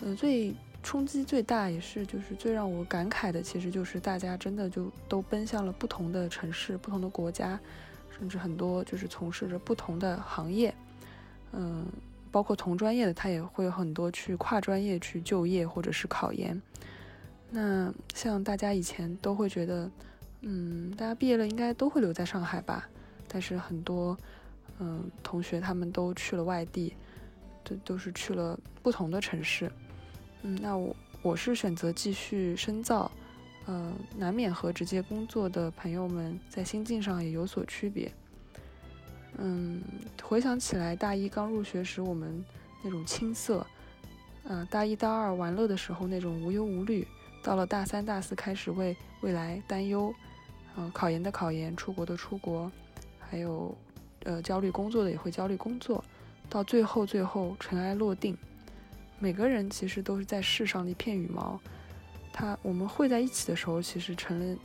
[0.00, 0.54] 呃，最
[0.84, 7.58] 冲击最大也是就是最让我感慨的，其实就是大家真的就都奔向了不同的城市、不同的国家，
[8.16, 10.72] 甚至很多就是从事着不同的行业，
[11.52, 11.86] 嗯，
[12.30, 16.60] 包括同专业的他也会很多去跨专业去就业或者是考研。
[17.50, 19.90] 那像大家以前都会觉得，
[20.42, 22.86] 嗯，大家毕业了应该都会留在上海吧。
[23.26, 24.16] 但是很多，
[24.80, 26.94] 嗯，同学他们都去了外地，
[27.64, 29.72] 都都是去了不同的城市，
[30.46, 33.10] 嗯，那我我是选择继续深造，
[33.64, 38.12] 呃，难免和直接工作的朋友们在心境上也有所区别，
[39.38, 39.82] 嗯，
[40.22, 42.44] 回想起来，大一刚入学时我们
[42.82, 43.66] 那种青涩，
[44.44, 47.08] 呃，大一大二玩乐的时候那种无忧无虑，
[47.42, 50.14] 到了大三大四开始为未来担忧，
[50.76, 52.70] 嗯，考研的考研，出国的出国。
[53.18, 53.74] 还有，
[54.24, 56.04] 呃，焦虑工作的也会焦虑工作，
[56.48, 58.36] 到最后最后尘埃落定，
[59.18, 61.60] 每个人其实都是在世上的一片羽毛，
[62.32, 64.58] 它我们汇在一起的时候，其实成了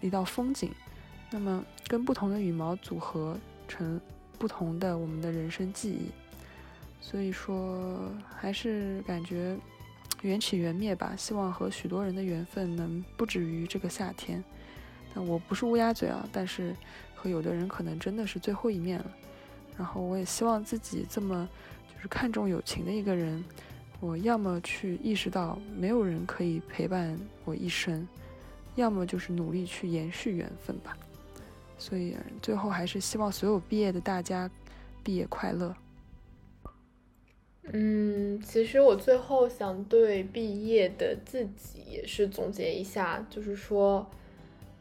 [0.00, 0.70] 一道风景，
[1.30, 3.36] 那么跟不同的羽毛组合
[3.66, 4.00] 成
[4.38, 6.10] 不同的我们的人生记忆，
[7.00, 9.56] 所以说还是感觉
[10.22, 14.42] 缘起缘灭吧，希望和许多人的缘分能不止于这个夏天，
[15.14, 16.74] 但我不是乌鸦嘴啊，但是。
[17.16, 19.06] 和有的人可能真的是最后一面了，
[19.78, 21.48] 然后我也希望自己这么
[22.04, 23.42] 是看重友情的一个人，
[23.98, 28.06] 我要么去意识到没有人可以陪伴我一生，
[28.74, 30.94] 要么就是努力去延续缘分吧。
[31.78, 34.50] 所以最后还是希望所有毕业的大家
[35.02, 35.74] 毕业快乐。
[37.72, 44.06] 嗯，其实我最后想对毕业的自己也是总结一下，就是说。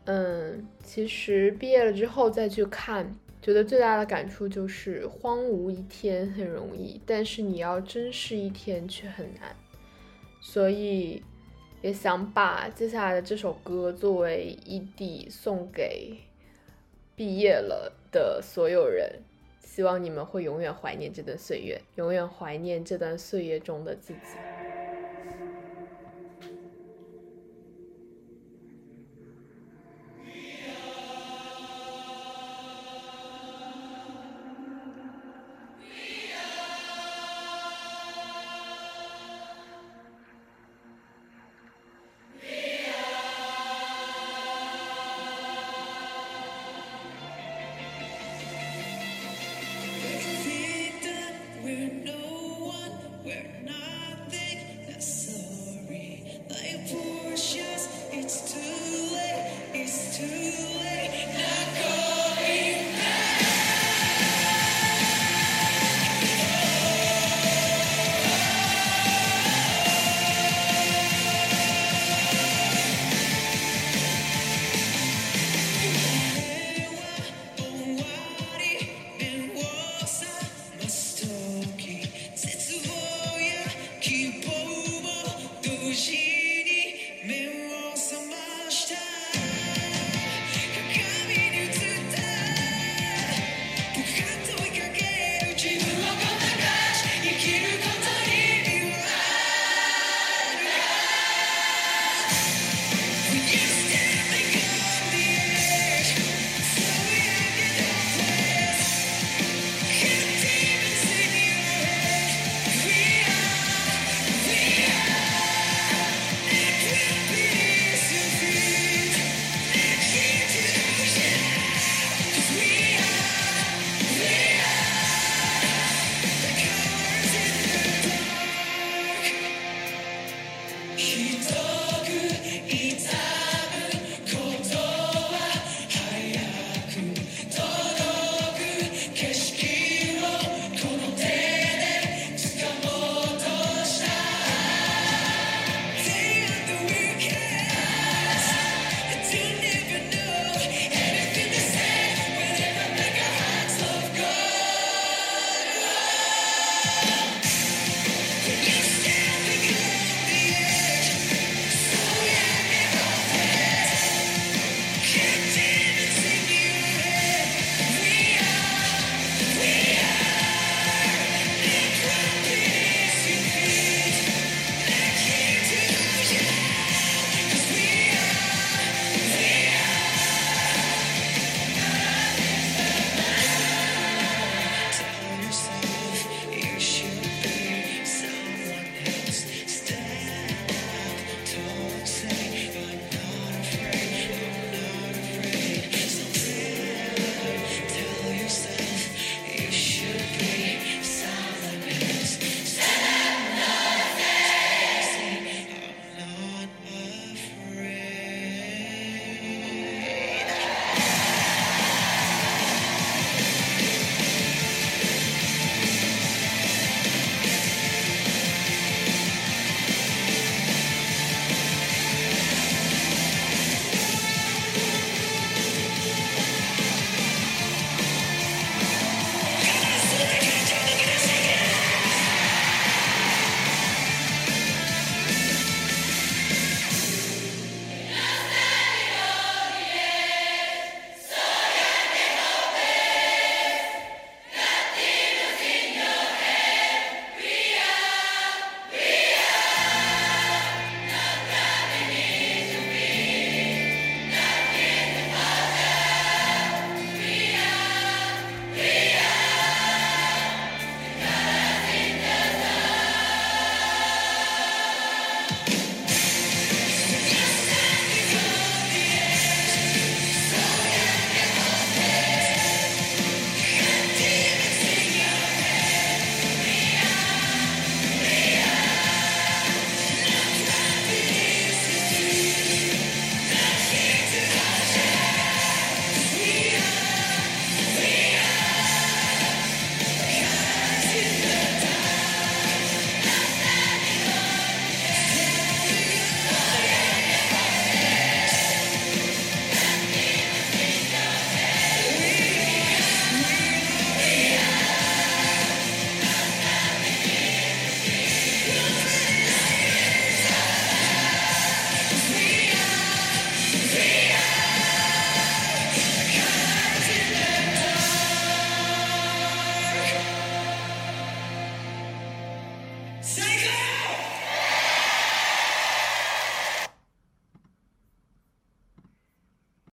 [0.06, 9.54] 嗯，其实毕业了之后再去看，觉得最大的感触就是荒芜一天很容易，但是你要珍视一天却很难。
[10.42, 11.22] 所以
[11.82, 16.18] 也想把接下来的这首歌作为一底送给
[17.18, 19.20] 毕业了的所有人，
[19.60, 24.63] 希望你们会永远怀念这段岁月，永远怀念这段岁月中的自己。